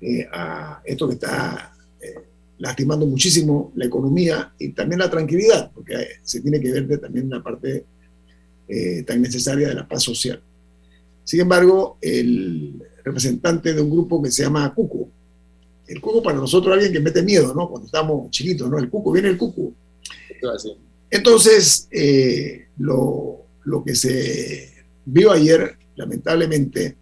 eh, 0.00 0.26
a 0.32 0.80
esto 0.84 1.08
que 1.08 1.14
está 1.14 1.74
eh, 2.00 2.14
lastimando 2.58 3.06
muchísimo 3.06 3.72
la 3.74 3.86
economía 3.86 4.52
y 4.58 4.68
también 4.72 5.00
la 5.00 5.10
tranquilidad, 5.10 5.72
porque 5.74 5.94
eh, 5.94 6.08
se 6.22 6.40
tiene 6.40 6.60
que 6.60 6.70
ver 6.70 7.00
también 7.00 7.28
la 7.28 7.42
parte 7.42 7.84
tan 9.06 9.22
necesaria 9.22 9.68
de 9.68 9.74
la 9.74 9.86
paz 9.86 10.02
social. 10.02 10.42
Sin 11.22 11.38
embargo, 11.38 11.98
el 12.00 12.82
representante 13.04 13.72
de 13.72 13.80
un 13.80 13.88
grupo 13.88 14.20
que 14.20 14.32
se 14.32 14.42
llama 14.42 14.74
Cuco, 14.74 15.08
el 15.86 16.00
Cuco 16.00 16.20
para 16.20 16.38
nosotros 16.38 16.72
es 16.72 16.84
alguien 16.84 16.92
que 16.92 17.08
mete 17.08 17.22
miedo, 17.22 17.54
¿no? 17.54 17.68
Cuando 17.70 17.86
estamos 17.86 18.28
chiquitos, 18.32 18.68
¿no? 18.68 18.76
El 18.76 18.90
Cuco, 18.90 19.12
viene 19.12 19.28
el 19.28 19.38
Cuco. 19.38 19.72
Entonces, 21.08 21.88
lo, 22.78 23.46
lo 23.62 23.84
que 23.84 23.94
se 23.94 24.75
vio 25.06 25.32
ayer, 25.32 25.76
lamentablemente, 25.94 26.96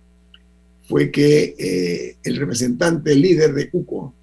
fue 0.89 1.11
que 1.11 1.55
eh, 1.59 2.17
el 2.23 2.37
representante, 2.37 3.13
el 3.13 3.23
líder 3.23 3.55
de 3.55 3.71
Cuco, 3.71 4.15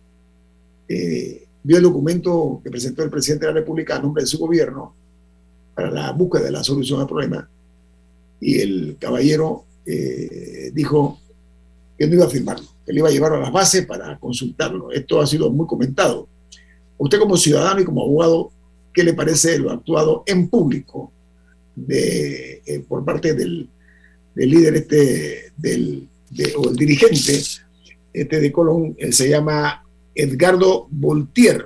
eh, 0.88 1.46
vio 1.64 1.78
el 1.78 1.84
documento 1.84 2.62
que 2.64 2.70
presentó 2.70 3.04
el 3.04 3.10
presidente 3.10 3.46
de 3.46 3.52
la 3.52 3.60
República 3.60 3.96
a 3.96 4.02
nombre 4.02 4.24
de 4.24 4.28
su 4.28 4.38
gobierno 4.38 4.94
para 5.76 5.92
la 5.92 6.12
búsqueda 6.12 6.46
de 6.46 6.52
la 6.52 6.64
solución 6.64 7.02
al 7.02 7.08
problema 7.08 7.50
y 8.42 8.60
el 8.60 8.98
caballero 9.00 9.66
eh, 9.86 10.72
dijo 10.74 11.20
que 11.98 12.08
no 12.08 12.16
iba 12.16 12.26
a 12.26 12.30
firmarlo, 12.30 12.68
que 12.86 12.92
le 12.92 13.00
iba 13.00 13.08
a 13.08 13.12
llevar 13.12 13.34
a 13.34 13.40
las 13.40 13.52
bases 13.52 13.86
para 13.86 14.18
consultarlo. 14.20 14.92
Esto 14.92 15.22
ha 15.22 15.28
sido 15.28 15.52
muy 15.52 15.68
comentado. 15.68 16.28
Usted 16.98 17.20
como 17.20 17.38
ciudadano 17.38 17.80
y 17.80 17.86
como 17.86 18.02
abogado, 18.02 18.52
¿qué 18.94 19.04
le 19.04 19.14
parece 19.14 19.60
lo 19.60 19.72
actuado 19.72 20.24
en 20.26 20.50
público 20.50 21.12
de, 21.88 22.62
eh, 22.66 22.80
por 22.88 23.04
parte 23.04 23.34
del, 23.34 23.70
líder 24.36 24.76
este, 24.76 25.52
del, 25.58 26.08
o 26.58 26.70
el 26.70 26.76
dirigente 26.76 27.42
este 28.14 28.40
de 28.40 28.52
Colón, 28.52 28.96
él 28.98 29.14
se 29.14 29.30
llama 29.30 29.86
Edgardo 30.16 30.88
Voltier. 30.90 31.66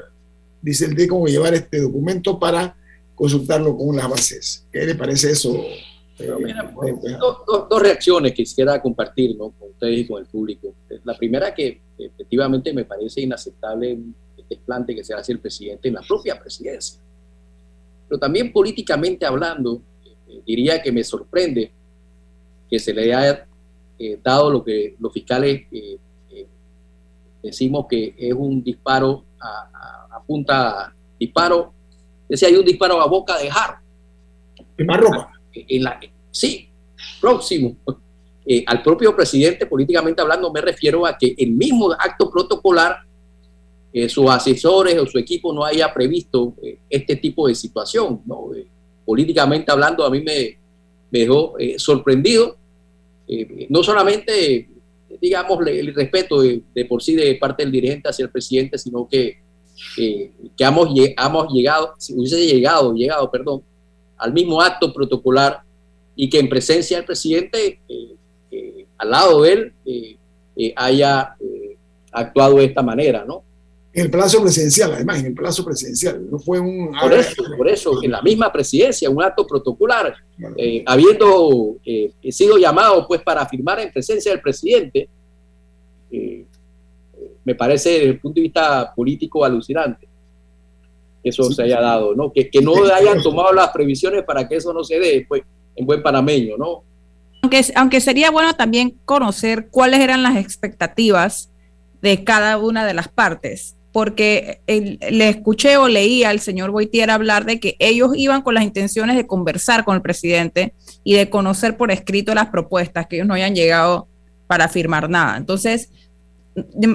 Dice 0.62 0.86
el 0.86 0.96
de 0.96 1.08
cómo 1.08 1.28
llevar 1.28 1.54
este 1.54 1.80
documento 1.80 2.40
para 2.40 2.76
consultarlo 3.14 3.78
con 3.78 3.96
las 3.96 4.10
bases. 4.10 4.66
¿Qué 4.72 4.86
le 4.86 4.96
parece 4.96 5.32
eso? 5.32 5.56
Eh, 6.18 6.32
dos, 7.20 7.82
reacciones 7.82 8.32
que 8.32 8.44
quisiera 8.44 8.82
compartir 8.82 9.38
con 9.38 9.54
ustedes 9.60 10.00
y 10.00 10.08
con 10.08 10.22
el 10.22 10.28
público. 10.28 10.74
La 11.04 11.18
primera 11.18 11.54
que 11.54 11.82
efectivamente 11.98 12.74
me 12.74 12.86
parece 12.86 13.22
inaceptable 13.22 14.00
este 14.38 14.56
desplante 14.56 14.96
que 14.96 15.04
se 15.04 15.14
hace 15.14 15.34
el 15.34 15.40
presidente 15.40 15.88
en 15.88 15.96
la 15.96 16.02
propia 16.02 16.40
presidencia. 16.40 17.00
Pero 18.08 18.20
también 18.20 18.52
políticamente 18.52 19.26
hablando, 19.26 19.82
diría 20.46 20.82
que 20.82 20.92
me 20.92 21.04
sorprende 21.04 21.72
que 22.70 22.80
se 22.80 22.94
le 22.94 23.14
haya 23.14 23.48
eh, 24.00 24.20
dado 24.24 24.50
lo 24.50 24.64
que 24.64 24.96
los 25.00 25.14
fiscales 25.14 25.68
decimos 27.42 27.86
que 27.88 28.16
es 28.18 28.34
un 28.34 28.64
disparo 28.64 29.24
a, 29.40 30.08
a, 30.12 30.24
punta, 30.26 30.94
disparo, 31.20 31.74
decía 32.28 32.48
hay 32.48 32.56
un 32.56 32.66
disparo 32.66 33.00
a 33.00 33.08
boca 33.08 33.38
de 33.38 33.52
jarro. 33.52 33.78
En 35.54 35.84
la, 35.84 36.00
sí, 36.32 36.70
próximo. 37.22 37.76
Eh, 38.46 38.64
al 38.68 38.84
propio 38.84 39.16
presidente, 39.16 39.66
políticamente 39.66 40.22
hablando, 40.22 40.52
me 40.52 40.62
refiero 40.62 41.06
a 41.06 41.18
que 41.18 41.34
el 41.38 41.52
mismo 41.52 41.92
acto 41.94 42.30
protocolar, 42.30 42.98
eh, 43.92 44.10
sus 44.10 44.30
asesores 44.30 45.00
o 45.00 45.08
su 45.08 45.18
equipo 45.18 45.54
no 45.54 45.64
haya 45.64 45.94
previsto 45.94 46.54
eh, 46.62 46.80
este 46.90 47.16
tipo 47.16 47.48
de 47.48 47.56
situación. 47.56 48.22
¿no? 48.26 48.50
Políticamente 49.06 49.72
hablando, 49.72 50.06
a 50.06 50.10
mí 50.10 50.22
me, 50.22 50.58
dejó 51.12 51.56
sorprendido, 51.78 52.58
no 53.70 53.84
solamente 53.84 54.68
digamos, 55.22 55.66
el 55.68 55.94
respeto 55.94 56.42
de, 56.42 56.86
por 56.88 57.02
sí 57.02 57.16
de 57.16 57.36
parte 57.36 57.64
del 57.64 57.72
dirigente 57.72 58.10
hacia 58.10 58.24
el 58.24 58.32
presidente, 58.32 58.78
sino 58.78 59.08
que, 59.08 59.38
que 59.96 60.32
hemos, 60.60 60.90
hemos, 60.96 61.54
llegado, 61.54 61.94
si 61.98 62.14
hubiese 62.14 62.46
llegado, 62.46 62.94
llegado, 62.94 63.30
perdón, 63.32 63.64
al 64.18 64.34
mismo 64.34 64.62
acto 64.62 64.94
protocolar 64.94 65.62
y 66.16 66.30
que 66.30 66.40
en 66.40 66.50
presencia 66.50 66.98
del 66.98 67.06
presidente, 67.06 67.80
eh, 67.88 68.16
eh, 68.52 68.86
al 68.98 69.12
lado 69.12 69.42
de 69.42 69.54
él, 69.54 69.74
eh, 69.86 70.74
haya 70.76 71.36
actuado 72.12 72.58
de 72.58 72.66
esta 72.66 72.82
manera, 72.82 73.26
¿no? 73.28 73.44
En 73.96 74.04
el 74.04 74.12
plazo 74.12 74.42
presidencial, 74.42 74.92
además, 74.94 75.20
en 75.20 75.28
el 75.28 75.34
plazo 75.34 75.64
presidencial, 75.64 76.30
no 76.30 76.38
fue 76.38 76.60
un... 76.60 76.92
Por 77.00 77.14
eso, 77.14 77.44
por 77.56 77.70
eso, 77.70 78.04
en 78.04 78.12
la 78.12 78.22
misma 78.22 78.52
presidencia, 78.52 79.10
un 79.10 79.24
acto 79.24 79.48
protocolar, 79.48 80.14
eh, 80.58 80.84
habiendo 80.86 81.78
eh, 81.86 82.12
sido 82.30 82.58
llamado 82.58 83.08
pues 83.08 83.22
para 83.22 83.46
firmar 83.48 83.80
en 83.80 83.94
presencia 83.94 84.34
del 84.34 84.42
presidente, 84.42 85.08
eh, 86.12 86.46
me 87.46 87.56
parece 87.56 87.92
desde 87.92 88.06
el 88.08 88.20
punto 88.20 88.36
de 88.36 88.42
vista 88.42 88.94
político 88.94 89.46
alucinante 89.46 90.06
que 91.24 91.30
eso 91.30 91.50
se 91.50 91.64
haya 91.64 91.80
dado, 91.80 92.14
¿no? 92.14 92.34
Que, 92.34 92.50
que 92.50 92.62
no 92.62 92.74
hayan 92.94 93.22
tomado 93.24 93.54
las 93.54 93.70
previsiones 93.70 94.26
para 94.26 94.46
que 94.46 94.58
eso 94.58 94.74
no 94.74 94.84
se 94.84 95.00
dé 95.00 95.26
pues, 95.26 95.42
en 95.74 95.86
buen 95.86 96.04
panameño, 96.04 96.58
¿no? 96.58 96.84
Aunque, 97.44 97.62
aunque 97.76 98.02
sería 98.02 98.30
bueno 98.30 98.56
también 98.56 99.00
conocer 99.06 99.70
cuáles 99.72 100.02
eran 100.02 100.22
las 100.22 100.36
expectativas 100.36 101.50
de 102.02 102.26
cada 102.26 102.58
una 102.58 102.86
de 102.86 102.94
las 102.94 103.08
partes 103.08 103.75
porque 103.96 104.60
le 104.68 105.30
escuché 105.30 105.78
o 105.78 105.88
leí 105.88 106.26
al 106.26 106.42
señor 106.42 106.70
Boitier 106.72 107.10
hablar 107.10 107.46
de 107.46 107.62
que 107.62 107.78
ellos 107.80 108.12
iban 108.18 108.42
con 108.42 108.54
las 108.54 108.66
intenciones 108.66 109.16
de 109.16 109.26
conversar 109.26 109.86
con 109.86 109.96
el 109.96 110.02
presidente 110.02 110.74
y 111.06 111.14
de 111.14 111.30
conocer 111.30 111.78
por 111.78 111.92
escrito 111.92 112.36
las 112.36 112.48
propuestas, 112.48 113.08
que 113.08 113.16
ellos 113.16 113.28
no 113.30 113.36
hayan 113.36 113.56
llegado 113.56 114.10
para 114.48 114.68
firmar 114.68 115.10
nada. 115.10 115.38
Entonces, 115.38 115.92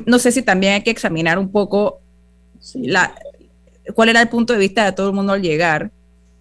no 0.04 0.18
sé 0.18 0.30
si 0.30 0.42
también 0.42 0.74
hay 0.74 0.82
que 0.82 0.90
examinar 0.90 1.38
un 1.38 1.50
poco 1.50 2.00
la, 2.74 3.14
cuál 3.94 4.10
era 4.10 4.20
el 4.20 4.28
punto 4.28 4.52
de 4.52 4.58
vista 4.58 4.84
de 4.84 4.92
todo 4.92 5.08
el 5.08 5.14
mundo 5.14 5.32
al 5.32 5.40
llegar 5.40 5.92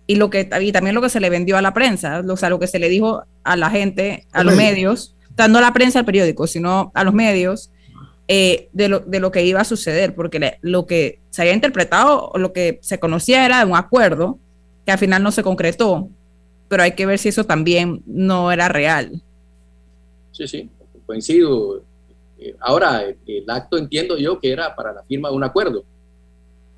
y, 0.07 0.15
lo 0.15 0.29
que, 0.29 0.49
y 0.59 0.73
también 0.73 0.93
lo 0.93 1.01
que 1.01 1.07
se 1.07 1.21
le 1.21 1.29
vendió 1.29 1.55
a 1.55 1.61
la 1.61 1.73
prensa, 1.73 2.21
o 2.27 2.35
sea, 2.35 2.49
lo 2.49 2.59
que 2.59 2.67
se 2.67 2.79
le 2.79 2.89
dijo 2.89 3.23
a 3.45 3.55
la 3.55 3.69
gente, 3.69 4.25
a 4.33 4.43
los 4.43 4.57
medios, 4.57 5.15
dando 5.37 5.59
a 5.59 5.61
la 5.61 5.71
prensa 5.71 5.99
al 5.99 6.05
periódico, 6.05 6.47
sino 6.47 6.91
a 6.95 7.05
los 7.05 7.13
medios, 7.13 7.71
eh, 8.31 8.69
de, 8.73 8.89
lo, 8.89 8.99
de, 8.99 9.19
lo, 9.19 9.31
que 9.31 9.43
iba 9.43 9.59
a 9.59 9.65
suceder, 9.65 10.13
porque 10.13 10.59
lo 10.61 10.85
que 10.85 11.19
se 11.31 11.41
había 11.41 11.55
interpretado 11.55 12.29
o 12.29 12.37
lo 12.37 12.53
que 12.53 12.77
se 12.83 12.99
conocía 12.99 13.43
era 13.43 13.65
un 13.65 13.75
acuerdo 13.75 14.37
que 14.85 14.91
al 14.91 14.99
final 14.99 15.23
no 15.23 15.31
se 15.31 15.41
concretó, 15.41 16.09
pero 16.67 16.83
hay 16.83 16.91
que 16.91 17.07
ver 17.07 17.17
si 17.17 17.29
eso 17.29 17.43
también 17.43 18.03
no 18.05 18.51
era 18.51 18.67
real. 18.67 19.19
Sí, 20.31 20.47
sí, 20.47 20.69
coincido. 21.07 21.81
Eh, 22.37 22.55
ahora, 22.59 23.01
el 23.01 23.49
acto 23.49 23.79
entiendo 23.79 24.15
yo 24.15 24.39
que 24.39 24.51
era 24.51 24.75
para 24.75 24.93
la 24.93 25.01
firma 25.01 25.29
de 25.29 25.35
un 25.35 25.43
acuerdo. 25.43 25.83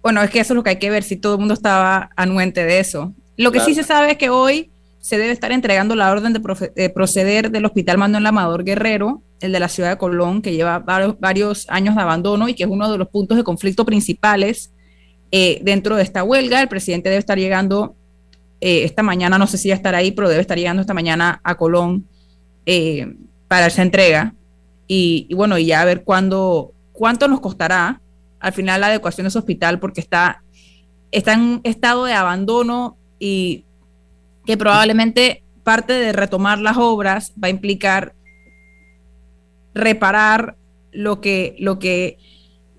Bueno, 0.01 0.23
es 0.23 0.29
que 0.29 0.39
eso 0.39 0.53
es 0.53 0.55
lo 0.55 0.63
que 0.63 0.69
hay 0.69 0.79
que 0.79 0.89
ver, 0.89 1.03
si 1.03 1.17
todo 1.17 1.33
el 1.33 1.39
mundo 1.39 1.53
estaba 1.53 2.11
anuente 2.15 2.63
de 2.63 2.79
eso. 2.79 3.13
Lo 3.35 3.51
que 3.51 3.59
sí 3.59 3.75
se 3.75 3.83
sabe 3.83 4.11
es 4.11 4.17
que 4.17 4.29
hoy 4.29 4.71
se 5.01 5.17
debe 5.17 5.31
estar 5.31 5.51
entregando 5.51 5.95
la 5.95 6.11
orden 6.11 6.31
de, 6.31 6.89
proceder 6.89 7.51
del 7.51 7.65
Hospital 7.65 7.97
Manuel 7.97 8.25
Amador 8.25 8.63
Guerrero, 8.63 9.21
el 9.41 9.51
de 9.51 9.59
la 9.59 9.67
ciudad 9.67 9.89
de 9.89 9.97
Colón, 9.97 10.41
que 10.41 10.53
lleva 10.53 10.79
varios, 10.79 11.65
años 11.69 11.95
de 11.95 12.01
abandono 12.01 12.47
y 12.47 12.53
que 12.53 12.63
es 12.63 12.69
uno 12.69 12.91
de 12.91 12.97
los 12.97 13.07
puntos 13.09 13.37
de 13.37 13.43
conflicto 13.43 13.85
principales 13.85 14.71
eh, 15.31 15.59
dentro 15.63 15.95
de 15.95 16.03
esta 16.03 16.23
huelga. 16.23 16.61
El 16.61 16.67
presidente 16.67 17.09
debe 17.09 17.19
estar 17.19 17.37
llegando 17.37 17.95
eh, 18.61 18.83
esta 18.83 19.03
mañana, 19.03 19.37
no 19.37 19.47
sé 19.47 19.57
si 19.57 19.69
ya 19.69 19.75
estará 19.75 19.99
ahí, 19.99 20.11
pero 20.11 20.29
debe 20.29 20.41
estar 20.41 20.57
llegando 20.57 20.81
esta 20.81 20.93
mañana 20.93 21.41
a 21.43 21.55
Colón 21.55 22.07
eh, 22.65 23.15
para 23.47 23.67
esa 23.67 23.81
entrega. 23.81 24.33
Y, 24.87 25.33
bueno, 25.33 25.57
y 25.57 25.65
ya 25.65 25.81
a 25.81 25.85
ver 25.85 26.03
cuánto 26.03 26.73
nos 27.29 27.39
costará 27.39 28.01
al 28.41 28.53
final 28.53 28.81
la 28.81 28.87
adecuación 28.87 29.25
de 29.25 29.29
ese 29.29 29.39
hospital, 29.39 29.79
porque 29.79 30.01
está, 30.01 30.43
está 31.11 31.33
en 31.33 31.61
estado 31.63 32.05
de 32.05 32.13
abandono 32.13 32.97
y 33.19 33.65
que 34.45 34.57
probablemente 34.57 35.43
parte 35.63 35.93
de 35.93 36.11
retomar 36.11 36.59
las 36.59 36.77
obras 36.77 37.33
va 37.41 37.47
a 37.47 37.51
implicar 37.51 38.13
reparar 39.73 40.55
lo 40.91 41.21
que, 41.21 41.55
lo 41.59 41.79
que, 41.79 42.17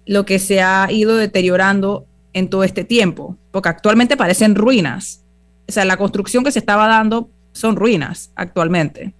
lo 0.06 0.24
que 0.24 0.38
se 0.38 0.60
ha 0.60 0.90
ido 0.90 1.16
deteriorando 1.16 2.06
en 2.32 2.48
todo 2.48 2.64
este 2.64 2.84
tiempo, 2.84 3.36
porque 3.50 3.68
actualmente 3.68 4.16
parecen 4.16 4.54
ruinas. 4.54 5.24
O 5.68 5.72
sea, 5.72 5.84
la 5.84 5.96
construcción 5.96 6.44
que 6.44 6.52
se 6.52 6.58
estaba 6.58 6.86
dando 6.88 7.30
son 7.52 7.76
ruinas 7.76 8.32
actualmente. 8.34 9.14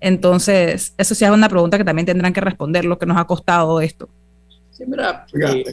Entonces, 0.00 0.94
eso 0.98 1.14
sí 1.14 1.24
es 1.24 1.30
una 1.30 1.48
pregunta 1.48 1.78
que 1.78 1.84
también 1.84 2.06
tendrán 2.06 2.32
que 2.32 2.40
responder, 2.40 2.84
lo 2.84 2.98
que 2.98 3.06
nos 3.06 3.16
ha 3.16 3.24
costado 3.24 3.80
esto. 3.80 4.08
Sí, 4.70 4.84
mira, 4.86 5.26
eh, 5.42 5.64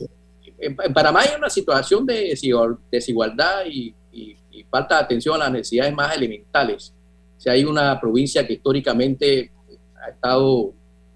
en, 0.60 0.76
Panamá 0.94 1.22
hay 1.22 1.36
una 1.38 1.50
situación 1.50 2.06
de 2.06 2.38
desigualdad 2.90 3.66
y 3.66 3.94
y 4.54 4.64
falta 4.66 4.98
de 4.98 5.04
atención 5.04 5.36
a 5.36 5.40
las 5.40 5.52
necesidades 5.52 5.94
más 5.94 6.16
elementales. 6.16 6.94
Si 7.38 7.50
hay 7.50 7.66
una 7.66 8.00
provincia 8.00 8.46
que 8.46 8.54
históricamente 8.54 9.52
ha 10.02 10.12
estado 10.12 10.74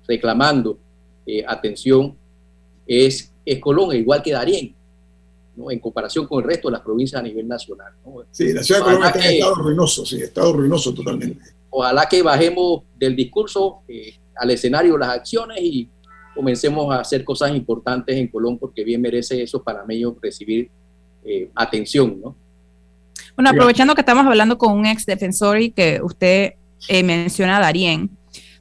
reclamando 0.07 0.77
eh, 1.25 1.43
atención, 1.45 2.15
es, 2.85 3.31
es 3.45 3.59
Colón, 3.59 3.95
igual 3.95 4.21
que 4.21 4.31
Darién, 4.31 4.73
¿no? 5.55 5.69
en 5.71 5.79
comparación 5.79 6.25
con 6.27 6.41
el 6.41 6.47
resto 6.47 6.69
de 6.69 6.73
las 6.73 6.81
provincias 6.81 7.19
a 7.19 7.23
nivel 7.23 7.47
nacional. 7.47 7.93
Sí, 8.31 8.53
la 8.53 8.63
ciudad 8.63 8.81
de 8.81 8.85
Colón 8.85 9.03
está 9.05 9.25
en 9.27 9.33
estado 9.33 9.55
ruinoso, 9.55 10.05
sí, 10.05 10.21
estado 10.21 10.53
ruinoso 10.53 10.93
totalmente. 10.93 11.39
Ojalá 11.69 12.07
que 12.07 12.21
bajemos 12.21 12.83
del 12.97 13.15
discurso 13.15 13.79
eh, 13.87 14.15
al 14.35 14.51
escenario 14.51 14.93
de 14.93 14.99
las 14.99 15.09
acciones 15.09 15.57
y 15.61 15.89
comencemos 16.33 16.93
a 16.93 17.01
hacer 17.01 17.23
cosas 17.23 17.51
importantes 17.55 18.15
en 18.15 18.27
Colón, 18.27 18.57
porque 18.57 18.83
bien 18.83 19.01
merece 19.01 19.41
esos 19.41 19.61
panameños 19.63 20.13
recibir 20.21 20.69
eh, 21.25 21.49
atención, 21.55 22.21
¿no? 22.21 22.35
Bueno, 23.35 23.49
aprovechando 23.49 23.93
que 23.93 24.01
estamos 24.01 24.25
hablando 24.25 24.57
con 24.57 24.73
un 24.73 24.85
ex 24.85 25.05
defensor 25.05 25.59
y 25.59 25.71
que 25.71 25.99
usted 26.01 26.53
eh, 26.87 27.03
menciona 27.03 27.57
a 27.57 27.59
Darien, 27.59 28.09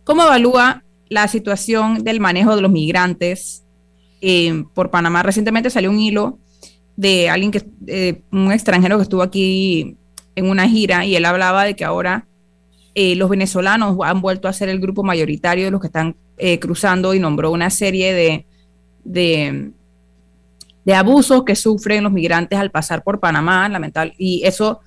¿cómo 0.05 0.23
evalúa 0.23 0.83
la 1.09 1.29
situación 1.29 2.05
del 2.05 2.21
manejo 2.21 2.57
de 2.57 2.63
los 2.63 2.71
migrantes 2.71 3.65
eh, 4.21 4.65
por 4.75 4.91
Panamá? 4.91 5.23
Recientemente 5.23 5.71
salió 5.71 5.91
un 5.91 6.01
hilo 6.01 6.39
de 6.97 7.29
alguien 7.29 7.51
que, 7.51 7.65
eh, 7.87 8.23
un 8.33 8.53
extranjero 8.53 8.97
que 8.97 9.03
estuvo 9.03 9.23
aquí 9.23 9.97
en 10.35 10.49
una 10.51 10.69
gira 10.69 11.05
y 11.05 11.17
él 11.17 11.25
hablaba 11.25 11.65
de 11.65 11.77
que 11.77 11.85
ahora 11.85 12.27
los 12.99 13.29
venezolanos 13.29 13.95
han 14.03 14.23
vuelto 14.23 14.49
a 14.49 14.55
ser 14.55 14.71
el 14.71 14.81
grupo 14.81 15.03
mayoritario 15.03 15.67
de 15.67 15.71
los 15.71 15.83
que 15.83 15.89
están 15.89 16.17
cruzando 16.63 17.13
y 17.13 17.21
nombró 17.21 17.51
una 17.51 17.69
serie 17.69 18.15
de, 18.15 18.47
de 19.05 19.71
de 20.87 20.95
abusos 20.95 21.43
que 21.45 21.57
sufren 21.57 22.05
los 22.05 22.13
migrantes 22.13 22.57
al 22.57 22.71
pasar 22.71 23.03
por 23.03 23.19
Panamá, 23.19 23.69
lamentable, 23.69 24.15
y 24.19 24.43
eso 24.45 24.81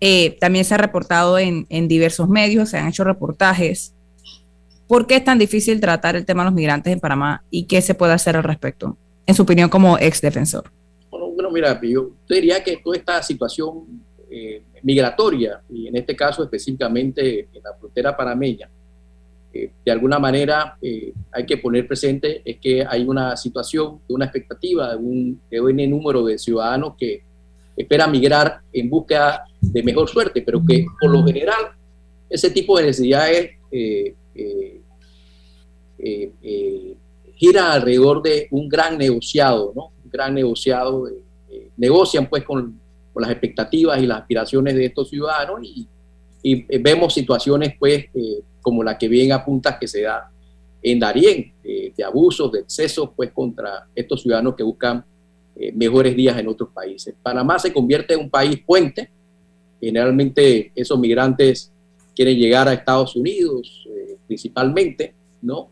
eh, 0.00 0.36
también 0.40 0.64
se 0.64 0.74
ha 0.74 0.78
reportado 0.78 1.38
en, 1.38 1.66
diversos 1.86 2.28
medios, 2.28 2.70
se 2.70 2.78
han 2.78 2.88
hecho 2.88 3.04
reportajes. 3.04 3.93
¿Por 4.86 5.06
qué 5.06 5.16
es 5.16 5.24
tan 5.24 5.38
difícil 5.38 5.80
tratar 5.80 6.16
el 6.16 6.24
tema 6.24 6.42
de 6.42 6.46
los 6.46 6.54
migrantes 6.54 6.92
en 6.92 7.00
Panamá 7.00 7.42
y 7.50 7.64
qué 7.64 7.80
se 7.80 7.94
puede 7.94 8.12
hacer 8.12 8.36
al 8.36 8.44
respecto, 8.44 8.96
en 9.26 9.34
su 9.34 9.42
opinión 9.42 9.68
como 9.68 9.98
ex 9.98 10.20
defensor? 10.20 10.70
Bueno, 11.10 11.50
mira, 11.50 11.80
yo 11.82 12.10
diría 12.28 12.62
que 12.62 12.76
toda 12.76 12.96
esta 12.96 13.22
situación 13.22 13.84
eh, 14.30 14.62
migratoria, 14.82 15.60
y 15.70 15.88
en 15.88 15.96
este 15.96 16.14
caso 16.14 16.42
específicamente 16.42 17.48
en 17.52 17.62
la 17.62 17.74
frontera 17.78 18.16
panameña, 18.16 18.68
eh, 19.54 19.70
de 19.84 19.92
alguna 19.92 20.18
manera 20.18 20.76
eh, 20.82 21.12
hay 21.30 21.46
que 21.46 21.58
poner 21.58 21.86
presente 21.86 22.42
es 22.44 22.58
que 22.58 22.84
hay 22.84 23.04
una 23.04 23.36
situación, 23.36 24.00
una 24.08 24.24
expectativa 24.24 24.90
de 24.90 24.96
un, 24.96 25.40
de 25.48 25.86
número 25.86 26.24
de 26.24 26.38
ciudadanos 26.38 26.94
que 26.98 27.22
espera 27.76 28.08
migrar 28.08 28.62
en 28.72 28.90
busca 28.90 29.44
de 29.60 29.82
mejor 29.84 30.08
suerte, 30.08 30.42
pero 30.42 30.60
que 30.66 30.84
por 31.00 31.08
lo 31.08 31.24
general 31.24 31.70
ese 32.28 32.50
tipo 32.50 32.76
de 32.76 32.86
necesidades 32.86 33.52
eh, 33.70 34.14
gira 37.36 37.72
alrededor 37.72 38.22
de 38.22 38.48
un 38.50 38.68
gran 38.68 38.98
negociado, 38.98 39.72
¿no? 39.74 39.92
Un 40.04 40.10
gran 40.10 40.34
negociado, 40.34 41.08
negocian 41.76 42.28
pues 42.28 42.44
con, 42.44 42.80
las 43.16 43.30
expectativas 43.30 44.02
y 44.02 44.06
las 44.06 44.22
aspiraciones 44.22 44.74
de 44.74 44.86
estos 44.86 45.08
ciudadanos 45.08 45.60
y, 45.62 45.88
vemos 46.78 47.14
situaciones 47.14 47.74
pues 47.78 48.06
como 48.60 48.82
la 48.82 48.98
que 48.98 49.08
bien 49.08 49.32
apunta 49.32 49.78
que 49.78 49.88
se 49.88 50.02
da 50.02 50.30
en 50.84 51.00
Darién, 51.00 51.52
eh, 51.64 51.92
de 51.96 52.04
abusos, 52.04 52.52
de 52.52 52.60
excesos, 52.60 53.08
pues 53.16 53.32
contra 53.32 53.88
estos 53.94 54.22
ciudadanos 54.22 54.54
que 54.54 54.62
buscan 54.62 55.02
eh, 55.56 55.72
mejores 55.72 56.14
días 56.14 56.38
en 56.38 56.46
otros 56.46 56.68
países. 56.74 57.14
Panamá 57.22 57.58
se 57.58 57.72
convierte 57.72 58.12
en 58.12 58.20
un 58.20 58.30
país 58.30 58.62
puente. 58.64 59.10
Generalmente 59.80 60.72
esos 60.74 60.98
migrantes 60.98 61.72
quieren 62.14 62.36
llegar 62.36 62.68
a 62.68 62.74
Estados 62.74 63.16
Unidos 63.16 63.86
eh, 63.88 63.93
principalmente, 64.26 65.14
¿no? 65.42 65.70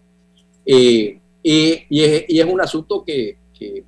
y, 0.64 1.18
es, 1.42 2.44
un 2.44 2.60
asunto 2.60 3.04
que, 3.04 3.36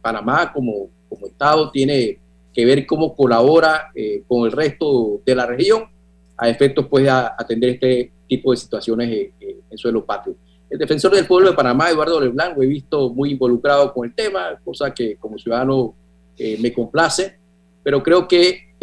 Panamá 0.01 0.53
como, 0.53 0.89
como 1.09 1.27
Estado 1.27 1.71
tiene 1.73 2.19
que 2.53 2.65
ver 2.65 2.87
cómo 2.87 3.17
colabora 3.17 3.91
con 4.29 4.47
el 4.47 4.53
resto 4.53 5.21
de 5.27 5.35
la 5.35 5.47
región 5.47 5.89
a 6.37 6.49
efectos 6.49 6.87
pues 6.89 7.09
a 7.09 7.35
atender 7.39 7.71
este 7.71 8.13
tipo 8.29 8.51
de 8.51 8.57
situaciones 8.57 9.11
eh, 9.11 9.33
eh, 9.41 9.61
en 9.71 9.79
suelo 9.79 10.05
patrio. 10.05 10.37
El 10.71 10.79
defensor 10.79 11.15
del 11.15 11.27
pueblo 11.27 11.51
de 11.51 11.57
Panamá, 11.57 11.91
Eduardo 11.91 12.21
Leblanc, 12.21 12.57
lo 12.57 12.63
he 12.63 12.67
visto 12.67 13.11
muy 13.11 13.33
involucrado 13.33 13.93
con 13.93 14.07
el 14.07 14.15
tema, 14.15 14.59
cosa 14.65 14.93
que 14.93 15.17
como 15.17 15.39
ciudadano 15.39 15.95
eh, 16.37 16.57
me 16.61 16.73
complace, 16.73 17.37
pero 17.83 18.03
creo 18.03 18.27
que 18.27 18.75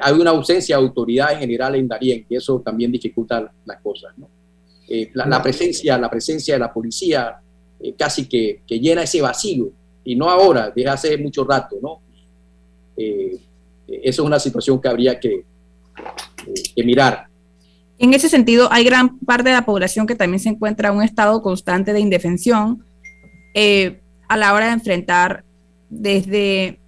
hay 0.00 0.12
una 0.14 0.30
ausencia 0.30 0.76
de 0.76 0.82
autoridad 0.82 1.32
en 1.32 1.40
general 1.40 1.74
en 1.74 1.88
Darien 1.88 2.26
y 2.28 2.36
eso 2.36 2.60
también 2.60 2.90
dificulta 2.90 3.52
las 3.64 3.80
cosas. 3.80 4.14
La, 5.14 5.42
presencia, 5.42 5.98
la 5.98 6.10
presencia 6.10 6.54
de 6.54 6.60
la 6.60 6.72
policía 6.72 7.36
casi 7.98 8.26
que, 8.26 8.62
que, 8.66 8.78
llena 8.80 9.02
ese 9.02 9.20
vacío, 9.20 9.70
y 10.04 10.16
no 10.16 10.30
ahora, 10.30 10.70
desde 10.74 10.88
hace 10.88 11.18
mucho 11.18 11.44
rato. 11.44 11.76
¿no? 11.82 12.00
eso 12.96 14.22
es 14.22 14.26
una 14.26 14.38
situación 14.38 14.80
que 14.80 14.88
habría 14.88 15.18
que, 15.18 15.44
que 16.74 16.84
mirar. 16.84 17.26
En 17.98 18.12
ese 18.12 18.28
sentido, 18.28 18.68
hay 18.72 18.84
gran 18.84 19.18
parte 19.20 19.50
de 19.50 19.54
la 19.54 19.64
población 19.64 20.06
que 20.06 20.14
también 20.14 20.40
se 20.40 20.48
encuentra 20.48 20.88
en 20.88 20.96
un 20.96 21.02
estado 21.02 21.42
constante 21.42 21.92
de 21.92 22.00
indefensión 22.00 22.84
eh, 23.54 24.00
a 24.28 24.36
la 24.36 24.52
hora 24.52 24.66
de 24.66 24.72
enfrentar 24.72 25.44
desde, 25.88 26.80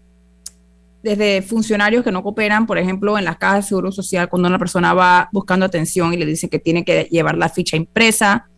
desde 1.03 1.43
funcionarios 1.43 2.03
que 2.03 2.11
no 2.11 2.23
cooperan, 2.23 2.67
por 2.67 2.79
ejemplo, 2.79 3.19
en 3.19 3.25
las 3.25 3.39
cajas 3.39 3.65
de 3.65 3.69
seguro 3.69 3.93
social, 3.93 4.29
cuando 4.29 4.49
una 4.49 4.59
persona 4.59 4.93
va 4.93 5.29
buscando 5.33 5.67
atención 5.67 6.13
y 6.13 6.17
le 6.17 6.27
dicen 6.27 6.51
que 6.51 6.59
tiene 6.59 6.85
que 6.85 7.05
llevar 7.05 7.37
la 7.37 7.49
ficha 7.49 7.77
impresa 7.77 8.49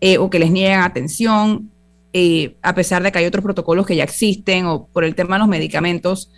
eh, 0.00 0.18
o 0.18 0.30
que 0.30 0.38
les 0.38 0.50
niegan 0.50 0.82
atención, 0.82 1.70
eh, 2.12 2.56
a 2.62 2.74
pesar 2.74 3.02
de 3.02 3.12
que 3.12 3.18
hay 3.18 3.26
otros 3.26 3.44
protocolos 3.44 3.86
que 3.86 3.96
ya 3.96 4.04
existen 4.04 4.66
o 4.66 4.86
por 4.86 5.04
el 5.04 5.14
tema 5.14 5.36
de 5.36 5.40
los 5.40 5.48
medicamentos. 5.48 6.32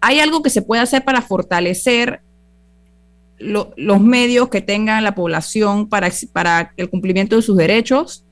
¿Hay 0.00 0.20
algo 0.20 0.42
que 0.42 0.50
se 0.50 0.62
puede 0.62 0.82
hacer 0.82 1.04
para 1.04 1.22
fortalecer 1.22 2.20
los 3.42 4.00
medios 4.00 4.48
que 4.48 4.60
tengan 4.60 5.04
la 5.04 5.14
población 5.14 5.88
para, 5.88 6.72
el 6.76 6.90
cumplimiento 6.90 7.36
de 7.36 7.42
sus 7.42 7.56
derechos. 7.56 8.24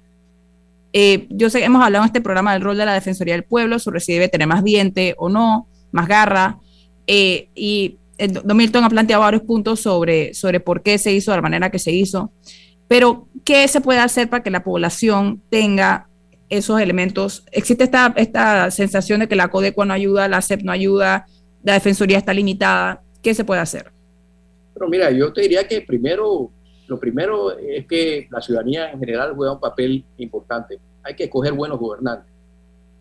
Eh, 0.93 1.27
yo 1.31 1.51
sé, 1.51 1.65
hemos 1.65 1.83
hablado 1.83 2.05
en 2.05 2.09
este 2.09 2.21
programa 2.21 2.53
del 2.53 2.63
rol 2.63 2.77
de 2.77 2.87
la 2.87 2.95
Defensoría 2.95 3.35
del 3.35 3.45
Pueblo 3.45 3.79
sobre 3.79 4.01
si 4.01 4.13
debe 4.13 4.29
tener 4.29 4.49
más 4.49 4.65
diente 4.65 5.15
o 5.19 5.29
no, 5.29 5.69
más 5.93 6.09
garra. 6.09 6.59
Eh, 7.07 7.49
y 7.55 7.99
Don 8.29 8.57
Milton 8.57 8.85
ha 8.85 8.89
planteado 8.89 9.23
varios 9.23 9.43
puntos 9.43 9.81
sobre, 9.81 10.35
sobre 10.35 10.61
por 10.61 10.83
qué 10.83 10.99
se 10.99 11.13
hizo 11.13 11.31
de 11.31 11.39
la 11.39 11.43
manera 11.43 11.71
que 11.71 11.79
se 11.79 11.93
hizo. 11.93 12.33
Pero, 12.89 13.29
¿qué 13.45 13.67
se 13.69 13.81
puede 13.81 14.01
hacer 14.01 14.29
para 14.29 14.43
que 14.43 14.51
la 14.51 14.65
población 14.65 15.43
tenga 15.49 16.09
esos 16.49 16.81
elementos? 16.81 17.45
Existe 17.53 17.85
esta, 17.85 18.13
esta 18.17 18.71
sensación 18.71 19.21
de 19.21 19.29
que 19.29 19.37
la 19.37 19.49
CODECUA 19.49 19.85
no 19.85 19.95
ayuda, 19.95 20.29
la 20.29 20.43
CEP 20.43 20.63
no 20.63 20.73
ayuda, 20.73 21.27
la 21.63 21.75
Defensoría 21.75 22.19
está 22.19 22.35
limitada. 22.35 23.03
¿Qué 23.23 23.35
se 23.35 23.45
puede 23.45 23.61
hacer? 23.61 23.93
Pero 24.75 24.89
mira, 24.89 25.11
yo 25.11 25.33
te 25.33 25.43
diría 25.43 25.67
que 25.69 25.83
primero, 25.83 26.51
lo 26.89 26.99
primero 26.99 27.57
es 27.57 27.87
que 27.87 28.27
la 28.31 28.41
ciudadanía 28.41 28.91
en 28.91 28.99
general 28.99 29.35
juega 29.37 29.53
un 29.53 29.61
papel 29.61 30.05
importante. 30.17 30.79
Hay 31.03 31.15
que 31.15 31.25
escoger 31.25 31.53
buenos 31.53 31.79
gobernantes. 31.79 32.33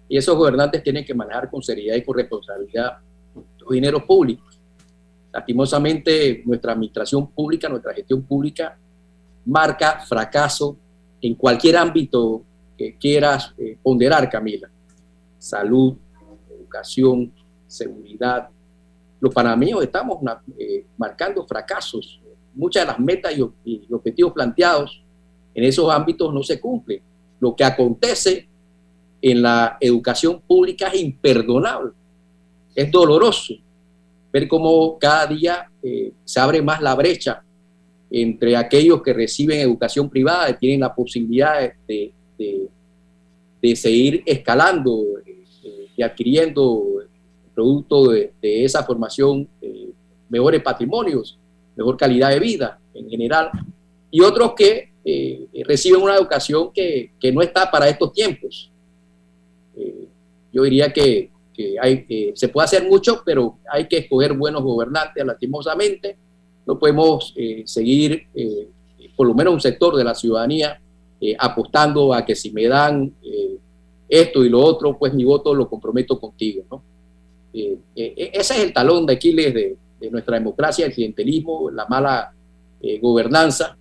Y 0.10 0.18
esos 0.18 0.36
gobernantes 0.36 0.84
tienen 0.84 1.06
que 1.06 1.14
manejar 1.14 1.50
con 1.50 1.62
seriedad 1.62 1.96
y 1.96 2.04
con 2.04 2.18
responsabilidad 2.18 2.98
los 3.34 3.70
dineros 3.70 4.04
públicos. 4.04 4.60
Lastimosamente, 5.32 6.42
nuestra 6.46 6.74
administración 6.74 7.30
pública, 7.32 7.70
nuestra 7.70 7.94
gestión 7.94 8.24
pública, 8.24 8.78
marca 9.46 10.00
fracaso 10.00 10.76
en 11.22 11.36
cualquier 11.36 11.78
ámbito 11.78 12.44
que 12.78 12.98
quieras 12.98 13.54
eh, 13.58 13.78
ponderar, 13.82 14.30
Camila. 14.30 14.70
Salud, 15.38 15.96
educación, 16.50 17.32
seguridad, 17.68 18.50
los 19.20 19.34
panameños 19.34 19.84
estamos 19.84 20.20
eh, 20.58 20.86
marcando 20.98 21.46
fracasos. 21.46 22.22
Muchas 22.54 22.84
de 22.84 22.88
las 22.88 23.00
metas 23.00 23.34
y, 23.66 23.94
objetivos 23.94 24.34
planteados 24.34 25.04
en 25.54 25.64
esos 25.64 25.92
ámbitos 25.92 26.34
no 26.34 26.42
se 26.42 26.60
cumplen. 26.60 27.02
Lo 27.40 27.56
que 27.56 27.64
acontece 27.64 28.49
en 29.22 29.42
la 29.42 29.78
educación 29.80 30.42
pública 30.42 30.88
es 30.88 31.02
imperdonable, 31.02 31.92
es 32.76 32.92
doloroso 32.92 33.56
ver 34.32 34.48
cómo 34.48 34.98
cada 35.00 35.28
día 35.28 35.70
eh, 35.82 36.12
se 36.24 36.40
abre 36.40 36.62
más 36.62 36.82
la 36.82 36.96
brecha 36.96 37.44
entre 38.12 38.56
aquellos 38.56 39.02
que 39.02 39.14
reciben 39.14 39.60
educación 39.60 40.10
privada 40.10 40.50
y 40.50 40.54
tienen 40.56 40.80
la 40.82 40.94
posibilidad 40.94 41.72
de, 41.88 42.14
seguir 43.76 44.24
escalando 44.26 45.04
eh, 45.26 45.88
y 45.96 46.02
adquiriendo 46.02 47.00
producto 47.54 48.12
de, 48.12 48.32
esa 48.42 48.84
formación, 48.84 49.48
eh, 49.62 49.90
mejores 50.30 50.62
patrimonios, 50.62 51.38
mejor 51.76 51.98
calidad 51.98 52.30
de 52.30 52.40
vida 52.40 52.80
en 52.94 53.10
general, 53.10 53.52
y 54.10 54.22
otros 54.22 54.54
que 54.56 54.92
eh, 55.04 55.48
reciben 55.66 56.02
una 56.02 56.16
educación 56.16 56.72
que, 56.74 57.12
que, 57.20 57.32
no 57.32 57.42
está 57.42 57.70
para 57.70 57.90
estos 57.90 58.14
tiempos. 58.14 58.69
Eh, 60.50 60.54
yo 60.54 60.64
diría 60.64 60.92
que, 60.92 61.32
que 61.54 61.76
hay, 61.80 62.34
se 62.36 62.50
puede 62.50 62.66
hacer 62.66 62.88
mucho, 62.88 63.22
pero 63.26 63.58
hay 63.72 63.88
que 63.88 63.98
escoger 63.98 64.34
buenos 64.34 64.64
gobernantes, 64.64 65.26
lastimosamente. 65.26 66.18
No 66.66 66.78
podemos 66.78 67.34
seguir, 67.66 68.28
por 69.16 69.26
lo 69.26 69.34
menos 69.34 69.54
un 69.56 69.60
sector 69.60 69.96
de 69.96 70.04
la 70.04 70.14
ciudadanía, 70.14 70.80
apostando 71.40 72.14
a 72.14 72.24
que 72.24 72.36
si 72.36 72.52
me 72.52 72.68
dan 72.68 73.12
esto 74.08 74.44
y 74.44 74.50
lo 74.50 74.60
otro, 74.60 74.98
pues 74.98 75.14
mi 75.14 75.24
voto 75.24 75.54
lo 75.54 75.70
comprometo 75.70 76.20
contigo, 76.20 76.64
¿no? 76.70 76.84
Eh, 77.54 77.78
eh, 77.96 78.32
ese 78.34 78.56
es 78.56 78.64
el 78.64 78.74
talón 78.74 79.06
de 79.06 79.14
Aquiles 79.14 79.54
de, 79.54 79.78
nuestra 80.10 80.38
democracia, 80.38 80.86
el 80.86 80.94
clientelismo, 80.94 81.70
la 81.70 81.86
mala 81.86 82.32
eh, 82.82 83.00
gobernanza, 83.00 83.78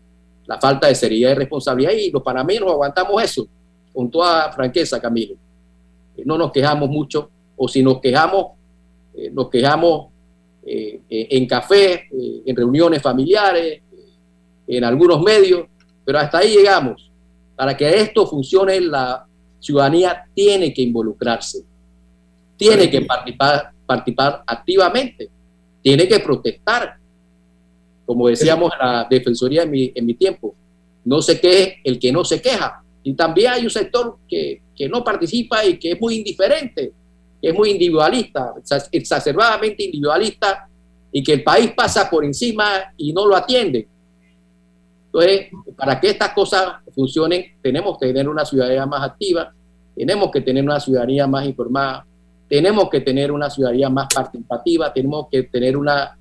la 0.46 0.58
falta 0.58 0.88
de 0.88 0.94
seriedad 0.96 1.30
y 1.30 1.34
responsabilidad. 1.34 1.92
Y 1.92 2.10
los 2.10 2.22
panameños 2.22 2.72
aguantamos 2.72 3.22
eso 3.22 3.46
con 3.92 4.10
toda 4.10 4.52
franqueza, 4.52 5.00
Camilo. 5.00 5.36
No 6.24 6.38
nos 6.38 6.52
quejamos 6.52 6.88
mucho, 6.88 7.30
o 7.56 7.68
si 7.68 7.82
nos 7.82 8.00
quejamos, 8.00 8.52
nos 9.32 9.48
quejamos 9.50 10.08
en 10.64 11.46
cafés, 11.46 12.02
en 12.10 12.54
reuniones 12.54 13.02
familiares, 13.02 13.82
en 14.66 14.84
algunos 14.84 15.22
medios, 15.22 15.66
pero 16.04 16.18
hasta 16.18 16.38
ahí 16.38 16.56
llegamos. 16.56 17.10
Para 17.56 17.76
que 17.76 17.88
esto 18.00 18.26
funcione, 18.26 18.80
la 18.80 19.26
ciudadanía 19.58 20.24
tiene 20.34 20.72
que 20.72 20.82
involucrarse 20.82 21.64
tiene 22.58 22.90
que 22.90 23.02
participar, 23.02 23.70
participar 23.86 24.42
activamente, 24.46 25.30
tiene 25.80 26.06
que 26.06 26.18
protestar. 26.18 26.98
Como 28.04 28.28
decíamos 28.28 28.72
en 28.72 28.86
la 28.86 29.06
Defensoría 29.08 29.62
en 29.62 29.70
mi, 29.70 29.92
en 29.94 30.04
mi 30.04 30.14
tiempo, 30.14 30.54
no 31.04 31.22
se 31.22 31.40
queje 31.40 31.80
el 31.84 31.98
que 31.98 32.12
no 32.12 32.24
se 32.24 32.42
queja. 32.42 32.82
Y 33.02 33.14
también 33.14 33.52
hay 33.52 33.62
un 33.62 33.70
sector 33.70 34.18
que, 34.28 34.60
que 34.78 34.88
no 34.88 35.02
participa 35.02 35.64
y 35.64 35.76
que 35.78 35.92
es 35.92 36.00
muy 36.00 36.16
indiferente, 36.16 36.92
que 37.42 37.48
es 37.48 37.54
muy 37.54 37.70
individualista, 37.70 38.54
exacerbadamente 38.92 39.82
individualista, 39.82 40.68
y 41.10 41.22
que 41.22 41.32
el 41.32 41.42
país 41.42 41.72
pasa 41.74 42.08
por 42.08 42.24
encima 42.24 42.92
y 42.96 43.12
no 43.12 43.26
lo 43.26 43.34
atiende. 43.34 43.88
Entonces, 45.06 45.48
para 45.76 45.98
que 45.98 46.10
estas 46.10 46.32
cosas 46.32 46.74
funcionen, 46.94 47.56
tenemos 47.62 47.98
que 47.98 48.08
tener 48.08 48.28
una 48.28 48.44
ciudadanía 48.44 48.86
más 48.86 49.02
activa, 49.02 49.52
tenemos 49.96 50.30
que 50.30 50.42
tener 50.42 50.62
una 50.62 50.78
ciudadanía 50.78 51.26
más 51.26 51.46
informada, 51.46 52.06
tenemos 52.48 52.88
que 52.90 53.00
tener 53.00 53.32
una 53.32 53.50
ciudadanía 53.50 53.88
más 53.88 54.06
participativa, 54.14 54.92
tenemos 54.92 55.26
que 55.30 55.44
tener 55.44 55.76
una 55.76 56.16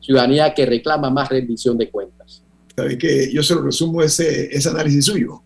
ciudadanía 0.00 0.54
que 0.54 0.66
reclama 0.66 1.10
más 1.10 1.28
rendición 1.28 1.76
de 1.76 1.90
cuentas. 1.90 2.42
sabe 2.76 2.98
que 2.98 3.32
yo 3.32 3.42
se 3.42 3.54
lo 3.54 3.62
resumo 3.62 4.02
ese 4.02 4.50
análisis 4.68 5.06
suyo, 5.06 5.42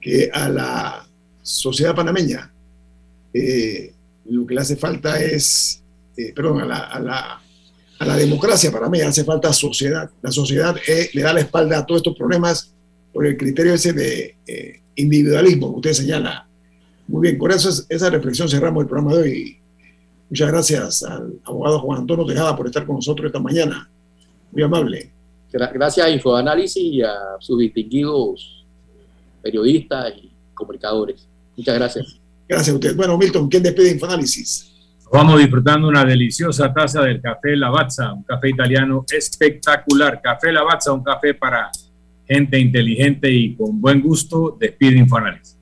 que 0.00 0.30
a 0.32 0.48
la 0.48 1.06
sociedad 1.42 1.94
panameña 1.94 2.52
eh, 3.34 3.92
lo 4.26 4.46
que 4.46 4.54
le 4.54 4.60
hace 4.60 4.76
falta 4.76 5.20
es, 5.20 5.82
eh, 6.16 6.32
perdón, 6.34 6.60
a 6.60 6.66
la, 6.66 6.78
a, 6.78 7.00
la, 7.00 7.42
a 7.98 8.06
la, 8.06 8.16
democracia 8.16 8.70
panameña 8.70 9.08
hace 9.08 9.24
falta 9.24 9.52
sociedad. 9.52 10.10
La 10.20 10.30
sociedad 10.30 10.76
eh, 10.86 11.10
le 11.12 11.22
da 11.22 11.32
la 11.32 11.40
espalda 11.40 11.78
a 11.78 11.86
todos 11.86 12.00
estos 12.00 12.16
problemas 12.16 12.72
por 13.12 13.26
el 13.26 13.36
criterio 13.36 13.74
ese 13.74 13.92
de 13.92 14.36
individualismo 14.96 15.70
que 15.70 15.76
usted 15.76 15.92
señala. 15.92 16.46
Muy 17.08 17.22
bien, 17.22 17.38
con 17.38 17.50
eso 17.50 17.84
esa 17.88 18.10
reflexión 18.10 18.48
cerramos 18.48 18.82
el 18.82 18.88
programa 18.88 19.16
de 19.16 19.22
hoy. 19.22 19.56
Muchas 20.30 20.48
gracias 20.48 21.02
al 21.02 21.40
abogado 21.44 21.80
Juan 21.80 22.00
Antonio 22.00 22.24
Tejada 22.24 22.56
por 22.56 22.66
estar 22.66 22.86
con 22.86 22.96
nosotros 22.96 23.26
esta 23.26 23.40
mañana. 23.40 23.90
Muy 24.50 24.62
amable. 24.62 25.10
Gracias 25.52 26.06
a 26.06 26.08
Infoanálisis 26.08 26.82
y 26.82 27.02
a 27.02 27.12
sus 27.38 27.58
distinguidos 27.58 28.64
periodistas 29.42 30.14
y 30.16 30.32
comunicadores. 30.54 31.28
Muchas 31.56 31.74
gracias. 31.74 32.20
Gracias 32.48 32.68
a 32.70 32.74
usted. 32.74 32.96
Bueno, 32.96 33.16
Milton, 33.16 33.48
¿quién 33.48 33.62
despide 33.62 33.92
Infoanálisis? 33.92 34.68
Vamos 35.12 35.38
disfrutando 35.38 35.88
una 35.88 36.04
deliciosa 36.04 36.72
taza 36.72 37.02
del 37.02 37.20
café 37.20 37.54
Lavazza, 37.54 38.12
un 38.14 38.22
café 38.22 38.48
italiano 38.48 39.04
espectacular. 39.10 40.20
Café 40.22 40.50
Lavazza, 40.52 40.92
un 40.92 41.02
café 41.02 41.34
para 41.34 41.70
gente 42.26 42.58
inteligente 42.58 43.30
y 43.30 43.54
con 43.54 43.80
buen 43.80 44.00
gusto. 44.00 44.56
Despide 44.58 44.98
Infoanálisis. 44.98 45.58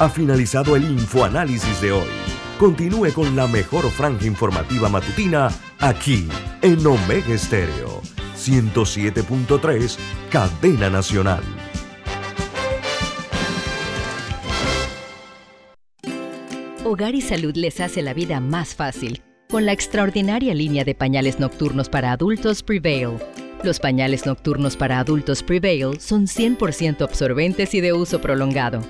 Ha 0.00 0.08
finalizado 0.08 0.74
el 0.74 0.84
Infoanálisis 0.84 1.80
de 1.80 1.92
hoy. 1.92 2.08
Continúe 2.58 3.12
con 3.12 3.36
la 3.36 3.46
mejor 3.46 3.88
franja 3.90 4.26
informativa 4.26 4.88
matutina 4.88 5.48
aquí 5.78 6.26
en 6.62 6.84
Omega 6.84 7.32
Estéreo 7.32 8.02
107.3, 8.36 9.96
Cadena 10.30 10.90
Nacional. 10.90 11.42
Hogar 16.88 17.14
y 17.14 17.20
Salud 17.20 17.54
les 17.54 17.80
hace 17.80 18.00
la 18.00 18.14
vida 18.14 18.40
más 18.40 18.74
fácil 18.74 19.20
con 19.50 19.66
la 19.66 19.72
extraordinaria 19.72 20.54
línea 20.54 20.84
de 20.84 20.94
pañales 20.94 21.38
nocturnos 21.38 21.90
para 21.90 22.12
adultos 22.12 22.62
Prevail. 22.62 23.10
Los 23.62 23.78
pañales 23.78 24.24
nocturnos 24.24 24.74
para 24.74 24.98
adultos 24.98 25.42
Prevail 25.42 26.00
son 26.00 26.26
100% 26.26 27.02
absorbentes 27.02 27.74
y 27.74 27.82
de 27.82 27.92
uso 27.92 28.22
prolongado 28.22 28.80